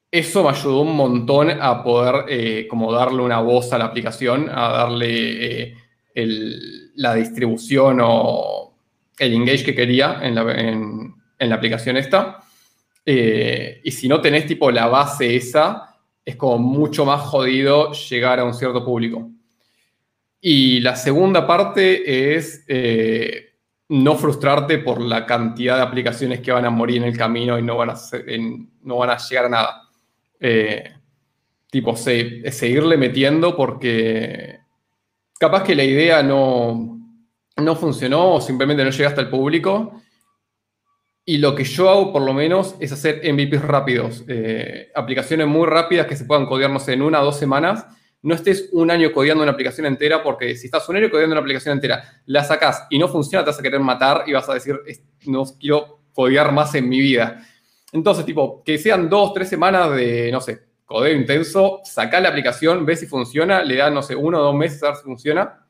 eso 0.09 0.43
me 0.43 0.49
ayudó 0.51 0.81
un 0.83 0.95
montón 0.95 1.49
a 1.51 1.83
poder 1.83 2.25
eh, 2.29 2.67
como 2.69 2.93
darle 2.93 3.21
una 3.23 3.41
voz 3.41 3.73
a 3.73 3.77
la 3.77 3.85
aplicación, 3.85 4.49
a 4.49 4.69
darle 4.69 5.71
eh, 5.71 5.75
la 6.95 7.15
distribución 7.15 7.99
o 8.01 8.73
el 9.19 9.33
engage 9.33 9.65
que 9.65 9.75
quería 9.75 10.19
en 10.21 10.35
la, 10.35 10.43
aplicación 11.49 11.97
esta. 11.97 12.39
Eh, 13.05 13.81
y 13.83 13.91
si 13.91 14.07
no 14.07 14.21
tenés 14.21 14.45
tipo 14.45 14.69
la 14.69 14.87
base 14.87 15.35
esa, 15.35 15.97
es 16.23 16.35
como 16.35 16.57
mucho 16.59 17.05
más 17.05 17.21
jodido 17.21 17.91
llegar 17.93 18.39
a 18.39 18.43
un 18.43 18.53
cierto 18.53 18.85
público. 18.85 19.29
Y 20.39 20.79
la 20.81 20.95
segunda 20.95 21.45
parte 21.47 22.35
es 22.35 22.65
no 23.91 24.15
frustrarte 24.15 24.77
por 24.77 25.01
la 25.01 25.25
cantidad 25.25 25.75
de 25.75 25.83
aplicaciones 25.83 26.39
que 26.39 26.53
van 26.53 26.63
a 26.63 26.69
morir 26.69 26.97
en 26.97 27.09
el 27.09 27.17
camino 27.17 27.59
y 27.59 27.61
no 27.61 27.75
van 27.75 27.89
a, 27.89 27.95
no 28.83 28.97
van 28.97 29.09
a 29.09 29.17
llegar 29.17 29.45
a 29.45 29.49
nada. 29.49 29.81
Eh, 30.39 30.93
tipo, 31.69 31.97
seguirle 31.97 32.95
metiendo 32.95 33.53
porque 33.55 34.59
capaz 35.37 35.63
que 35.63 35.75
la 35.75 35.83
idea 35.83 36.23
no, 36.23 37.01
no 37.57 37.75
funcionó 37.75 38.35
o 38.35 38.41
simplemente 38.41 38.85
no 38.85 38.91
llega 38.91 39.09
hasta 39.09 39.21
el 39.21 39.29
público. 39.29 40.01
Y 41.31 41.37
lo 41.37 41.55
que 41.55 41.63
yo 41.63 41.89
hago, 41.89 42.11
por 42.11 42.23
lo 42.23 42.33
menos, 42.33 42.75
es 42.81 42.91
hacer 42.91 43.21
MVPs 43.23 43.61
rápidos. 43.61 44.25
Eh, 44.27 44.91
aplicaciones 44.93 45.47
muy 45.47 45.65
rápidas 45.65 46.05
que 46.05 46.17
se 46.17 46.25
puedan 46.25 46.45
codear, 46.45 46.69
en 46.87 47.01
una 47.01 47.21
o 47.21 47.23
dos 47.23 47.39
semanas. 47.39 47.85
No 48.21 48.35
estés 48.35 48.67
un 48.73 48.91
año 48.91 49.13
codeando 49.13 49.41
una 49.41 49.53
aplicación 49.53 49.85
entera, 49.85 50.21
porque 50.21 50.57
si 50.57 50.65
estás 50.65 50.89
un 50.89 50.97
año 50.97 51.09
codeando 51.09 51.33
una 51.33 51.39
aplicación 51.39 51.71
entera, 51.71 52.03
la 52.25 52.43
sacas 52.43 52.85
y 52.89 52.99
no 52.99 53.07
funciona, 53.07 53.45
te 53.45 53.51
vas 53.51 53.59
a 53.59 53.63
querer 53.63 53.79
matar 53.79 54.25
y 54.27 54.33
vas 54.33 54.49
a 54.49 54.55
decir, 54.55 54.77
no 55.25 55.45
quiero 55.57 56.01
codear 56.13 56.51
más 56.51 56.75
en 56.75 56.89
mi 56.89 56.99
vida. 56.99 57.41
Entonces, 57.93 58.25
tipo, 58.25 58.61
que 58.65 58.77
sean 58.77 59.07
dos, 59.07 59.33
tres 59.33 59.47
semanas 59.47 59.95
de, 59.95 60.33
no 60.33 60.41
sé, 60.41 60.59
codeo 60.83 61.15
intenso, 61.15 61.79
sacar 61.85 62.23
la 62.23 62.27
aplicación, 62.27 62.85
ve 62.85 62.97
si 62.97 63.05
funciona, 63.05 63.63
le 63.63 63.77
da, 63.77 63.89
no 63.89 64.01
sé, 64.01 64.17
uno 64.17 64.37
o 64.37 64.43
dos 64.43 64.55
meses 64.55 64.83
a 64.83 64.87
ver 64.87 64.95
si 64.97 65.03
funciona. 65.03 65.65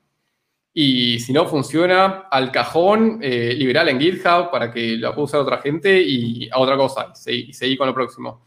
Y 0.73 1.19
si 1.19 1.33
no 1.33 1.45
funciona, 1.45 2.27
al 2.31 2.51
cajón, 2.51 3.19
eh, 3.21 3.53
liberal 3.57 3.89
en 3.89 3.99
GitHub 3.99 4.49
para 4.51 4.71
que 4.71 4.97
la 4.97 5.13
pueda 5.13 5.25
usar 5.25 5.41
otra 5.41 5.57
gente 5.57 6.01
y 6.01 6.49
a 6.49 6.59
otra 6.59 6.77
cosa, 6.77 7.11
y 7.27 7.51
seguir 7.53 7.77
con 7.77 7.87
lo 7.87 7.93
próximo. 7.93 8.45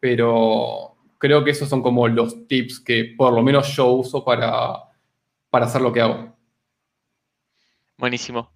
Pero 0.00 0.96
creo 1.18 1.44
que 1.44 1.52
esos 1.52 1.68
son 1.68 1.82
como 1.82 2.08
los 2.08 2.46
tips 2.48 2.80
que 2.80 3.14
por 3.16 3.32
lo 3.32 3.42
menos 3.42 3.74
yo 3.76 3.86
uso 3.86 4.24
para, 4.24 4.74
para 5.48 5.66
hacer 5.66 5.80
lo 5.80 5.92
que 5.92 6.00
hago. 6.00 6.36
Buenísimo. 7.96 8.50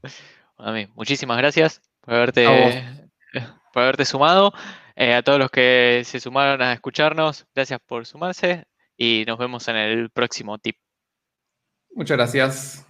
A 0.57 0.73
mí, 0.73 0.89
muchísimas 0.95 1.39
gracias 1.39 1.81
por 2.01 2.15
haberte 2.15 2.85
por 3.73 3.83
haberte 3.83 4.05
sumado. 4.05 4.53
Eh, 4.97 5.15
a 5.15 5.23
todos 5.23 5.39
los 5.39 5.51
que 5.51 6.03
se 6.05 6.19
sumaron 6.19 6.61
a 6.61 6.73
escucharnos, 6.73 7.47
gracias 7.55 7.79
por 7.87 8.05
sumarse 8.05 8.65
y 8.97 9.25
nos 9.29 9.39
vemos 9.39 9.69
en 9.69 9.77
el 9.77 10.11
próximo 10.11 10.59
tip. 10.59 10.77
Muchas 11.99 12.17
gracias. 12.17 12.87